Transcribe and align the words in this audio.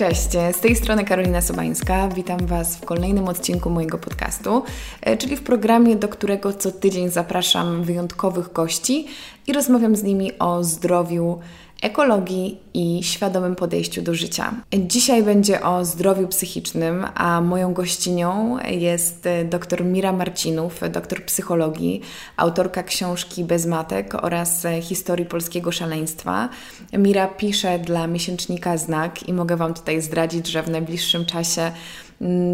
Cześć, 0.00 0.30
z 0.52 0.60
tej 0.60 0.76
strony 0.76 1.04
Karolina 1.04 1.42
Sobańska. 1.42 2.08
Witam 2.08 2.46
Was 2.46 2.76
w 2.76 2.84
kolejnym 2.84 3.28
odcinku 3.28 3.70
mojego 3.70 3.98
podcastu, 3.98 4.62
e, 5.00 5.16
czyli 5.16 5.36
w 5.36 5.42
programie, 5.42 5.96
do 5.96 6.08
którego 6.08 6.52
co 6.52 6.72
tydzień 6.72 7.10
zapraszam 7.10 7.82
wyjątkowych 7.82 8.52
gości 8.52 9.06
i 9.46 9.52
rozmawiam 9.52 9.96
z 9.96 10.02
nimi 10.02 10.38
o 10.38 10.64
zdrowiu, 10.64 11.38
ekologii 11.82 12.58
i 12.74 13.02
świadomym 13.02 13.56
podejściu 13.56 14.02
do 14.02 14.14
życia. 14.14 14.54
Dzisiaj 14.72 15.22
będzie 15.22 15.62
o 15.62 15.84
zdrowiu 15.84 16.28
psychicznym, 16.28 17.06
a 17.14 17.40
moją 17.40 17.74
gościnią 17.74 18.58
jest 18.68 19.28
dr 19.44 19.84
Mira 19.84 20.12
Marcinów, 20.12 20.80
doktor 20.92 21.24
psychologii, 21.24 22.00
autorka 22.36 22.82
książki 22.82 23.44
Bez 23.44 23.66
matek 23.66 24.14
oraz 24.24 24.66
historii 24.82 25.26
polskiego 25.26 25.72
szaleństwa. 25.72 26.48
Mira 26.92 27.28
pisze 27.28 27.78
dla 27.78 28.06
miesięcznika 28.06 28.76
Znak 28.76 29.28
i 29.28 29.32
mogę 29.32 29.56
Wam 29.56 29.74
tutaj 29.74 30.02
zdradzić, 30.02 30.46
że 30.46 30.62
w 30.62 30.70
najbliższym 30.70 31.26
czasie 31.26 31.72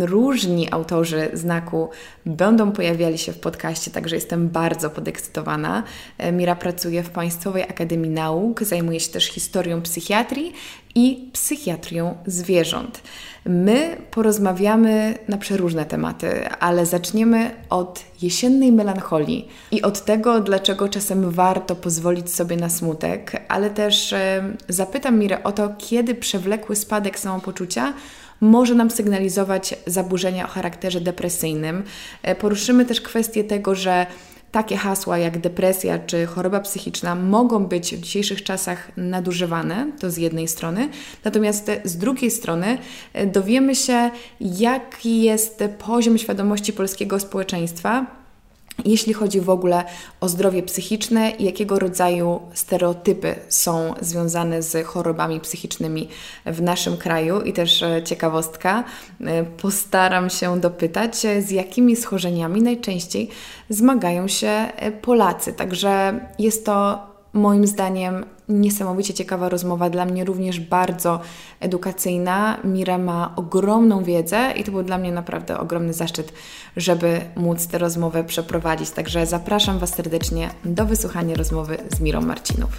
różni 0.01 0.73
autorzy 0.73 1.29
znaku 1.33 1.89
będą 2.27 2.73
pojawiali 2.73 3.19
się 3.19 3.33
w 3.33 3.39
podcaście, 3.39 3.91
także 3.91 4.15
jestem 4.15 4.49
bardzo 4.49 4.91
podekscytowana. 4.91 5.83
E, 6.19 6.33
Mira 6.33 6.57
pracuje 6.57 7.03
w 7.03 7.11
Państwowej 7.11 7.63
Akademii 7.63 8.11
Nauk, 8.11 8.63
zajmuje 8.63 9.01
się 9.01 9.13
też 9.13 9.25
historią 9.25 9.83
psychiatrii 9.83 10.53
i 10.95 11.31
psychiatrią 11.33 12.17
zwierząt. 12.27 13.03
My 13.45 13.97
porozmawiamy 14.11 15.19
na 15.29 15.37
przeróżne 15.37 15.85
tematy, 15.85 16.49
ale 16.49 16.87
zaczniemy 16.87 17.51
od 17.71 18.05
jesiennej 18.23 18.73
melancholii 18.73 19.49
i 19.71 19.83
od 19.83 20.05
tego, 20.05 20.41
dlaczego 20.41 20.89
czasem 20.89 21.31
warto 21.31 21.77
pozwolić 21.77 22.35
sobie 22.35 22.57
na 22.57 22.69
smutek, 22.69 23.43
ale 23.49 23.71
też 23.71 24.15
zapytam 24.69 25.19
Mirę 25.19 25.43
o 25.43 25.53
to, 25.53 25.75
kiedy 25.79 26.15
przewlekły 26.15 26.77
spadek 26.77 27.19
samopoczucia 27.19 27.93
może 28.41 28.75
nam 28.75 28.91
sygnalizować 28.91 29.75
zaburzenia 29.87 30.45
o 30.45 30.49
charakterze 30.49 31.01
depresyjnym. 31.01 31.83
E, 32.23 32.35
poruszymy 32.35 32.85
też 32.85 33.01
kwestię 33.01 33.45
tego, 33.45 33.75
że 33.75 34.07
takie 34.53 34.77
hasła 34.77 35.19
jak 35.19 35.39
depresja 35.39 35.99
czy 35.99 36.27
choroba 36.27 36.61
psychiczna 36.61 37.15
mogą 37.15 37.67
być 37.67 37.97
w 37.97 38.01
dzisiejszych 38.01 38.43
czasach 38.45 38.93
nadużywane, 38.97 39.93
to 40.01 40.11
z 40.11 40.17
jednej 40.17 40.49
strony, 40.49 40.89
natomiast 41.25 41.71
z 41.85 41.97
drugiej 41.97 42.31
strony 42.31 42.79
e, 43.13 43.27
dowiemy 43.27 43.75
się, 43.75 44.11
jaki 44.41 45.23
jest 45.23 45.65
poziom 45.79 46.19
świadomości 46.19 46.73
polskiego 46.73 47.21
społeczeństwa 47.21 48.07
jeśli 48.85 49.13
chodzi 49.13 49.41
w 49.41 49.51
ogóle 49.51 49.85
o 50.21 50.29
zdrowie 50.29 50.63
psychiczne 50.63 51.33
jakiego 51.39 51.79
rodzaju 51.79 52.41
stereotypy 52.55 53.35
są 53.49 53.95
związane 54.01 54.63
z 54.63 54.87
chorobami 54.87 55.41
psychicznymi 55.41 56.09
w 56.47 56.63
naszym 56.63 56.97
kraju. 56.97 57.41
I 57.41 57.53
też 57.53 57.83
e, 57.83 58.03
ciekawostka, 58.03 58.85
e, 59.21 59.45
postaram 59.45 60.31
się 60.31 60.61
dopytać, 60.61 61.25
e, 61.25 61.43
z 61.43 61.51
jakimi 61.51 61.97
schorzeniami 61.97 62.63
najczęściej 62.63 63.29
zmagają 63.69 64.29
się 64.29 64.67
Polacy. 65.03 65.53
Także 65.53 66.21
jest 66.39 66.67
to 66.67 67.07
moim 67.33 67.67
zdaniem 67.67 68.25
niesamowicie 68.49 69.15
ciekawa 69.15 69.49
rozmowa, 69.49 69.91
dla 69.91 70.05
mnie 70.05 70.25
również 70.25 70.61
bardzo 70.61 71.21
edukacyjna. 71.61 72.59
Mira 72.65 72.99
ma 72.99 73.33
ogromną 73.37 74.05
wiedzę 74.05 74.53
i 74.57 74.65
to 74.65 74.73
był 74.73 74.83
dla 74.83 74.99
mnie 74.99 75.13
naprawdę 75.13 75.59
ogromny 75.59 75.93
zaszczyt, 75.93 76.33
żeby 76.77 77.21
móc 77.37 77.67
tę 77.67 77.79
rozmowę 77.79 78.25
przeprowadzić. 78.25 78.91
Także 78.91 79.27
zapraszam 79.27 79.79
Was 79.79 79.95
serdecznie 79.95 80.51
do 80.65 80.87
wysłuchania 80.87 81.35
rozmowy 81.35 81.79
z 81.97 82.01
Mirą 82.01 82.21
Marcinów. 82.21 82.77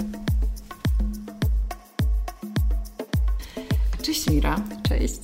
Cześć 4.01 4.29
Mira. 4.29 4.55
Cześć. 4.89 5.19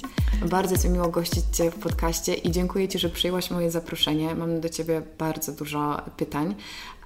Bardzo 0.50 0.78
Ci 0.78 0.90
miło 0.90 1.08
gościć 1.08 1.44
Cię 1.52 1.72
w 1.72 1.76
podcaście 1.76 2.34
i 2.34 2.52
dziękuję 2.52 2.88
Ci, 2.88 3.00
że 3.00 3.10
przyjęłaś 3.10 3.52
moje 3.52 3.72
zaproszenie. 3.72 4.36
Mam 4.36 4.62
do 4.62 4.70
Ciebie 4.70 5.02
bardzo 5.18 5.52
dużo 5.52 6.02
pytań, 6.18 6.56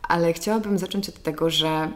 ale 0.07 0.33
chciałabym 0.33 0.79
zacząć 0.79 1.09
od 1.09 1.23
tego, 1.23 1.49
że 1.49 1.91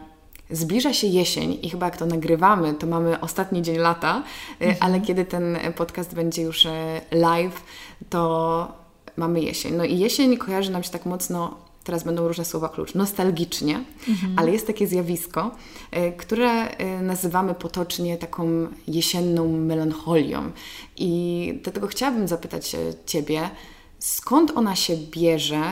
Zbliża 0.52 0.92
się 0.92 1.06
jesień 1.06 1.58
i 1.62 1.70
chyba 1.70 1.86
jak 1.86 1.96
to 1.96 2.06
nagrywamy, 2.06 2.74
to 2.74 2.86
mamy 2.86 3.20
ostatni 3.20 3.62
dzień 3.62 3.76
lata, 3.76 4.22
y, 4.60 4.64
mhm. 4.64 4.76
ale 4.80 5.00
kiedy 5.00 5.24
ten 5.24 5.58
podcast 5.76 6.14
będzie 6.14 6.42
już 6.42 6.64
y, 6.64 6.70
live, 7.10 7.62
to 8.10 8.72
mamy 9.16 9.40
jesień. 9.40 9.74
No 9.74 9.84
i 9.84 9.98
jesień 9.98 10.36
kojarzy 10.36 10.70
nam 10.70 10.82
się 10.82 10.90
tak 10.90 11.06
mocno 11.06 11.56
teraz 11.84 12.04
będą 12.04 12.28
różne 12.28 12.44
słowa 12.44 12.68
klucz, 12.68 12.94
nostalgicznie, 12.94 13.84
mhm. 14.08 14.38
ale 14.38 14.52
jest 14.52 14.66
takie 14.66 14.86
zjawisko, 14.86 15.50
y, 15.96 16.12
które 16.12 16.68
nazywamy 17.00 17.54
potocznie 17.54 18.18
taką 18.18 18.66
jesienną 18.88 19.52
melancholią. 19.52 20.50
I 20.96 21.60
dlatego 21.62 21.86
chciałabym 21.86 22.28
zapytać 22.28 22.76
Ciebie, 23.06 23.50
skąd 23.98 24.52
ona 24.54 24.76
się 24.76 24.96
bierze, 24.96 25.62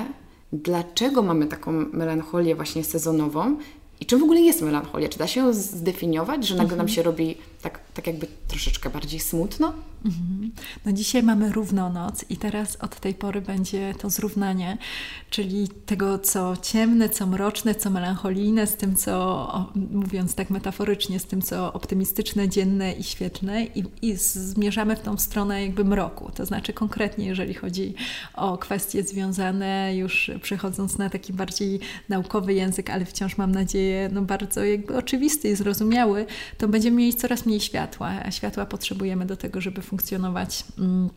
dlaczego 0.52 1.22
mamy 1.22 1.47
taką 1.47 1.72
melancholię 1.72 2.54
właśnie 2.54 2.84
sezonową 2.84 3.56
i 4.00 4.06
czym 4.06 4.21
w 4.21 4.22
ogóle 4.22 4.41
jest 4.41 4.62
melancholia? 4.62 5.09
Czy 5.09 5.19
da 5.19 5.27
się 5.27 5.41
ją 5.41 5.53
zdefiniować, 5.53 6.47
że 6.47 6.55
nagle 6.55 6.77
nam 6.77 6.87
mhm. 6.87 6.94
się 6.94 7.03
robi 7.03 7.37
tak, 7.62 7.81
tak 7.94 8.06
jakby 8.06 8.26
troszeczkę 8.48 8.91
bardziej 8.91 9.21
smutno? 9.21 9.75
Mhm. 10.04 10.53
No 10.87 10.93
dzisiaj 10.93 11.22
mamy 11.22 11.53
równonoc 11.53 12.25
i 12.28 12.37
teraz 12.37 12.76
od 12.76 13.00
tej 13.00 13.15
pory 13.15 13.41
będzie 13.41 13.94
to 13.98 14.10
zrównanie, 14.10 14.78
czyli 15.31 15.69
tego, 15.69 16.19
co 16.19 16.56
ciemne, 16.62 17.09
co 17.09 17.26
mroczne, 17.26 17.75
co 17.75 17.91
melancholijne, 17.91 18.66
z 18.66 18.76
tym, 18.76 18.97
co, 18.97 19.72
mówiąc 19.75 20.34
tak 20.34 20.50
metaforycznie, 20.50 21.21
z 21.21 21.25
tym, 21.25 21.43
co 21.43 21.72
optymistyczne, 21.72 22.48
dzienne 22.48 22.93
i 22.93 23.03
świetne 23.04 23.65
i, 23.65 23.84
i 24.03 24.16
zmierzamy 24.16 24.97
w 24.97 25.00
tą 25.00 25.19
stronę 25.19 25.62
jakby 25.62 25.84
mroku. 25.84 26.31
To 26.34 26.47
znaczy 26.47 26.72
konkretnie, 26.72 27.27
jeżeli 27.27 27.54
chodzi 27.54 27.94
o 28.34 28.59
kwestie 28.59 29.03
związane, 29.03 29.97
już 29.97 30.31
przechodząc 30.42 30.98
na 30.98 31.10
taki 31.10 31.32
bardziej 31.32 31.81
naukowy 32.09 32.54
język, 32.54 32.91
ale 32.91 33.04
wciąż 33.04 33.37
mam 33.38 33.53
nadzieję, 33.53 34.10
no 34.12 34.22
bardzo 34.22 34.65
jakby 34.65 34.97
oczywisty 34.97 35.48
i 35.48 35.56
zrozumiały, 35.56 36.27
to 36.59 36.69
będziemy 36.69 36.97
mieli 36.97 37.15
coraz 37.15 37.47
mniej 37.47 37.50
światła, 37.59 38.09
a 38.25 38.31
światła 38.31 38.66
potrzebujemy 38.66 39.27
do 39.27 39.37
tego, 39.37 39.61
żeby 39.61 39.83
funkcjonować. 39.83 40.65
Mm, 40.78 41.11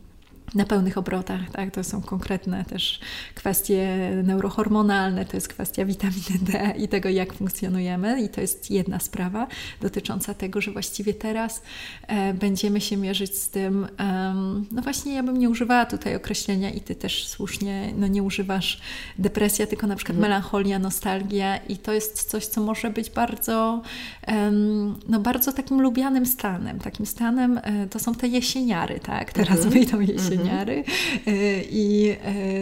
na 0.54 0.64
pełnych 0.64 0.98
obrotach. 0.98 1.50
Tak? 1.52 1.70
To 1.70 1.84
są 1.84 2.02
konkretne 2.02 2.64
też 2.64 3.00
kwestie 3.34 4.10
neurohormonalne, 4.24 5.24
to 5.24 5.36
jest 5.36 5.48
kwestia 5.48 5.84
witaminy 5.84 6.38
D 6.40 6.74
i 6.78 6.88
tego, 6.88 7.08
jak 7.08 7.34
funkcjonujemy. 7.34 8.22
I 8.22 8.28
to 8.28 8.40
jest 8.40 8.70
jedna 8.70 8.98
sprawa 8.98 9.46
dotycząca 9.80 10.34
tego, 10.34 10.60
że 10.60 10.70
właściwie 10.70 11.14
teraz 11.14 11.62
e, 12.06 12.34
będziemy 12.34 12.80
się 12.80 12.96
mierzyć 12.96 13.38
z 13.38 13.48
tym, 13.48 13.86
no 14.70 14.82
właśnie 14.82 15.14
ja 15.14 15.22
bym 15.22 15.36
nie 15.38 15.50
używała 15.50 15.86
tutaj 15.86 16.16
określenia 16.16 16.70
i 16.70 16.80
Ty 16.80 16.94
też 16.94 17.28
słusznie 17.28 17.92
no 17.96 18.06
nie 18.06 18.22
używasz 18.22 18.80
depresja, 19.18 19.66
tylko 19.66 19.86
na 19.86 19.96
przykład 19.96 20.16
mhm. 20.16 20.30
melancholia, 20.30 20.78
nostalgia 20.78 21.56
i 21.56 21.76
to 21.76 21.92
jest 21.92 22.30
coś, 22.30 22.46
co 22.46 22.60
może 22.60 22.90
być 22.90 23.10
bardzo, 23.10 23.82
no 25.08 25.20
bardzo 25.20 25.52
takim 25.52 25.80
lubianym 25.80 26.26
stanem. 26.26 26.78
Takim 26.78 27.06
stanem 27.06 27.60
e, 27.62 27.86
to 27.86 27.98
są 27.98 28.14
te 28.14 28.28
jesieniary, 28.28 29.00
tak? 29.00 29.32
Teraz 29.32 29.56
mhm. 29.56 29.70
wyjdą 29.70 30.00
jesieniary 30.00 30.43
pielęgniary 30.44 30.84
y, 31.28 31.64
i 31.70 32.10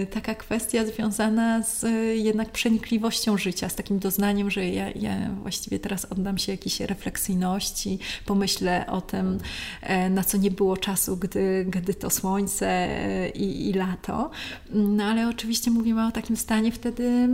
y, 0.03 0.07
taka 0.07 0.35
kwestia 0.35 0.87
związana 0.87 1.63
z 1.63 1.85
jednak 2.19 2.51
przenikliwością 2.51 3.39
życia, 3.39 3.69
z 3.69 3.75
takim 3.75 3.99
doznaniem, 3.99 4.51
że 4.51 4.69
ja, 4.69 4.91
ja 4.91 5.31
właściwie 5.43 5.79
teraz 5.79 6.05
oddam 6.05 6.39
się 6.39 6.53
jakiejś 6.53 6.81
refleksyjności, 6.81 7.99
pomyślę 8.27 8.87
o 8.87 9.01
tym, 9.01 9.39
e, 9.83 10.11
na 10.11 10.25
co 10.25 10.39
nie 10.39 10.51
było 10.51 10.77
czasu, 10.77 11.17
gdy, 11.17 11.67
gdy 11.69 11.95
to 11.95 12.11
słońce 12.11 12.69
e, 12.69 13.29
i, 13.29 13.69
i 13.69 13.73
lato. 13.73 14.31
No 14.71 15.05
ale 15.05 15.29
oczywiście 15.29 15.71
mówimy 15.71 16.07
o 16.07 16.13
takim 16.13 16.37
stanie 16.37 16.73
wtedy 16.73 17.29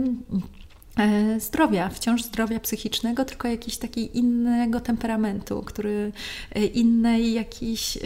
zdrowia, 1.39 1.89
wciąż 1.89 2.23
zdrowia 2.23 2.59
psychicznego, 2.59 3.25
tylko 3.25 3.47
jakiś 3.47 3.77
takiej 3.77 4.17
innego 4.17 4.79
temperamentu, 4.79 5.61
który, 5.61 6.11
e, 6.55 6.65
innej 6.65 7.33
jakiejś 7.33 7.97
e, 7.97 7.99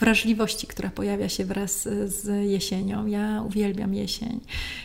wrażliwości, 0.00 0.66
która 0.66 0.90
pojawia 0.90 1.28
się 1.28 1.44
wraz 1.44 1.88
z 2.06 2.50
jesienią. 2.50 3.06
Ja 3.06 3.42
uwielbiam 3.46 3.94
jesień 3.94 4.40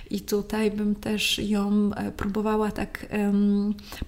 i 0.10 0.22
tutaj 0.22 0.72
bym 0.72 0.96
też 0.96 1.40
ją 1.40 1.92
próbowała 2.18 2.72
tak 2.72 3.06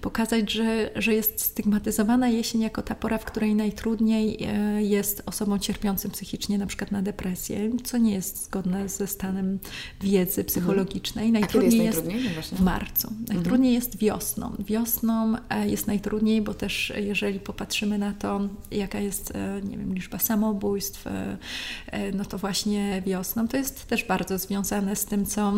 pokazać, 0.00 0.52
że, 0.52 0.90
że 0.96 1.14
jest 1.14 1.40
stygmatyzowana 1.40 2.28
jesień 2.28 2.60
jako 2.60 2.82
ta 2.82 2.94
pora, 2.94 3.18
w 3.18 3.24
której 3.24 3.54
najtrudniej 3.54 4.46
jest 4.78 5.22
osobom 5.26 5.60
cierpiącym 5.60 6.10
psychicznie, 6.10 6.58
na 6.58 6.66
przykład 6.66 6.90
na 6.90 7.02
depresję, 7.02 7.70
co 7.84 7.98
nie 7.98 8.14
jest 8.14 8.44
zgodne 8.44 8.88
ze 8.88 9.06
stanem 9.06 9.58
wiedzy 10.00 10.44
psychologicznej. 10.44 11.32
Najtrudniej 11.32 11.84
jest, 11.84 12.04
najtrudniej? 12.04 12.34
jest 12.36 12.54
w 12.54 12.60
marcu 12.60 12.89
marcu. 12.90 13.14
Najtrudniej 13.28 13.74
jest 13.74 13.98
wiosną. 13.98 14.56
Wiosną 14.58 15.34
e, 15.48 15.68
jest 15.68 15.86
najtrudniej, 15.86 16.42
bo 16.42 16.54
też 16.54 16.90
e, 16.90 17.00
jeżeli 17.00 17.40
popatrzymy 17.40 17.98
na 17.98 18.12
to, 18.12 18.40
jaka 18.70 19.00
jest, 19.00 19.32
e, 19.34 19.60
nie 19.62 19.78
wiem, 19.78 19.94
liczba 19.94 20.18
samobójstw, 20.18 21.04
no 22.14 22.24
to 22.24 22.38
właśnie 22.38 23.02
wiosną 23.06 23.48
to 23.48 23.56
jest 23.56 23.86
też 23.86 24.04
bardzo 24.04 24.38
związane 24.38 24.96
z 24.96 25.04
tym, 25.04 25.26
co 25.26 25.52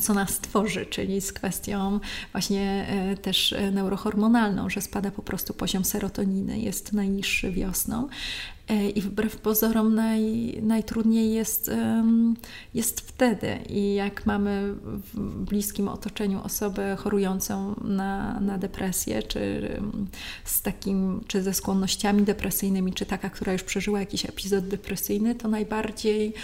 co 0.00 0.14
nas 0.14 0.38
tworzy, 0.38 0.86
czyli 0.86 1.20
z 1.20 1.32
kwestią 1.32 2.00
właśnie 2.32 2.86
też 3.22 3.54
neurohormonalną, 3.72 4.70
że 4.70 4.80
spada 4.80 5.10
po 5.10 5.22
prostu 5.22 5.54
poziom 5.54 5.84
serotoniny, 5.84 6.58
jest 6.58 6.92
najniższy 6.92 7.52
wiosną. 7.52 8.08
E, 8.68 8.90
I 8.90 9.00
wbrew 9.00 9.36
pozorom 9.36 9.94
naj, 9.94 10.54
najtrudniej 10.62 11.32
jest, 11.32 11.70
jest 12.74 13.00
wtedy. 13.00 13.58
I 13.68 13.94
jak 13.94 14.26
mamy 14.26 14.74
w 15.14 15.44
bliskim 15.44 15.88
otoczeniu 15.88 16.42
osobę 16.44 16.96
chorującą 16.96 17.74
na, 17.84 18.40
na 18.40 18.58
depresję, 18.58 19.22
czy 19.22 19.70
z 20.44 20.62
takim, 20.62 21.20
czy 21.26 21.42
ze 21.42 21.54
skłonnościami 21.54 22.22
depresyjnymi, 22.22 22.92
czy 22.92 23.06
taka, 23.06 23.30
która 23.30 23.52
już 23.52 23.62
przeżyła 23.62 24.00
jakiś 24.00 24.24
epizod 24.24 24.68
depresyjny, 24.68 25.34
to 25.34 25.48
najbardziej 25.48 26.34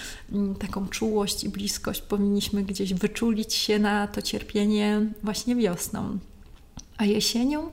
taką 0.59 0.89
czułość 0.89 1.45
i 1.45 1.49
bliskość 1.49 2.03
powinniśmy 2.03 2.63
gdzieś 2.63 2.95
wyczulić 2.95 3.55
się 3.55 3.79
na 3.79 4.07
to 4.07 4.23
cierpienie 4.23 5.07
właśnie 5.23 5.57
wiosną. 5.57 6.19
A 6.97 7.05
jesienią 7.05 7.71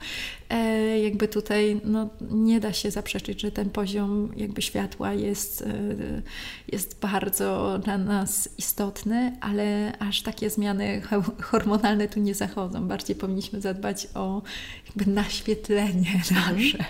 jakby 1.04 1.28
tutaj 1.28 1.82
no, 1.84 2.10
nie 2.32 2.60
da 2.60 2.74
się 2.74 2.92
zaprzeczyć, 2.92 3.42
że 3.42 3.52
ten 3.52 3.70
poziom 3.70 4.32
jakby 4.36 4.62
światła 4.62 5.14
jest, 5.14 5.62
e, 5.62 6.22
jest 6.68 7.00
bardzo 7.00 7.80
dla 7.84 7.98
nas 7.98 8.50
istotny, 8.58 9.38
ale 9.42 9.98
aż 10.00 10.22
takie 10.22 10.50
zmiany 10.50 11.02
hormonalne 11.42 12.08
tu 12.08 12.20
nie 12.20 12.36
zachodzą. 12.36 12.88
Bardziej 12.88 13.16
powinniśmy 13.16 13.62
zadbać 13.62 14.08
o 14.14 14.42
jakby 14.88 15.12
naświetlenie 15.12 16.12
mhm. 16.16 16.58
nasze. 16.58 16.86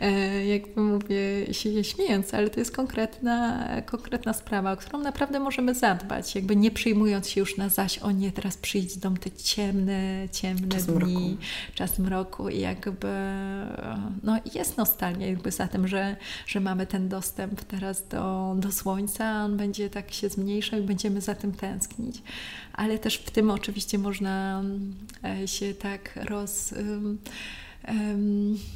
E, 0.00 0.46
jakby 0.46 0.80
mówię 0.80 1.54
się 1.54 1.84
śmiejąc, 1.84 2.34
ale 2.34 2.50
to 2.50 2.60
jest 2.60 2.76
konkretna, 2.76 3.66
konkretna 3.86 4.32
sprawa, 4.32 4.72
o 4.72 4.76
którą 4.76 4.98
naprawdę 4.98 5.40
możemy 5.40 5.74
zadbać, 5.74 6.34
jakby 6.34 6.56
nie 6.56 6.70
przyjmując 6.70 7.28
się 7.28 7.40
już 7.40 7.56
na 7.56 7.68
zaś, 7.68 7.98
o 7.98 8.10
nie, 8.10 8.32
teraz 8.32 8.56
przyjdą 8.56 9.14
te 9.14 9.30
ciemne, 9.30 10.28
ciemne 10.32 10.68
czas 10.68 10.86
dni, 10.86 10.94
mroku. 10.94 11.36
czas 11.74 11.98
mroku 11.98 12.48
i 12.48 12.60
jak 12.60 12.79
jakby 12.86 13.08
no, 14.22 14.40
jest 14.54 14.76
nostalgia 14.76 15.26
jakby 15.26 15.50
za 15.50 15.68
tym, 15.68 15.88
że, 15.88 16.16
że 16.46 16.60
mamy 16.60 16.86
ten 16.86 17.08
dostęp 17.08 17.64
teraz 17.64 18.08
do, 18.08 18.54
do 18.58 18.72
słońca, 18.72 19.44
on 19.44 19.56
będzie 19.56 19.90
tak 19.90 20.12
się 20.12 20.28
zmniejszał 20.28 20.78
i 20.78 20.82
będziemy 20.82 21.20
za 21.20 21.34
tym 21.34 21.52
tęsknić. 21.52 22.22
Ale 22.72 22.98
też 22.98 23.16
w 23.16 23.30
tym 23.30 23.50
oczywiście 23.50 23.98
można 23.98 24.62
e, 25.24 25.48
się 25.48 25.74
tak 25.74 26.18
roz... 26.28 26.74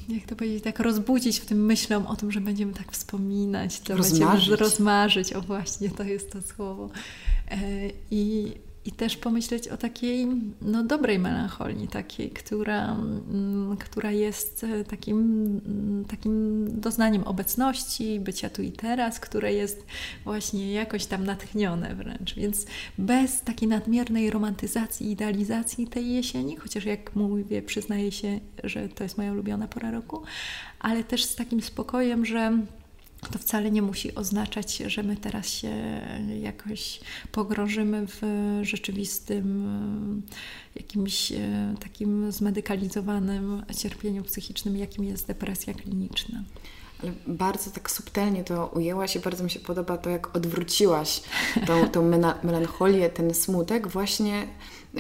jak 0.09 0.27
to 0.27 0.37
powiedzieć, 0.37 0.65
tak 0.65 0.81
rozbudzić 0.81 1.41
w 1.41 1.47
tym 1.47 1.65
myślom 1.67 2.06
o 2.06 2.17
tym, 2.17 2.33
że 2.33 2.41
będziemy 2.41 2.73
tak 2.73 2.93
wspominać, 2.93 3.81
to 3.81 3.97
rozmarzyć. 3.97 4.29
będziemy 4.29 4.56
rozmarzyć, 4.56 5.33
o 5.33 5.41
właśnie, 5.41 5.91
to 5.91 6.03
jest 6.03 6.33
to 6.33 6.43
słowo. 6.43 6.91
E, 7.51 7.59
I 8.11 8.53
i 8.86 8.92
też 8.92 9.16
pomyśleć 9.16 9.69
o 9.69 9.76
takiej 9.76 10.26
no, 10.62 10.82
dobrej 10.82 11.19
melancholii, 11.19 11.88
takiej, 11.88 12.31
która, 12.31 12.92
mm, 12.92 13.76
która 13.76 14.10
jest 14.10 14.64
e, 14.64 14.84
takim, 14.84 15.19
mm, 15.66 16.04
takim 16.04 16.64
doznaniem 16.81 17.25
obecności, 17.25 18.20
bycia 18.20 18.50
tu 18.50 18.62
i 18.62 18.72
teraz, 18.72 19.20
które 19.20 19.52
jest 19.52 19.86
właśnie 20.25 20.72
jakoś 20.72 21.06
tam 21.06 21.25
natchnione 21.25 21.94
wręcz. 21.94 22.34
Więc 22.34 22.66
bez 22.98 23.40
takiej 23.40 23.69
nadmiernej 23.69 24.31
romantyzacji, 24.31 25.10
idealizacji 25.10 25.86
tej 25.86 26.12
jesieni, 26.12 26.56
chociaż 26.56 26.84
jak 26.84 27.16
mówię, 27.16 27.62
przyznaję 27.62 28.12
się, 28.12 28.40
że 28.64 28.88
to 28.88 29.04
jest 29.04 29.19
moja 29.19 29.32
ulubiona 29.32 29.69
pora 29.69 29.90
roku, 29.90 30.22
ale 30.81 31.04
też 31.04 31.25
z 31.25 31.36
takim 31.36 31.62
spokojem, 31.62 32.26
że 32.26 32.58
to 33.29 33.38
wcale 33.38 33.71
nie 33.71 33.82
musi 33.82 34.15
oznaczać, 34.15 34.76
że 34.76 35.03
my 35.03 35.17
teraz 35.17 35.49
się 35.49 36.00
jakoś 36.41 37.00
pogrążymy 37.32 38.06
w 38.06 38.21
rzeczywistym, 38.62 39.67
e, 40.76 40.81
jakimś 40.81 41.32
e, 41.32 41.75
takim 41.81 42.32
zmedykalizowanym 42.32 43.65
cierpieniu 43.76 44.25
psychicznym, 44.25 44.76
jakim 44.76 45.05
jest 45.05 45.26
depresja 45.26 45.75
kliniczna. 45.75 46.44
Ale 47.03 47.12
bardzo 47.26 47.71
tak 47.71 47.91
subtelnie 47.91 48.44
to 48.44 48.67
ujęłaś 48.67 49.17
i 49.17 49.21
bardzo 49.21 49.44
mi 49.44 49.50
się 49.50 49.61
podoba 49.61 49.99
to, 49.99 50.11
jak 50.11 50.37
odwróciłaś 50.37 51.23
tą, 51.67 51.88
tą 51.88 52.11
melancholię, 52.43 53.11
ten 53.11 53.35
smutek 53.35 53.88
właśnie 53.88 54.47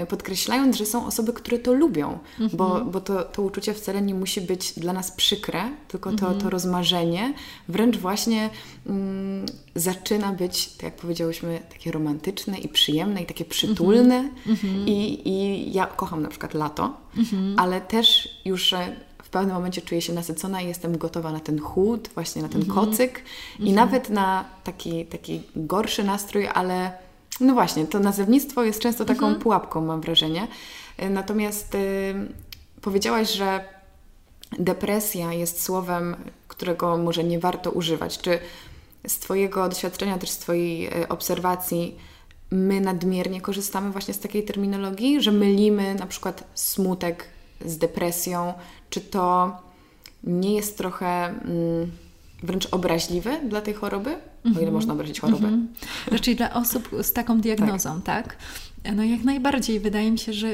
podkreślając, 0.08 0.76
że 0.76 0.86
są 0.86 1.06
osoby, 1.06 1.32
które 1.32 1.58
to 1.58 1.72
lubią, 1.72 2.18
mm-hmm. 2.38 2.56
bo, 2.56 2.84
bo 2.84 3.00
to, 3.00 3.22
to 3.22 3.42
uczucie 3.42 3.74
wcale 3.74 4.02
nie 4.02 4.14
musi 4.14 4.40
być 4.40 4.72
dla 4.72 4.92
nas 4.92 5.10
przykre, 5.10 5.70
tylko 5.88 6.12
to, 6.12 6.26
mm-hmm. 6.26 6.42
to 6.42 6.50
rozmarzenie 6.50 7.34
wręcz 7.68 7.96
właśnie 7.96 8.50
mm, 8.86 9.46
zaczyna 9.74 10.32
być, 10.32 10.66
tak 10.66 10.82
jak 10.82 10.96
powiedziałyśmy, 10.96 11.60
takie 11.70 11.92
romantyczne 11.92 12.58
i 12.58 12.68
przyjemne 12.68 13.22
i 13.22 13.26
takie 13.26 13.44
przytulne. 13.44 14.30
Mm-hmm. 14.46 14.86
I, 14.86 15.28
I 15.28 15.72
ja 15.72 15.86
kocham 15.86 16.22
na 16.22 16.28
przykład 16.28 16.54
lato, 16.54 16.96
mhm. 17.16 17.58
ale 17.58 17.80
też 17.80 18.28
już 18.44 18.74
w 19.22 19.28
pewnym 19.28 19.54
momencie 19.54 19.82
czuję 19.82 20.00
się 20.00 20.12
nasycona 20.12 20.62
i 20.62 20.68
jestem 20.68 20.98
gotowa 20.98 21.32
na 21.32 21.40
ten 21.40 21.60
chłód, 21.60 22.08
właśnie 22.14 22.42
na 22.42 22.48
ten 22.48 22.62
mhm. 22.62 22.86
kocyk 22.86 23.22
i 23.58 23.68
mhm. 23.68 23.74
nawet 23.74 24.10
na 24.10 24.44
taki, 24.64 25.06
taki 25.06 25.42
gorszy 25.56 26.04
nastrój, 26.04 26.48
ale 26.54 26.92
no 27.40 27.54
właśnie, 27.54 27.86
to 27.86 28.00
nazewnictwo 28.00 28.64
jest 28.64 28.80
często 28.80 29.04
taką 29.04 29.26
mhm. 29.26 29.42
pułapką, 29.42 29.80
mam 29.80 30.00
wrażenie. 30.00 30.48
E, 30.98 31.10
natomiast 31.10 31.74
y, 31.74 32.14
powiedziałaś, 32.80 33.32
że 33.32 33.64
depresja 34.58 35.32
jest 35.32 35.62
słowem, 35.62 36.16
którego 36.48 36.96
może 36.96 37.24
nie 37.24 37.38
warto 37.38 37.70
używać. 37.70 38.18
Czy 38.18 38.38
z 39.06 39.18
Twojego 39.18 39.68
doświadczenia, 39.68 40.18
też 40.18 40.30
z 40.30 40.38
Twojej 40.38 41.02
y, 41.02 41.08
obserwacji, 41.08 41.98
my 42.50 42.80
nadmiernie 42.80 43.40
korzystamy 43.40 43.90
właśnie 43.90 44.14
z 44.14 44.18
takiej 44.18 44.44
terminologii, 44.44 45.22
że 45.22 45.32
mylimy 45.32 45.94
na 45.94 46.06
przykład 46.06 46.44
smutek 46.54 47.28
z 47.64 47.78
depresją? 47.78 48.54
Czy 48.90 49.00
to 49.00 49.56
nie 50.24 50.54
jest 50.54 50.78
trochę 50.78 51.26
mm, 51.26 51.90
wręcz 52.42 52.68
obraźliwe 52.70 53.40
dla 53.48 53.60
tej 53.60 53.74
choroby? 53.74 54.16
O 54.44 54.48
ile 54.48 54.58
mhm. 54.58 54.72
można 54.72 54.92
obrazić 54.92 55.20
chorobę. 55.20 55.48
Mm 55.48 55.68
-hmm. 55.68 56.08
Znaczy 56.08 56.34
dla 56.34 56.54
osób 56.54 56.88
z 57.02 57.12
taką 57.12 57.40
diagnozą, 57.40 58.00
tak. 58.02 58.36
tak? 58.82 58.94
No 58.94 59.04
jak 59.04 59.24
najbardziej. 59.24 59.80
Wydaje 59.80 60.10
mi 60.10 60.18
się, 60.18 60.32
że 60.32 60.48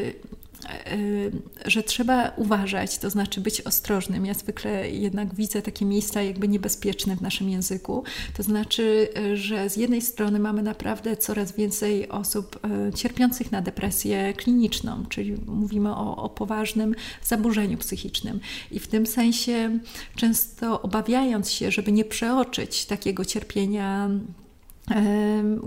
że 1.66 1.82
trzeba 1.82 2.32
uważać, 2.36 2.98
to 2.98 3.10
znaczy 3.10 3.40
być 3.40 3.60
ostrożnym. 3.60 4.26
Ja 4.26 4.34
zwykle 4.34 4.90
jednak 4.90 5.34
widzę 5.34 5.62
takie 5.62 5.84
miejsca 5.84 6.22
jakby 6.22 6.48
niebezpieczne 6.48 7.16
w 7.16 7.22
naszym 7.22 7.50
języku. 7.50 8.04
To 8.36 8.42
znaczy, 8.42 9.08
e, 9.16 9.36
że 9.36 9.70
z 9.70 9.76
jednej 9.76 10.02
strony 10.02 10.38
mamy 10.38 10.62
naprawdę 10.62 11.16
coraz 11.16 11.52
więcej 11.52 12.08
osób 12.08 12.58
e, 12.64 12.92
cierpiących 12.92 13.52
na 13.52 13.62
depresję 13.62 14.34
kliniczną, 14.34 15.06
czyli 15.08 15.36
mówimy 15.46 15.90
o, 15.90 16.16
o 16.16 16.28
poważnym 16.28 16.94
zaburzeniu 17.22 17.78
psychicznym. 17.78 18.40
I 18.70 18.80
w 18.80 18.88
tym 18.88 19.06
sensie 19.06 19.78
często 20.16 20.82
obawiając 20.82 21.50
się, 21.50 21.70
żeby 21.70 21.92
nie 21.92 22.04
przeoczyć 22.04 22.86
takiego 22.86 23.24
cierpienia 23.24 24.10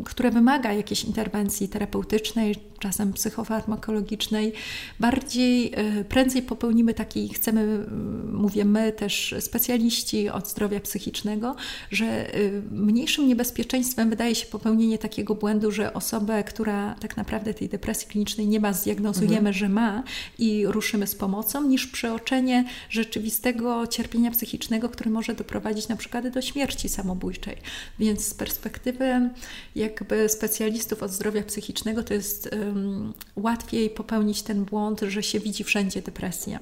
które 0.06 0.32
wymaga 0.32 0.74
jakiejś 0.74 1.03
interwencji 1.03 1.70
terapeutycznej, 1.70 2.56
czasem 2.84 3.13
psychofarmakologicznej, 3.13 4.54
bardziej, 5.00 5.72
e, 5.75 6.04
prędzej 6.04 6.42
popełnimy 6.42 6.94
taki, 6.94 7.30
chcemy, 7.30 7.86
mówię 8.34 8.66
my 8.66 8.92
też 8.92 9.36
specjaliści 9.40 10.30
od 10.30 10.50
zdrowia 10.50 10.80
psychicznego, 10.80 11.56
że 11.92 12.06
e, 12.06 12.34
mniejszym 12.72 13.28
niebezpieczeństwem 13.28 14.10
wydaje 14.10 14.36
się 14.36 14.46
popełnienie 14.46 14.98
takiego 14.98 15.36
błędu, 15.36 15.72
że 15.72 15.94
osobę, 15.94 16.44
która 16.44 16.96
tak 17.00 17.18
naprawdę 17.18 17.54
tej 17.54 17.70
depresji 17.70 18.08
klinicznej 18.08 18.48
nie 18.48 18.60
ma, 18.60 18.74
zdiagnozujemy, 18.74 19.38
mhm. 19.38 19.54
że 19.54 19.70
ma 19.70 20.04
i 20.40 20.66
ruszymy 20.68 21.08
z 21.08 21.16
pomocą, 21.16 21.63
niż 21.68 21.88
przeoczenie 21.88 22.66
rzeczywistego 22.90 23.88
cierpienia 23.88 24.32
psychicznego, 24.32 24.90
które 24.90 25.12
może 25.12 25.34
doprowadzić 25.36 25.88
na 25.88 25.96
przykład 25.96 26.28
do 26.28 26.42
śmierci 26.42 26.90
samobójczej. 26.90 27.58
Więc 28.00 28.25
z 28.25 28.34
perspektywy 28.34 29.30
jakby 29.75 30.30
specjalistów 30.30 31.04
od 31.04 31.12
zdrowia 31.12 31.44
psychicznego 31.44 32.04
to 32.04 32.13
jest 32.13 32.50
łatwiej 33.36 33.89
popełnić 33.89 34.42
ten 34.42 34.65
błąd, 34.65 35.01
że 35.01 35.24
się 35.24 35.39
widzi 35.39 35.63
wszędzie 35.63 36.01
depresja. 36.01 36.60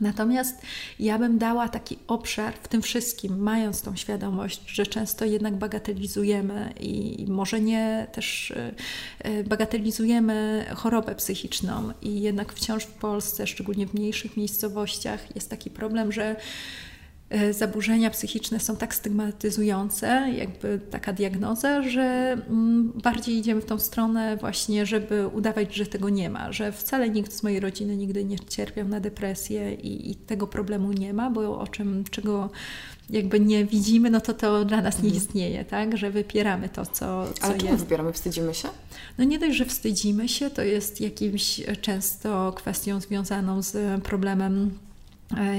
Natomiast 0.00 0.62
ja 0.98 1.18
bym 1.18 1.38
dała 1.38 1.68
taki 1.68 1.98
obszar 2.06 2.54
w 2.62 2.68
tym 2.68 2.82
wszystkim, 2.82 3.38
mając 3.38 3.82
tą 3.82 3.96
świadomość, 3.96 4.60
że 4.66 4.86
często 4.86 5.24
jednak 5.24 5.56
bagatelizujemy 5.56 6.72
i 6.80 7.26
może 7.28 7.60
nie 7.60 8.06
też 8.12 8.50
e, 8.50 8.74
e, 9.18 9.44
bagatelizujemy 9.44 10.66
chorobę 10.76 11.14
psychiczną 11.14 11.92
i 12.02 12.20
jednak 12.20 12.52
wciąż 12.52 12.84
w 12.84 12.92
Polsce, 12.92 13.46
szczególnie 13.46 13.86
w 13.86 13.94
mniejszych 13.94 14.36
miejscowościach, 14.36 15.34
jest 15.34 15.50
taki 15.50 15.70
problem, 15.70 16.12
że 16.12 16.36
zaburzenia 17.50 18.10
psychiczne 18.10 18.60
są 18.60 18.76
tak 18.76 18.94
stygmatyzujące, 18.94 20.06
jakby 20.36 20.80
taka 20.90 21.12
diagnoza, 21.12 21.82
że 21.82 22.36
mm, 22.48 22.92
bardziej 23.02 23.36
idziemy 23.36 23.60
w 23.60 23.64
tą 23.64 23.78
stronę 23.78 24.36
właśnie, 24.36 24.86
żeby 24.86 25.26
udawać, 25.26 25.74
że 25.74 25.86
tego 25.86 26.08
nie 26.08 26.30
ma, 26.30 26.52
że 26.52 26.72
wcale 26.72 27.10
nikt 27.10 27.32
z 27.32 27.42
mojej 27.42 27.60
rodziny 27.60 27.96
nigdy 27.96 28.24
nie 28.24 28.38
cierpiał 28.38 28.88
na 28.88 29.00
depresję 29.00 29.74
i, 29.74 30.10
i 30.10 30.14
tego 30.14 30.46
problemu 30.46 30.92
nie 30.92 31.12
ma, 31.12 31.30
bo 31.30 31.58
o 31.58 31.66
czym, 31.66 32.04
czego 32.10 32.50
jakby 33.10 33.40
nie 33.40 33.64
widzimy, 33.64 34.10
no 34.10 34.20
to 34.20 34.34
to 34.34 34.64
dla 34.64 34.80
nas 34.82 35.02
nie 35.02 35.08
mhm. 35.08 35.24
istnieje, 35.24 35.64
tak? 35.64 35.96
Że 35.96 36.10
wypieramy 36.10 36.68
to, 36.68 36.86
co, 36.86 36.92
co 36.94 37.44
Ale 37.44 37.58
czemu 37.58 37.72
jest. 37.72 37.84
wypieramy? 37.84 38.12
Wstydzimy 38.12 38.54
się? 38.54 38.68
No 39.18 39.24
nie 39.24 39.38
dość, 39.38 39.56
że 39.56 39.64
wstydzimy 39.64 40.28
się, 40.28 40.50
to 40.50 40.62
jest 40.62 41.00
jakimś 41.00 41.60
często 41.80 42.52
kwestią 42.56 43.00
związaną 43.00 43.62
z 43.62 44.02
problemem 44.02 44.70
E, 44.70 44.87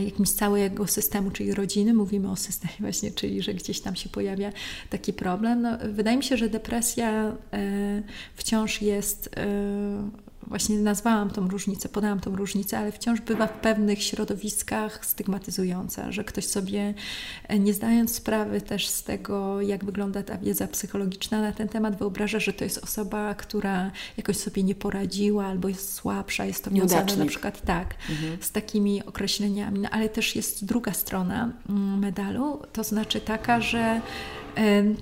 jakimś 0.05 0.31
całego 0.31 0.87
systemu, 0.87 1.31
czyli 1.31 1.53
rodziny. 1.53 1.93
Mówimy 1.93 2.31
o 2.31 2.35
systemie 2.35 2.73
właśnie, 2.79 3.11
czyli 3.11 3.41
że 3.41 3.53
gdzieś 3.53 3.79
tam 3.81 3.95
się 3.95 4.09
pojawia 4.09 4.51
taki 4.89 5.13
problem. 5.13 5.61
No, 5.61 5.77
wydaje 5.91 6.17
mi 6.17 6.23
się, 6.23 6.37
że 6.37 6.49
depresja 6.49 7.11
e, 7.53 8.03
wciąż 8.35 8.81
jest 8.81 9.29
e, 9.37 9.49
właśnie 10.47 10.79
nazwałam 10.79 11.29
tą 11.29 11.47
różnicę, 11.47 11.89
podałam 11.89 12.19
tą 12.19 12.35
różnicę, 12.35 12.77
ale 12.77 12.91
wciąż 12.91 13.21
bywa 13.21 13.47
w 13.47 13.59
pewnych 13.59 14.03
środowiskach 14.03 15.05
stygmatyzująca, 15.05 16.11
że 16.11 16.23
ktoś 16.23 16.45
sobie, 16.45 16.93
e, 17.47 17.59
nie 17.59 17.73
zdając 17.73 18.15
sprawy 18.15 18.61
też 18.61 18.87
z 18.87 19.03
tego, 19.03 19.61
jak 19.61 19.85
wygląda 19.85 20.23
ta 20.23 20.37
wiedza 20.37 20.67
psychologiczna 20.67 21.41
na 21.41 21.51
ten 21.51 21.67
temat, 21.67 21.97
wyobraża, 21.97 22.39
że 22.39 22.53
to 22.53 22.63
jest 22.63 22.77
osoba, 22.77 23.35
która 23.35 23.91
jakoś 24.17 24.37
sobie 24.37 24.63
nie 24.63 24.75
poradziła 24.75 25.45
albo 25.45 25.67
jest 25.67 25.93
słabsza, 25.93 26.45
jest 26.45 26.63
to 26.63 26.71
wiązane 26.71 27.15
na 27.15 27.25
przykład 27.25 27.61
tak, 27.61 27.95
mhm. 28.09 28.37
z 28.41 28.51
takimi 28.51 29.05
określeniami. 29.05 29.79
No, 29.79 29.89
ale 29.89 30.09
też 30.09 30.35
jest 30.35 30.65
druga 30.65 30.93
strona 30.93 31.51
mm, 31.69 31.99
medalu, 31.99 32.61
to 32.73 32.83
znaczy 32.83 33.21
taka, 33.21 33.61
że 33.61 34.01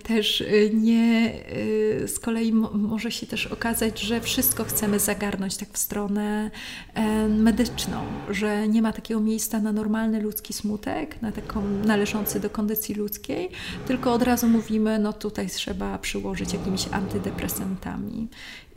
też 0.04 0.42
y, 0.42 0.72
nie, 0.74 1.34
y, 2.04 2.08
z 2.08 2.20
kolei 2.20 2.54
może 2.74 3.12
się 3.12 3.28
też 3.28 3.48
okazać, 3.48 4.02
że 4.02 4.22
wszystko 4.22 4.64
chcemy 4.64 5.00
zagarnąć 5.00 5.58
tak 5.58 5.70
w 5.70 5.78
stronę 5.78 6.52
medyczną, 7.30 8.02
że 8.30 8.68
nie 8.68 8.82
ma 8.82 8.94
takiego 8.94 9.20
miejsca 9.20 9.60
na 9.60 9.72
normalny 9.72 10.22
ludzki 10.22 10.54
smutek, 10.54 11.22
na 11.22 11.32
taką 11.32 11.62
należący 11.86 12.40
do 12.40 12.50
kondycji 12.50 12.96
ludzkiej, 12.96 13.50
tylko 13.88 14.14
od 14.14 14.24
razu 14.24 14.48
mówimy, 14.48 15.00
no 15.00 15.14
tutaj 15.14 15.50
trzeba 15.50 15.98
przyłożyć 15.98 16.54
jakimiś 16.54 16.88
antydepresantami. 16.92 18.28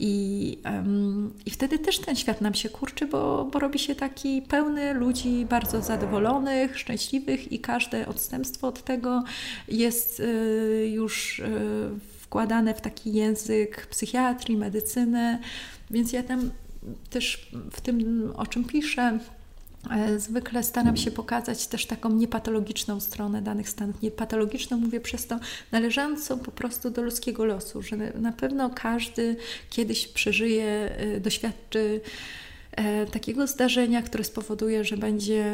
I, 0.03 0.57
um, 0.65 1.33
I 1.45 1.49
wtedy 1.49 1.79
też 1.79 1.99
ten 1.99 2.15
świat 2.15 2.41
nam 2.41 2.53
się 2.53 2.69
kurczy, 2.69 3.05
bo, 3.05 3.45
bo 3.45 3.59
robi 3.59 3.79
się 3.79 3.95
taki 3.95 4.41
pełny 4.41 4.93
ludzi 4.93 5.45
bardzo 5.49 5.81
zadowolonych, 5.81 6.79
szczęśliwych 6.79 7.51
i 7.51 7.59
każde 7.59 8.07
odstępstwo 8.07 8.67
od 8.67 8.83
tego 8.83 9.23
jest 9.67 10.19
y, 10.19 10.91
już 10.93 11.39
y, 11.39 11.49
wkładane 12.19 12.73
w 12.73 12.81
taki 12.81 13.13
język 13.13 13.87
psychiatrii, 13.87 14.57
medycyny. 14.57 15.39
Więc 15.91 16.13
ja 16.13 16.23
tam 16.23 16.51
też 17.09 17.51
w 17.71 17.81
tym, 17.81 18.31
o 18.35 18.47
czym 18.47 18.63
piszę, 18.63 19.19
zwykle 20.17 20.63
staram 20.63 20.97
się 20.97 21.11
pokazać 21.11 21.67
też 21.67 21.85
taką 21.85 22.09
niepatologiczną 22.09 22.99
stronę 22.99 23.41
danych 23.41 23.69
stanów. 23.69 24.01
Niepatologiczną 24.01 24.77
mówię 24.77 24.99
przez 24.99 25.27
to 25.27 25.39
należącą 25.71 26.39
po 26.39 26.51
prostu 26.51 26.89
do 26.89 27.01
ludzkiego 27.01 27.45
losu, 27.45 27.81
że 27.81 27.97
na 27.97 28.31
pewno 28.31 28.69
każdy 28.69 29.35
kiedyś 29.69 30.07
przeżyje, 30.07 30.65
e, 30.65 31.19
doświadczy 31.19 32.01
e, 32.71 33.05
takiego 33.05 33.47
zdarzenia, 33.47 34.01
które 34.01 34.23
spowoduje, 34.23 34.83
że 34.83 34.97
będzie 34.97 35.45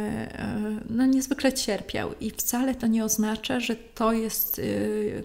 no, 0.89 1.05
niezwykle 1.05 1.53
cierpiał. 1.53 2.09
I 2.19 2.31
wcale 2.31 2.75
to 2.75 2.87
nie 2.87 3.05
oznacza, 3.05 3.59
że 3.59 3.75
to 3.75 4.13
jest 4.13 4.61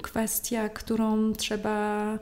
kwestia, 0.02 0.68
którą 0.68 1.32
trzeba 1.32 2.18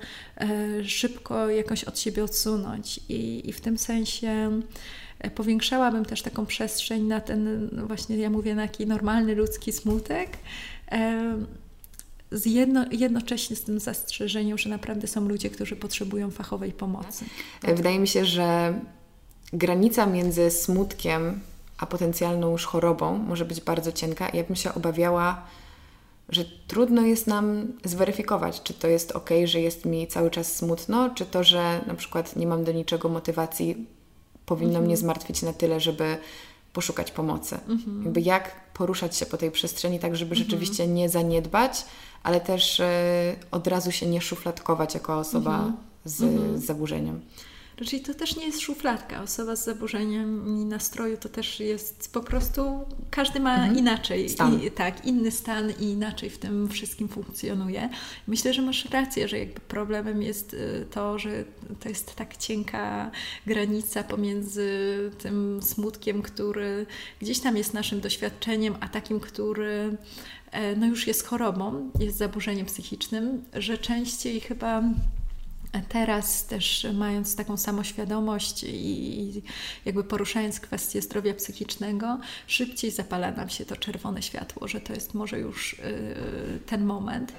szybko 0.85 1.51
jakoś 1.51 1.85
od 1.85 1.99
siebie 1.99 2.25
odsunąć. 2.25 3.01
I, 3.09 3.49
i 3.49 3.53
w 3.53 3.61
tym 3.61 3.79
sensie 3.79 4.61
powiększałabym 5.35 6.05
też 6.05 6.23
taką 6.23 6.47
przestrzeń 6.47 7.03
na 7.03 7.21
ten, 7.21 7.69
no 7.73 7.87
właśnie 7.87 8.17
ja 8.17 8.31
mówię, 8.31 8.55
na 8.55 8.63
taki 8.63 8.87
normalny 8.87 9.35
ludzki 9.35 9.73
smutek. 9.73 10.39
Z 12.31 12.47
jedno, 12.47 12.85
jednocześnie 12.91 13.57
z 13.57 13.65
tym 13.65 13.81
zastrzeżeniem, 13.81 14.59
że 14.59 14.71
naprawdę 14.71 15.07
są 15.07 15.29
ludzie, 15.29 15.51
którzy 15.51 15.77
potrzebują 15.77 16.31
fachowej 16.31 16.73
pomocy. 16.73 17.25
Wydaje 17.63 17.99
mi 17.99 18.09
się, 18.09 18.25
że 18.25 18.81
granica 19.53 20.07
między 20.07 20.51
smutkiem 20.51 21.41
a 21.81 21.87
potencjalną 21.87 22.51
już 22.51 22.67
chorobą 22.67 23.19
może 23.19 23.45
być 23.45 23.61
bardzo 23.61 23.93
cienka 23.93 24.29
ja 24.35 24.45
bym 24.45 24.57
się 24.57 24.75
obawiała, 24.75 25.43
że 26.29 26.45
trudno 26.67 27.03
jest 27.03 27.27
nam 27.27 27.73
zweryfikować, 27.85 28.63
czy 28.63 28.75
to 28.75 28.89
jest 28.89 29.13
ok, 29.13 29.31
że 29.45 29.61
jest 29.61 29.85
mi 29.85 30.07
cały 30.07 30.31
czas 30.31 30.57
smutno, 30.57 31.11
czy 31.15 31.27
to, 31.27 31.45
że 31.45 31.81
na 31.87 31.95
przykład 31.95 32.37
nie 32.37 32.47
mam 32.47 32.65
do 32.65 32.73
niczego 32.73 33.09
motywacji 33.09 33.87
powinno 34.51 34.79
mhm. 34.79 34.85
mnie 34.85 34.97
zmartwić 34.97 35.43
na 35.43 35.53
tyle, 35.53 35.81
żeby 35.81 36.17
poszukać 36.73 37.11
pomocy. 37.11 37.59
Mhm. 37.69 38.05
Jakby 38.05 38.21
jak 38.21 38.73
poruszać 38.75 39.17
się 39.17 39.27
po 39.27 39.37
tej 39.37 39.51
przestrzeni 39.51 39.99
tak, 39.99 40.17
żeby 40.17 40.33
mhm. 40.33 40.45
rzeczywiście 40.45 40.87
nie 40.87 41.09
zaniedbać, 41.09 41.85
ale 42.23 42.41
też 42.41 42.81
y, 42.81 42.85
od 43.51 43.67
razu 43.67 43.93
się 43.93 44.07
nie 44.07 44.21
szufladkować 44.21 44.95
jako 44.95 45.19
osoba 45.19 45.55
mhm. 45.55 45.77
z, 46.05 46.23
mhm. 46.23 46.59
z 46.59 46.65
zaburzeniem. 46.65 47.21
Czyli 47.87 48.03
to 48.03 48.15
też 48.15 48.37
nie 48.37 48.47
jest 48.47 48.61
szufladka. 48.61 49.23
Osoba 49.23 49.57
z 49.57 49.65
zaburzeniami 49.65 50.65
nastroju 50.65 51.17
to 51.17 51.29
też 51.29 51.61
jest 51.61 52.13
po 52.13 52.21
prostu, 52.21 52.85
każdy 53.11 53.41
ma 53.41 53.55
mhm. 53.55 53.79
inaczej. 53.79 54.29
Stan. 54.29 54.63
I, 54.63 54.71
tak, 54.71 55.07
inny 55.07 55.31
stan 55.31 55.71
i 55.81 55.85
inaczej 55.85 56.31
w 56.31 56.39
tym 56.39 56.69
wszystkim 56.69 57.09
funkcjonuje. 57.09 57.89
Myślę, 58.27 58.55
że 58.55 58.63
masz 58.63 58.85
rację, 58.85 59.29
że 59.29 59.39
jakby 59.39 59.61
problemem 59.61 60.23
jest 60.23 60.55
y, 60.55 60.87
to, 60.91 61.19
że 61.19 61.45
to 61.81 61.89
jest 61.89 62.15
tak 62.15 62.37
cienka 62.37 63.11
granica 63.47 64.05
pomiędzy 64.05 64.71
tym 65.19 65.61
smutkiem, 65.63 66.23
który 66.23 66.87
gdzieś 67.21 67.41
tam 67.41 67.57
jest 67.57 67.75
naszym 67.75 68.01
doświadczeniem, 68.01 68.75
a 68.81 68.89
takim, 68.89 69.21
który 69.21 69.97
e, 70.51 70.77
no 70.77 70.87
już 70.87 71.07
jest 71.07 71.27
chorobą, 71.27 71.91
jest 72.01 72.17
zaburzeniem 72.17 72.67
psychicznym, 72.67 73.45
że 73.53 73.79
częściej 73.79 74.41
chyba 74.41 74.83
Teraz 75.89 76.47
też 76.47 76.87
mając 76.95 77.37
taką 77.37 77.57
samoświadomość 77.57 78.65
i 78.65 79.43
jakby 79.85 80.05
poruszając 80.05 80.61
kwestię 80.61 81.03
zdrowia 81.03 81.35
psychicznego, 81.35 82.19
szybciej 82.47 82.91
zapala 82.91 83.31
nam 83.31 83.49
się 83.49 83.65
to 83.65 83.77
czerwone 83.77 84.23
światło, 84.23 84.69
że 84.69 84.81
to 84.81 84.93
jest 84.93 85.15
może 85.15 85.39
już 85.39 85.73
y, 85.73 85.79
ten 86.67 86.85
moment. 86.85 87.33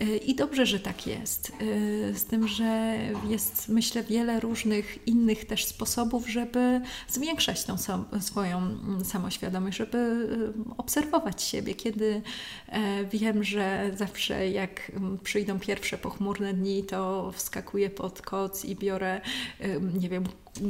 Y, 0.00 0.16
I 0.16 0.34
dobrze, 0.34 0.66
że 0.66 0.80
tak 0.80 1.06
jest. 1.06 1.52
Y, 1.62 2.14
z 2.16 2.24
tym, 2.24 2.48
że 2.48 2.98
jest 3.28 3.68
myślę 3.68 4.02
wiele 4.02 4.40
różnych 4.40 5.06
innych 5.06 5.44
też 5.44 5.64
sposobów, 5.64 6.28
żeby 6.28 6.80
zwiększać 7.08 7.64
tą 7.64 7.76
swoją 8.20 8.58
mm, 8.58 9.04
samoświadomość, 9.04 9.76
żeby 9.78 10.28
obserwować 10.76 11.42
siebie. 11.42 11.74
Kiedy 11.74 12.22
e, 12.68 13.04
wiem, 13.04 13.44
że 13.44 13.90
zawsze 13.96 14.50
jak 14.50 14.92
mm, 14.96 15.18
przyjdą 15.18 15.58
pierwsze 15.58 15.98
pochmurne 15.98 16.54
dni, 16.54 16.84
to 16.84 17.32
wskakuję 17.32 17.75
pod 17.90 18.22
koc 18.22 18.64
i 18.64 18.76
biorę, 18.76 19.20
nie 20.00 20.08
wiem, 20.08 20.24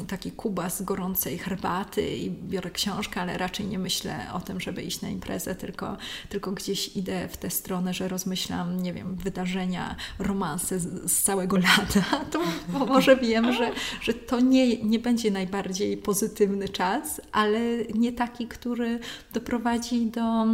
taki 0.08 0.32
kubas 0.32 0.82
gorącej 0.82 1.38
herbaty 1.38 2.16
i 2.16 2.30
biorę 2.30 2.70
książkę, 2.70 3.20
ale 3.20 3.38
raczej 3.38 3.66
nie 3.66 3.78
myślę 3.78 4.26
o 4.32 4.40
tym, 4.40 4.60
żeby 4.60 4.82
iść 4.82 5.00
na 5.00 5.08
imprezę, 5.08 5.54
tylko, 5.54 5.96
tylko 6.28 6.52
gdzieś 6.52 6.96
idę 6.96 7.28
w 7.28 7.36
tę 7.36 7.50
stronę, 7.50 7.94
że 7.94 8.08
rozmyślam, 8.08 8.82
nie 8.82 8.92
wiem, 8.92 9.16
wydarzenia, 9.16 9.96
romanse 10.18 10.80
z, 10.80 11.12
z 11.12 11.22
całego 11.22 11.56
lata, 11.56 12.20
to 12.32 12.40
może 12.86 13.16
wiem, 13.16 13.52
że, 13.52 13.72
że 14.00 14.14
to 14.14 14.40
nie, 14.40 14.82
nie 14.82 14.98
będzie 14.98 15.30
najbardziej 15.30 15.96
pozytywny 15.96 16.68
czas, 16.68 17.20
ale 17.32 17.60
nie 17.94 18.12
taki, 18.12 18.46
który 18.46 18.98
doprowadzi 19.32 20.06
do 20.06 20.46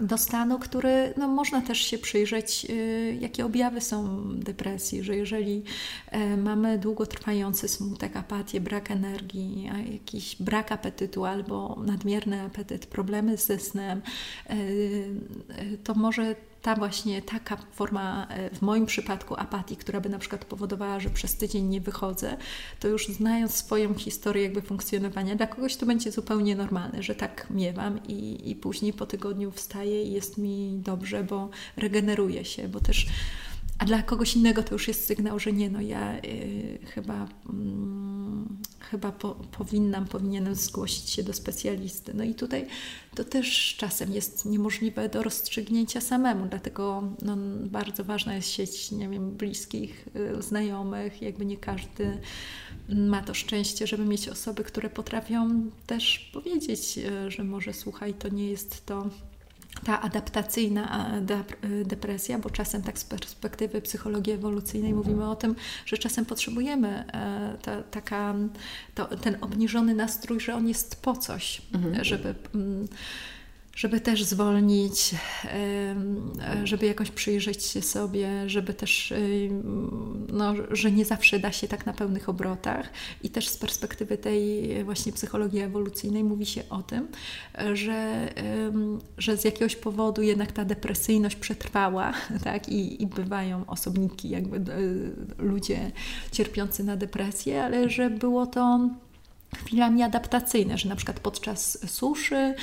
do 0.00 0.18
stanu, 0.18 0.58
który 0.58 1.14
no, 1.16 1.28
można 1.28 1.60
też 1.62 1.78
się 1.78 1.98
przyjrzeć, 1.98 2.66
y, 2.70 3.18
jakie 3.20 3.46
objawy 3.46 3.80
są 3.80 4.22
depresji, 4.38 5.02
że 5.02 5.16
jeżeli 5.16 5.62
y, 6.14 6.36
mamy 6.36 6.78
długotrwający 6.78 7.68
smutek, 7.68 8.16
apatię, 8.16 8.60
brak 8.60 8.90
energii, 8.90 9.70
jakiś 9.92 10.36
brak 10.40 10.72
apetytu 10.72 11.24
albo 11.24 11.82
nadmierny 11.86 12.42
apetyt, 12.42 12.86
problemy 12.86 13.36
ze 13.36 13.58
snem, 13.58 14.02
y, 14.50 15.78
to 15.84 15.94
może 15.94 16.34
ta 16.66 16.74
właśnie 16.74 17.22
taka 17.22 17.56
forma, 17.56 18.26
e, 18.28 18.50
w 18.50 18.62
moim 18.62 18.86
przypadku 18.86 19.34
apatii, 19.36 19.76
która 19.76 20.00
by 20.00 20.08
na 20.08 20.18
przykład 20.18 20.44
powodowała, 20.44 21.00
że 21.00 21.10
przez 21.10 21.36
tydzień 21.36 21.64
nie 21.64 21.80
wychodzę, 21.80 22.36
to 22.80 22.88
już 22.88 23.06
znając 23.06 23.54
swoją 23.54 23.94
historię 23.94 24.42
jakby 24.42 24.62
funkcjonowania, 24.62 25.36
dla 25.36 25.46
kogoś 25.46 25.76
to 25.76 25.86
będzie 25.86 26.12
zupełnie 26.12 26.56
normalne, 26.56 27.02
że 27.02 27.14
tak 27.14 27.46
miewam 27.50 28.00
i, 28.08 28.50
i 28.50 28.56
później 28.56 28.92
po 28.92 29.06
tygodniu 29.06 29.50
wstaję 29.50 30.02
i 30.02 30.12
jest 30.12 30.38
mi 30.38 30.80
dobrze, 30.84 31.24
bo 31.24 31.50
regeneruję 31.76 32.44
się, 32.44 32.68
bo 32.68 32.80
też 32.80 33.06
a 33.78 33.84
dla 33.84 34.02
kogoś 34.02 34.36
innego 34.36 34.62
to 34.62 34.74
już 34.74 34.88
jest 34.88 35.06
sygnał, 35.06 35.38
że 35.38 35.52
nie, 35.52 35.70
no 35.70 35.80
ja 35.80 36.18
y, 36.18 36.78
chyba, 36.94 37.28
mm, 37.50 38.58
chyba 38.80 39.12
po, 39.12 39.34
powinnam, 39.34 40.06
powinienem 40.06 40.54
zgłosić 40.54 41.10
się 41.10 41.22
do 41.22 41.32
specjalisty. 41.32 42.14
No 42.14 42.24
i 42.24 42.34
tutaj 42.34 42.66
to 43.14 43.24
też 43.24 43.76
czasem 43.78 44.12
jest 44.12 44.44
niemożliwe 44.44 45.08
do 45.08 45.22
rozstrzygnięcia 45.22 46.00
samemu, 46.00 46.46
dlatego 46.50 47.02
no, 47.22 47.36
bardzo 47.70 48.04
ważna 48.04 48.34
jest 48.34 48.48
sieć, 48.48 48.90
nie 48.90 49.08
wiem, 49.08 49.30
bliskich, 49.30 50.08
y, 50.38 50.42
znajomych, 50.42 51.22
jakby 51.22 51.46
nie 51.46 51.56
każdy 51.56 52.18
ma 52.88 53.22
to 53.22 53.34
szczęście, 53.34 53.86
żeby 53.86 54.04
mieć 54.04 54.28
osoby, 54.28 54.64
które 54.64 54.90
potrafią 54.90 55.70
też 55.86 56.30
powiedzieć, 56.32 56.98
y, 56.98 57.30
że 57.30 57.44
może 57.44 57.72
słuchaj, 57.72 58.14
to 58.14 58.28
nie 58.28 58.50
jest 58.50 58.86
to 58.86 59.10
ta 59.84 60.00
adaptacyjna 60.00 61.12
depresja, 61.84 62.38
bo 62.38 62.50
czasem 62.50 62.82
tak 62.82 62.98
z 62.98 63.04
perspektywy 63.04 63.80
psychologii 63.80 64.32
ewolucyjnej 64.32 64.94
mówimy 64.94 65.30
o 65.30 65.36
tym, 65.36 65.54
że 65.86 65.98
czasem 65.98 66.24
potrzebujemy 66.24 67.04
ta, 67.62 67.82
taka, 67.82 68.34
to, 68.94 69.04
ten 69.04 69.36
obniżony 69.40 69.94
nastrój, 69.94 70.40
że 70.40 70.54
on 70.54 70.68
jest 70.68 71.02
po 71.02 71.16
coś, 71.16 71.62
mhm. 71.74 72.04
żeby 72.04 72.34
mm, 72.54 72.88
żeby 73.76 74.00
też 74.00 74.24
zwolnić, 74.24 75.14
żeby 76.64 76.86
jakoś 76.86 77.10
przyjrzeć 77.10 77.64
się 77.64 77.82
sobie, 77.82 78.48
żeby 78.48 78.74
też, 78.74 79.14
no, 80.28 80.54
że 80.70 80.92
nie 80.92 81.04
zawsze 81.04 81.38
da 81.38 81.52
się 81.52 81.68
tak 81.68 81.86
na 81.86 81.92
pełnych 81.92 82.28
obrotach. 82.28 82.90
I 83.22 83.30
też 83.30 83.48
z 83.48 83.56
perspektywy 83.56 84.18
tej 84.18 84.84
właśnie 84.84 85.12
psychologii 85.12 85.60
ewolucyjnej 85.60 86.24
mówi 86.24 86.46
się 86.46 86.62
o 86.70 86.82
tym, 86.82 87.08
że, 87.72 88.28
że 89.18 89.36
z 89.36 89.44
jakiegoś 89.44 89.76
powodu 89.76 90.22
jednak 90.22 90.52
ta 90.52 90.64
depresyjność 90.64 91.36
przetrwała, 91.36 92.12
tak? 92.44 92.68
I, 92.68 93.02
i 93.02 93.06
bywają 93.06 93.66
osobniki, 93.66 94.28
jakby 94.28 94.60
ludzie 95.38 95.90
cierpiący 96.32 96.84
na 96.84 96.96
depresję, 96.96 97.64
ale 97.64 97.88
że 97.88 98.10
było 98.10 98.46
to 98.46 98.90
chwilami 99.56 100.02
adaptacyjne, 100.02 100.78
że 100.78 100.88
na 100.88 100.96
przykład 100.96 101.20
podczas 101.20 101.78
suszy 101.90 102.36
e, 102.36 102.54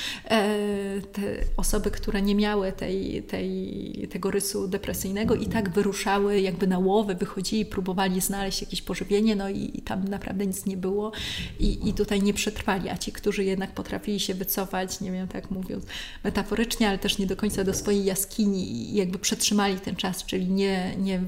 te 1.01 1.21
osoby, 1.57 1.91
które 1.91 2.21
nie 2.21 2.35
miały 2.35 2.71
tej, 2.71 3.23
tej, 3.23 4.07
tego 4.11 4.31
rysu 4.31 4.67
depresyjnego 4.67 5.35
i 5.35 5.45
tak 5.45 5.69
wyruszały 5.69 6.41
jakby 6.41 6.67
na 6.67 6.79
łowy, 6.79 7.15
wychodzili, 7.15 7.65
próbowali 7.65 8.21
znaleźć 8.21 8.61
jakieś 8.61 8.81
pożywienie, 8.81 9.35
no 9.35 9.49
i, 9.49 9.71
i 9.73 9.81
tam 9.81 10.07
naprawdę 10.07 10.47
nic 10.47 10.65
nie 10.65 10.77
było 10.77 11.11
i, 11.59 11.89
i 11.89 11.93
tutaj 11.93 12.21
nie 12.21 12.33
przetrwali, 12.33 12.89
a 12.89 12.97
ci, 12.97 13.11
którzy 13.11 13.43
jednak 13.43 13.71
potrafili 13.71 14.19
się 14.19 14.33
wycofać, 14.33 15.01
nie 15.01 15.11
wiem, 15.11 15.27
tak 15.27 15.51
mówiąc 15.51 15.85
metaforycznie, 16.23 16.89
ale 16.89 16.97
też 16.97 17.17
nie 17.17 17.27
do 17.27 17.35
końca 17.35 17.63
do 17.63 17.73
swojej 17.73 18.05
jaskini 18.05 18.71
i 18.71 18.95
jakby 18.95 19.19
przetrzymali 19.19 19.79
ten 19.79 19.95
czas, 19.95 20.25
czyli 20.25 20.47
nie, 20.47 20.95
nie 20.97 21.21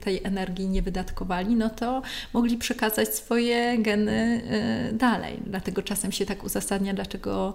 tej 0.00 0.20
energii 0.24 0.68
nie 0.68 0.82
wydatkowali, 0.82 1.54
no 1.54 1.70
to 1.70 2.02
mogli 2.32 2.56
przekazać 2.56 3.14
swoje 3.14 3.78
geny 3.78 4.42
e, 4.48 4.92
dalej. 5.02 5.42
Dlatego 5.46 5.82
czasem 5.82 6.12
się 6.12 6.26
tak 6.26 6.44
uzasadnia, 6.44 6.94
dlaczego 6.94 7.54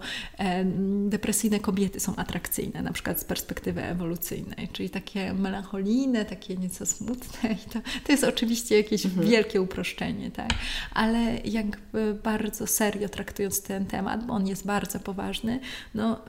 depresyjne 1.06 1.60
kobiety 1.60 2.00
są 2.00 2.16
atrakcyjne, 2.16 2.82
na 2.82 2.94
przykład 2.94 3.20
z 3.20 3.24
perspektywy 3.24 3.84
ewolucyjnej, 3.84 4.70
czyli 4.74 4.90
takie 4.90 5.34
melancholijne, 5.34 6.26
takie 6.26 6.56
nieco 6.56 6.86
smutne. 6.86 7.50
I 7.52 7.70
to, 7.70 7.80
to 8.06 8.12
jest 8.12 8.24
oczywiście 8.24 8.78
jakieś 8.78 9.06
mhm. 9.06 9.28
wielkie 9.28 9.62
uproszczenie, 9.62 10.32
tak? 10.32 10.50
ale 10.94 11.38
jakby 11.46 12.20
bardzo 12.24 12.68
serio 12.68 13.10
traktując 13.10 13.62
ten 13.62 13.86
temat, 13.86 14.26
bo 14.26 14.34
on 14.34 14.48
jest 14.48 14.66
bardzo 14.66 15.00
poważny, 15.00 15.60
no 15.96 16.20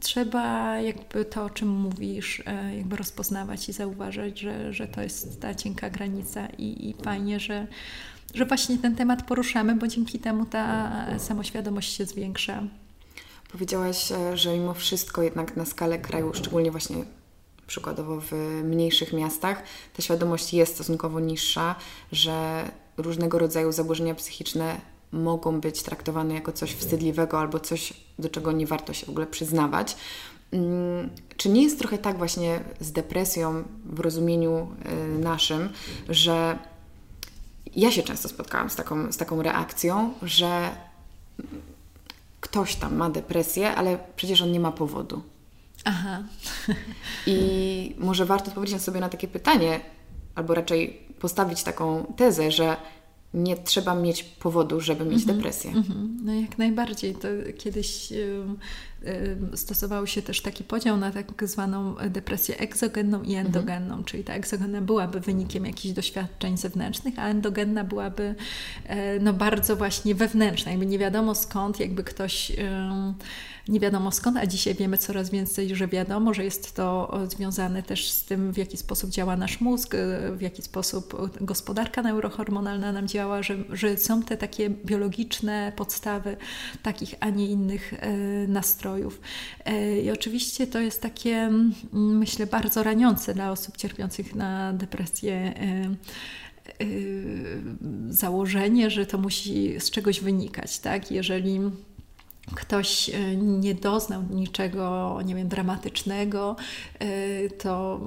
trzeba 0.00 0.80
jakby 0.80 1.24
to, 1.24 1.44
o 1.44 1.50
czym 1.50 1.68
mówisz, 1.68 2.42
e, 2.46 2.76
jakby 2.76 2.96
rozpoznawać 2.96 3.68
i 3.68 3.72
zauważać, 3.72 4.40
że, 4.40 4.72
że 4.72 4.88
to 4.88 5.02
jest 5.02 5.40
ta 5.40 5.54
cienka 5.54 5.90
granica 5.90 6.46
i, 6.58 6.88
i 6.88 6.94
fajnie, 7.04 7.40
że 7.40 7.66
że 8.34 8.46
właśnie 8.46 8.78
ten 8.78 8.96
temat 8.96 9.22
poruszamy, 9.22 9.74
bo 9.74 9.88
dzięki 9.88 10.18
temu 10.18 10.46
ta 10.46 10.90
samoświadomość 11.18 11.92
się 11.96 12.06
zwiększa. 12.06 12.62
Powiedziałaś, 13.52 14.12
e, 14.12 14.36
że 14.36 14.52
mimo 14.52 14.74
wszystko 14.74 15.22
jednak 15.22 15.56
na 15.56 15.64
skalę 15.64 15.98
kraju, 15.98 16.34
szczególnie 16.34 16.70
właśnie 16.70 16.96
przykładowo 17.66 18.20
w 18.20 18.32
mniejszych 18.64 19.12
miastach, 19.12 19.62
ta 19.96 20.02
świadomość 20.02 20.54
jest 20.54 20.74
stosunkowo 20.74 21.20
niższa, 21.20 21.74
że 22.12 22.64
różnego 22.96 23.38
rodzaju 23.38 23.72
zaburzenia 23.72 24.14
psychiczne 24.14 24.80
mogą 25.12 25.60
być 25.60 25.82
traktowane 25.82 26.34
jako 26.34 26.52
coś 26.52 26.72
wstydliwego 26.72 27.40
albo 27.40 27.60
coś, 27.60 27.92
do 28.18 28.28
czego 28.28 28.52
nie 28.52 28.66
warto 28.66 28.92
się 28.92 29.06
w 29.06 29.08
ogóle 29.08 29.26
przyznawać. 29.26 29.96
Mm, 30.52 31.10
czy 31.36 31.48
nie 31.48 31.62
jest 31.62 31.78
trochę 31.78 31.98
tak 31.98 32.18
właśnie 32.18 32.60
z 32.80 32.92
depresją 32.92 33.64
w 33.84 34.00
rozumieniu 34.00 34.68
e, 34.84 35.18
naszym, 35.18 35.68
że 36.08 36.58
ja 37.76 37.90
się 37.90 38.02
często 38.02 38.28
spotkałam 38.28 38.70
z 38.70 38.76
taką, 38.76 39.12
z 39.12 39.16
taką 39.16 39.42
reakcją, 39.42 40.14
że 40.22 40.70
ktoś 42.40 42.76
tam 42.76 42.96
ma 42.96 43.10
depresję, 43.10 43.74
ale 43.74 43.98
przecież 44.16 44.42
on 44.42 44.52
nie 44.52 44.60
ma 44.60 44.72
powodu. 44.72 45.22
Aha. 45.84 46.22
I 47.26 47.94
może 47.98 48.26
warto 48.26 48.48
odpowiedzieć 48.48 48.82
sobie 48.82 49.00
na 49.00 49.08
takie 49.08 49.28
pytanie, 49.28 49.80
albo 50.34 50.54
raczej 50.54 51.06
postawić 51.20 51.62
taką 51.62 52.14
tezę, 52.16 52.50
że 52.50 52.76
nie 53.34 53.56
trzeba 53.56 53.94
mieć 53.94 54.22
powodu, 54.22 54.80
żeby 54.80 55.04
mieć 55.04 55.22
mm 55.22 55.24
-hmm, 55.24 55.36
depresję. 55.36 55.70
Mm 55.70 55.82
-hmm. 55.82 56.08
No 56.24 56.34
jak 56.34 56.58
najbardziej. 56.58 57.14
To 57.14 57.28
kiedyś 57.58 58.12
stosował 59.54 60.06
się 60.06 60.22
też 60.22 60.40
taki 60.40 60.64
podział 60.64 60.96
na 60.96 61.10
tak 61.10 61.48
zwaną 61.48 61.94
depresję 62.10 62.58
egzogenną 62.58 63.22
i 63.22 63.34
endogenną, 63.34 63.86
mhm. 63.86 64.04
czyli 64.04 64.24
ta 64.24 64.32
egzogenna 64.32 64.80
byłaby 64.80 65.20
wynikiem 65.20 65.66
jakichś 65.66 65.94
doświadczeń 65.94 66.56
zewnętrznych, 66.56 67.18
a 67.18 67.28
endogenna 67.28 67.84
byłaby 67.84 68.34
e, 68.86 69.20
no, 69.20 69.32
bardzo 69.32 69.76
właśnie 69.76 70.14
wewnętrzna, 70.14 70.70
jakby 70.70 70.86
nie 70.86 70.98
wiadomo 70.98 71.34
skąd, 71.34 71.80
jakby 71.80 72.04
ktoś 72.04 72.52
nie 73.68 73.80
wiadomo 73.80 74.12
skąd, 74.12 74.36
a 74.36 74.46
dzisiaj 74.46 74.74
wiemy 74.74 74.98
coraz 74.98 75.30
więcej, 75.30 75.76
że 75.76 75.88
wiadomo, 75.88 76.34
że 76.34 76.44
jest 76.44 76.76
to 76.76 77.18
związane 77.28 77.82
też 77.82 78.10
z 78.10 78.24
tym, 78.24 78.52
w 78.52 78.56
jaki 78.56 78.76
sposób 78.76 79.10
działa 79.10 79.36
nasz 79.36 79.60
mózg, 79.60 79.96
w 80.32 80.40
jaki 80.40 80.62
sposób 80.62 81.30
gospodarka 81.40 82.02
neurohormonalna 82.02 82.92
nam 82.92 83.08
działa, 83.08 83.42
że, 83.42 83.56
że 83.72 83.98
są 83.98 84.22
te 84.22 84.36
takie 84.36 84.70
biologiczne 84.70 85.72
podstawy 85.76 86.36
takich, 86.82 87.14
a 87.20 87.30
nie 87.30 87.46
innych 87.46 87.94
e, 87.94 88.08
nastrojów. 88.92 89.20
E, 89.64 90.00
I 90.00 90.10
oczywiście 90.10 90.66
to 90.66 90.80
jest 90.80 91.02
takie, 91.02 91.36
mm, 91.36 91.72
myślę, 91.92 92.46
bardzo 92.46 92.82
raniące 92.82 93.34
dla 93.34 93.50
osób 93.50 93.76
cierpiących 93.76 94.34
na 94.34 94.72
depresję 94.72 95.34
e, 95.34 95.96
założenie, 98.08 98.90
że 98.90 99.06
to 99.06 99.18
musi 99.18 99.80
z 99.80 99.90
czegoś 99.90 100.20
wynikać, 100.20 100.78
tak? 100.78 101.10
Jeżeli 101.10 101.60
ktoś 102.54 103.10
e, 103.10 103.36
nie 103.36 103.74
doznał 103.74 104.22
niczego, 104.30 105.18
nie 105.24 105.34
wiem, 105.34 105.48
dramatycznego, 105.48 106.56
e, 106.98 107.48
to 107.48 108.00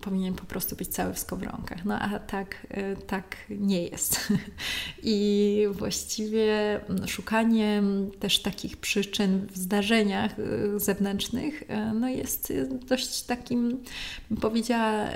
powinien 0.00 0.34
po 0.34 0.44
prostu 0.44 0.76
być 0.76 0.88
cały 0.88 1.14
w 1.14 1.18
skowronkach. 1.18 1.84
No 1.84 1.98
a 1.98 2.18
tak, 2.18 2.66
e, 2.70 2.96
tak 2.96 3.36
nie 3.50 3.82
jest. 3.82 4.32
I 5.02 5.66
właściwie 5.72 6.80
szukanie 7.06 7.82
też 8.20 8.42
takich 8.42 8.76
przyczyn 8.76 9.46
w 9.46 9.56
zdarzeniach 9.56 10.36
zewnętrznych 10.76 11.62
no 11.94 12.08
jest 12.08 12.52
dość 12.88 13.22
takim, 13.22 13.82
powiedziała, 14.40 15.08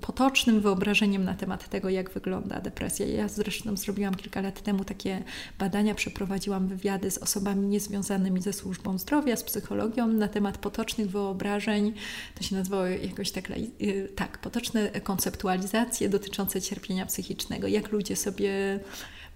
potocznym 0.00 0.60
wyobrażeniem 0.60 1.24
na 1.24 1.34
temat 1.34 1.68
tego, 1.68 1.88
jak 1.88 2.10
wygląda 2.10 2.60
depresja. 2.60 3.06
Ja 3.06 3.28
zresztą 3.28 3.76
zrobiłam 3.76 4.14
kilka 4.14 4.40
lat 4.40 4.62
temu 4.62 4.84
takie 4.84 5.22
badania, 5.58 5.94
przeprowadziłam 5.94 6.68
wywiady 6.68 7.10
z 7.10 7.18
osobami 7.18 7.68
nie 7.68 7.77
związanymi 7.80 8.42
ze 8.42 8.52
służbą 8.52 8.98
zdrowia, 8.98 9.36
z 9.36 9.44
psychologią 9.44 10.06
na 10.06 10.28
temat 10.28 10.58
potocznych 10.58 11.10
wyobrażeń. 11.10 11.94
To 12.34 12.42
się 12.42 12.56
nazywało 12.56 12.86
jakoś 12.86 13.30
tak, 13.30 13.50
y, 13.50 14.12
tak 14.16 14.38
potoczne 14.38 14.90
konceptualizacje 15.00 16.08
dotyczące 16.08 16.60
cierpienia 16.60 17.06
psychicznego. 17.06 17.66
Jak 17.66 17.92
ludzie 17.92 18.16
sobie 18.16 18.80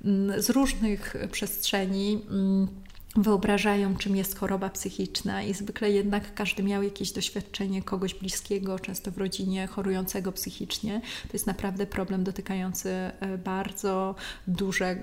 mm, 0.05 0.43
z 0.43 0.51
różnych 0.51 1.15
przestrzeni 1.33 2.23
mm, 2.31 2.69
wyobrażają, 3.17 3.97
czym 3.97 4.17
jest 4.17 4.39
choroba 4.39 4.71
psychiczna, 4.71 5.43
i 5.43 5.55
zwykle 5.55 5.91
jednak 5.91 6.35
każdy 6.35 6.63
miał 6.63 6.83
jakieś 6.83 7.13
doświadczenie 7.13 7.83
kogoś 7.83 8.15
bliskiego, 8.15 8.79
często 8.79 9.11
w 9.11 9.19
rodzinie 9.19 9.67
chorującego 9.67 10.33
psychicznie. 10.33 11.01
To 11.23 11.29
jest 11.33 11.47
naprawdę 11.47 11.87
problem 11.87 12.25
dotykający 12.25 12.91
e, 12.91 13.39
bardzo 13.39 14.15
duże 14.47 14.97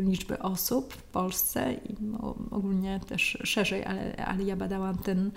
liczby 0.00 0.38
osób 0.38 0.94
w 0.94 1.02
Polsce 1.02 1.72
i 1.72 1.96
ogólnie 2.50 3.00
też 3.08 3.38
szerzej, 3.44 3.84
ale, 3.84 4.16
ale 4.16 4.44
ja 4.44 4.56
badałam 4.56 4.98
ten 4.98 5.30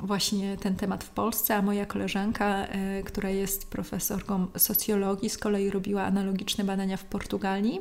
właśnie 0.00 0.56
ten 0.56 0.76
temat 0.76 1.04
w 1.04 1.10
Polsce, 1.10 1.56
a 1.56 1.62
moja 1.62 1.86
koleżanka, 1.86 2.66
e, 2.66 3.02
która 3.02 3.30
jest 3.30 3.70
profesorką 3.70 4.46
socjologii, 4.56 5.30
z 5.30 5.38
kolei 5.38 5.70
robiła 5.70 6.02
analogiczne 6.04 6.64
badania 6.64 6.96
w 6.96 7.04
Portugalii 7.04 7.80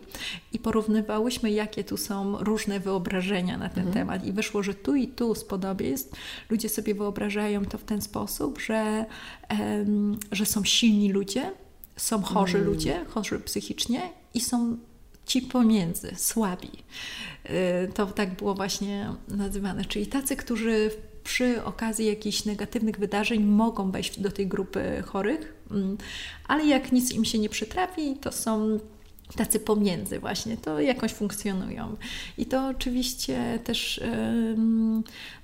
i 0.53 0.59
porównywałyśmy, 0.59 1.51
jakie 1.51 1.83
tu 1.83 1.97
są 1.97 2.40
różne 2.41 2.79
wyobrażenia 2.79 3.57
na 3.57 3.69
ten 3.69 3.87
mhm. 3.87 3.93
temat. 3.93 4.25
I 4.25 4.31
wyszło, 4.31 4.63
że 4.63 4.73
tu 4.73 4.95
i 4.95 5.07
tu 5.07 5.35
z 5.35 5.43
podobieństw 5.43 6.15
ludzie 6.49 6.69
sobie 6.69 6.95
wyobrażają 6.95 7.65
to 7.65 7.77
w 7.77 7.83
ten 7.83 8.01
sposób, 8.01 8.61
że, 8.61 9.05
że 10.31 10.45
są 10.45 10.63
silni 10.63 11.11
ludzie, 11.11 11.51
są 11.95 12.21
chorzy 12.21 12.57
mm. 12.57 12.69
ludzie, 12.69 13.05
chorzy 13.09 13.39
psychicznie 13.39 14.01
i 14.33 14.41
są 14.41 14.77
ci 15.25 15.41
pomiędzy, 15.41 16.11
słabi. 16.17 16.71
E, 17.43 17.87
to 17.87 18.05
tak 18.05 18.35
było 18.35 18.53
właśnie 18.53 19.09
nazywane, 19.27 19.85
czyli 19.85 20.07
tacy, 20.07 20.35
którzy 20.35 20.91
przy 21.23 21.63
okazji 21.63 22.05
jakichś 22.05 22.45
negatywnych 22.45 22.99
wydarzeń 22.99 23.43
mogą 23.43 23.91
wejść 23.91 24.19
do 24.19 24.31
tej 24.31 24.47
grupy 24.47 25.03
chorych, 25.05 25.53
mm, 25.71 25.97
ale 26.47 26.65
jak 26.65 26.91
nic 26.91 27.11
im 27.11 27.25
się 27.25 27.39
nie 27.39 27.49
przytrafi, 27.49 28.15
to 28.21 28.31
są 28.31 28.79
tacy 29.35 29.59
pomiędzy 29.59 30.19
właśnie, 30.19 30.57
to 30.57 30.79
jakoś 30.79 31.11
funkcjonują. 31.11 31.95
I 32.37 32.45
to 32.45 32.67
oczywiście 32.67 33.59
też 33.63 34.01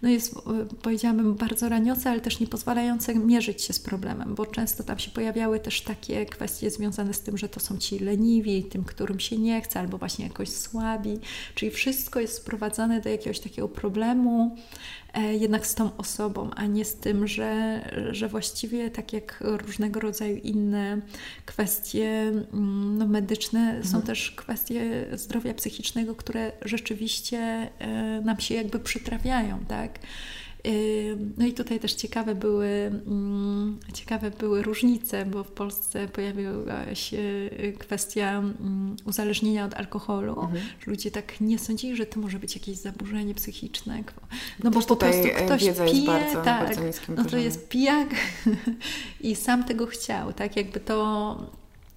no 0.01 0.09
jest, 0.09 0.35
powiedziałabym, 0.81 1.35
bardzo 1.35 1.69
raniące, 1.69 2.09
ale 2.09 2.21
też 2.21 2.39
nie 2.39 2.47
pozwalające 2.47 3.15
mierzyć 3.15 3.61
się 3.61 3.73
z 3.73 3.79
problemem, 3.79 4.35
bo 4.35 4.45
często 4.45 4.83
tam 4.83 4.99
się 4.99 5.11
pojawiały 5.11 5.59
też 5.59 5.81
takie 5.81 6.25
kwestie 6.25 6.71
związane 6.71 7.13
z 7.13 7.21
tym, 7.21 7.37
że 7.37 7.49
to 7.49 7.59
są 7.59 7.77
ci 7.77 7.99
leniwi, 7.99 8.63
tym, 8.63 8.83
którym 8.83 9.19
się 9.19 9.37
nie 9.37 9.61
chce, 9.61 9.79
albo 9.79 9.97
właśnie 9.97 10.25
jakoś 10.25 10.49
słabi, 10.49 11.19
czyli 11.55 11.71
wszystko 11.71 12.19
jest 12.19 12.33
sprowadzane 12.33 13.01
do 13.01 13.09
jakiegoś 13.09 13.39
takiego 13.39 13.69
problemu, 13.69 14.57
E, 15.06 15.06
jednak 15.31 15.67
z 15.67 15.75
tą 15.75 15.97
osobą, 15.97 16.49
a 16.55 16.65
nie 16.65 16.85
z 16.85 16.95
tym, 16.95 17.27
że, 17.27 17.81
że 18.11 18.27
właściwie 18.27 18.91
tak 18.91 19.13
jak 19.13 19.37
różnego 19.41 19.99
rodzaju 19.99 20.37
inne 20.37 21.01
kwestie 21.45 22.09
mm, 22.53 22.97
no, 22.97 23.07
medyczne, 23.07 23.59
mhm. 23.59 23.85
są 23.85 24.01
też 24.01 24.31
kwestie 24.31 25.05
zdrowia 25.13 25.53
psychicznego, 25.53 26.15
które 26.15 26.51
rzeczywiście 26.61 27.37
e, 27.79 28.21
nam 28.21 28.39
się 28.39 28.55
jakby 28.55 28.79
przytrafiają, 28.79 29.59
tak? 29.67 29.99
No 31.37 31.45
i 31.45 31.53
tutaj 31.53 31.79
też 31.79 31.93
ciekawe 31.93 32.35
były, 32.35 32.67
mm, 33.07 33.79
ciekawe 33.93 34.31
były 34.31 34.63
różnice, 34.63 35.25
bo 35.25 35.43
w 35.43 35.51
Polsce 35.51 36.07
pojawiła 36.07 36.95
się 36.95 37.49
kwestia 37.79 38.37
mm, 38.37 38.95
uzależnienia 39.05 39.65
od 39.65 39.73
alkoholu. 39.73 40.41
Mhm. 40.41 40.61
Ludzie 40.87 41.11
tak 41.11 41.41
nie 41.41 41.59
sądzili, 41.59 41.95
że 41.95 42.05
to 42.05 42.19
może 42.19 42.39
być 42.39 42.55
jakieś 42.55 42.77
zaburzenie 42.77 43.35
psychiczne. 43.35 44.03
No 44.63 44.71
bo 44.71 44.81
po 44.81 44.95
prostu 44.95 44.97
e, 45.05 45.45
ktoś 45.45 45.61
pije, 45.91 46.05
bardzo, 46.05 46.41
tak, 46.41 46.65
bardzo 46.67 46.81
no 47.17 47.25
to 47.25 47.37
jest 47.37 47.69
pijak 47.69 48.09
i 49.21 49.35
sam 49.35 49.63
tego 49.63 49.85
chciał, 49.85 50.33
tak 50.33 50.55
jakby 50.57 50.79
to 50.79 51.37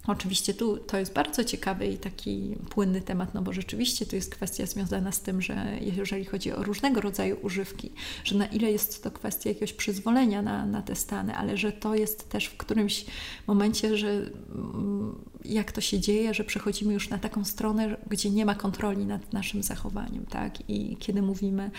Oczywiście 0.07 0.55
tu 0.55 0.77
to 0.77 0.99
jest 0.99 1.13
bardzo 1.13 1.45
ciekawy 1.45 1.87
i 1.87 1.99
taki 1.99 2.57
płynny 2.71 3.01
temat, 3.01 3.35
no 3.35 3.43
bo 3.43 3.53
rzeczywiście 3.53 4.07
tu 4.07 4.17
jest 4.17 4.35
kwestia 4.35 4.67
związana 4.67 5.13
z 5.13 5.21
tym, 5.21 5.43
że 5.43 5.79
jeżeli 5.81 6.25
chodzi 6.25 6.53
o 6.53 6.63
różnego 6.63 7.01
rodzaju 7.01 7.37
używki, 7.43 7.93
że 8.25 8.37
na 8.37 8.47
ile 8.47 8.73
jest 8.73 9.03
to 9.03 9.11
kwestia 9.11 9.49
jakiegoś 9.49 9.73
przyzwolenia 9.73 10.43
na, 10.43 10.67
na 10.67 10.83
te 10.83 10.95
stany, 10.95 11.37
ale 11.37 11.57
że 11.57 11.73
to 11.73 11.95
jest 11.95 12.29
też 12.29 12.47
w 12.47 12.57
którymś 12.57 13.05
momencie, 13.47 13.97
że 13.97 14.11
mm, 14.11 15.19
jak 15.45 15.73
to 15.73 15.81
się 15.81 16.01
dzieje, 16.01 16.35
że 16.35 16.45
przechodzimy 16.45 16.93
już 16.93 17.09
na 17.09 17.19
taką 17.19 17.45
stronę, 17.45 17.97
gdzie 18.11 18.31
nie 18.31 18.47
ma 18.47 18.55
kontroli 18.55 19.07
nad 19.07 19.33
naszym 19.33 19.63
zachowaniem, 19.63 20.27
tak? 20.27 20.71
I 20.71 20.97
kiedy 20.97 21.23
mówimy 21.23 21.71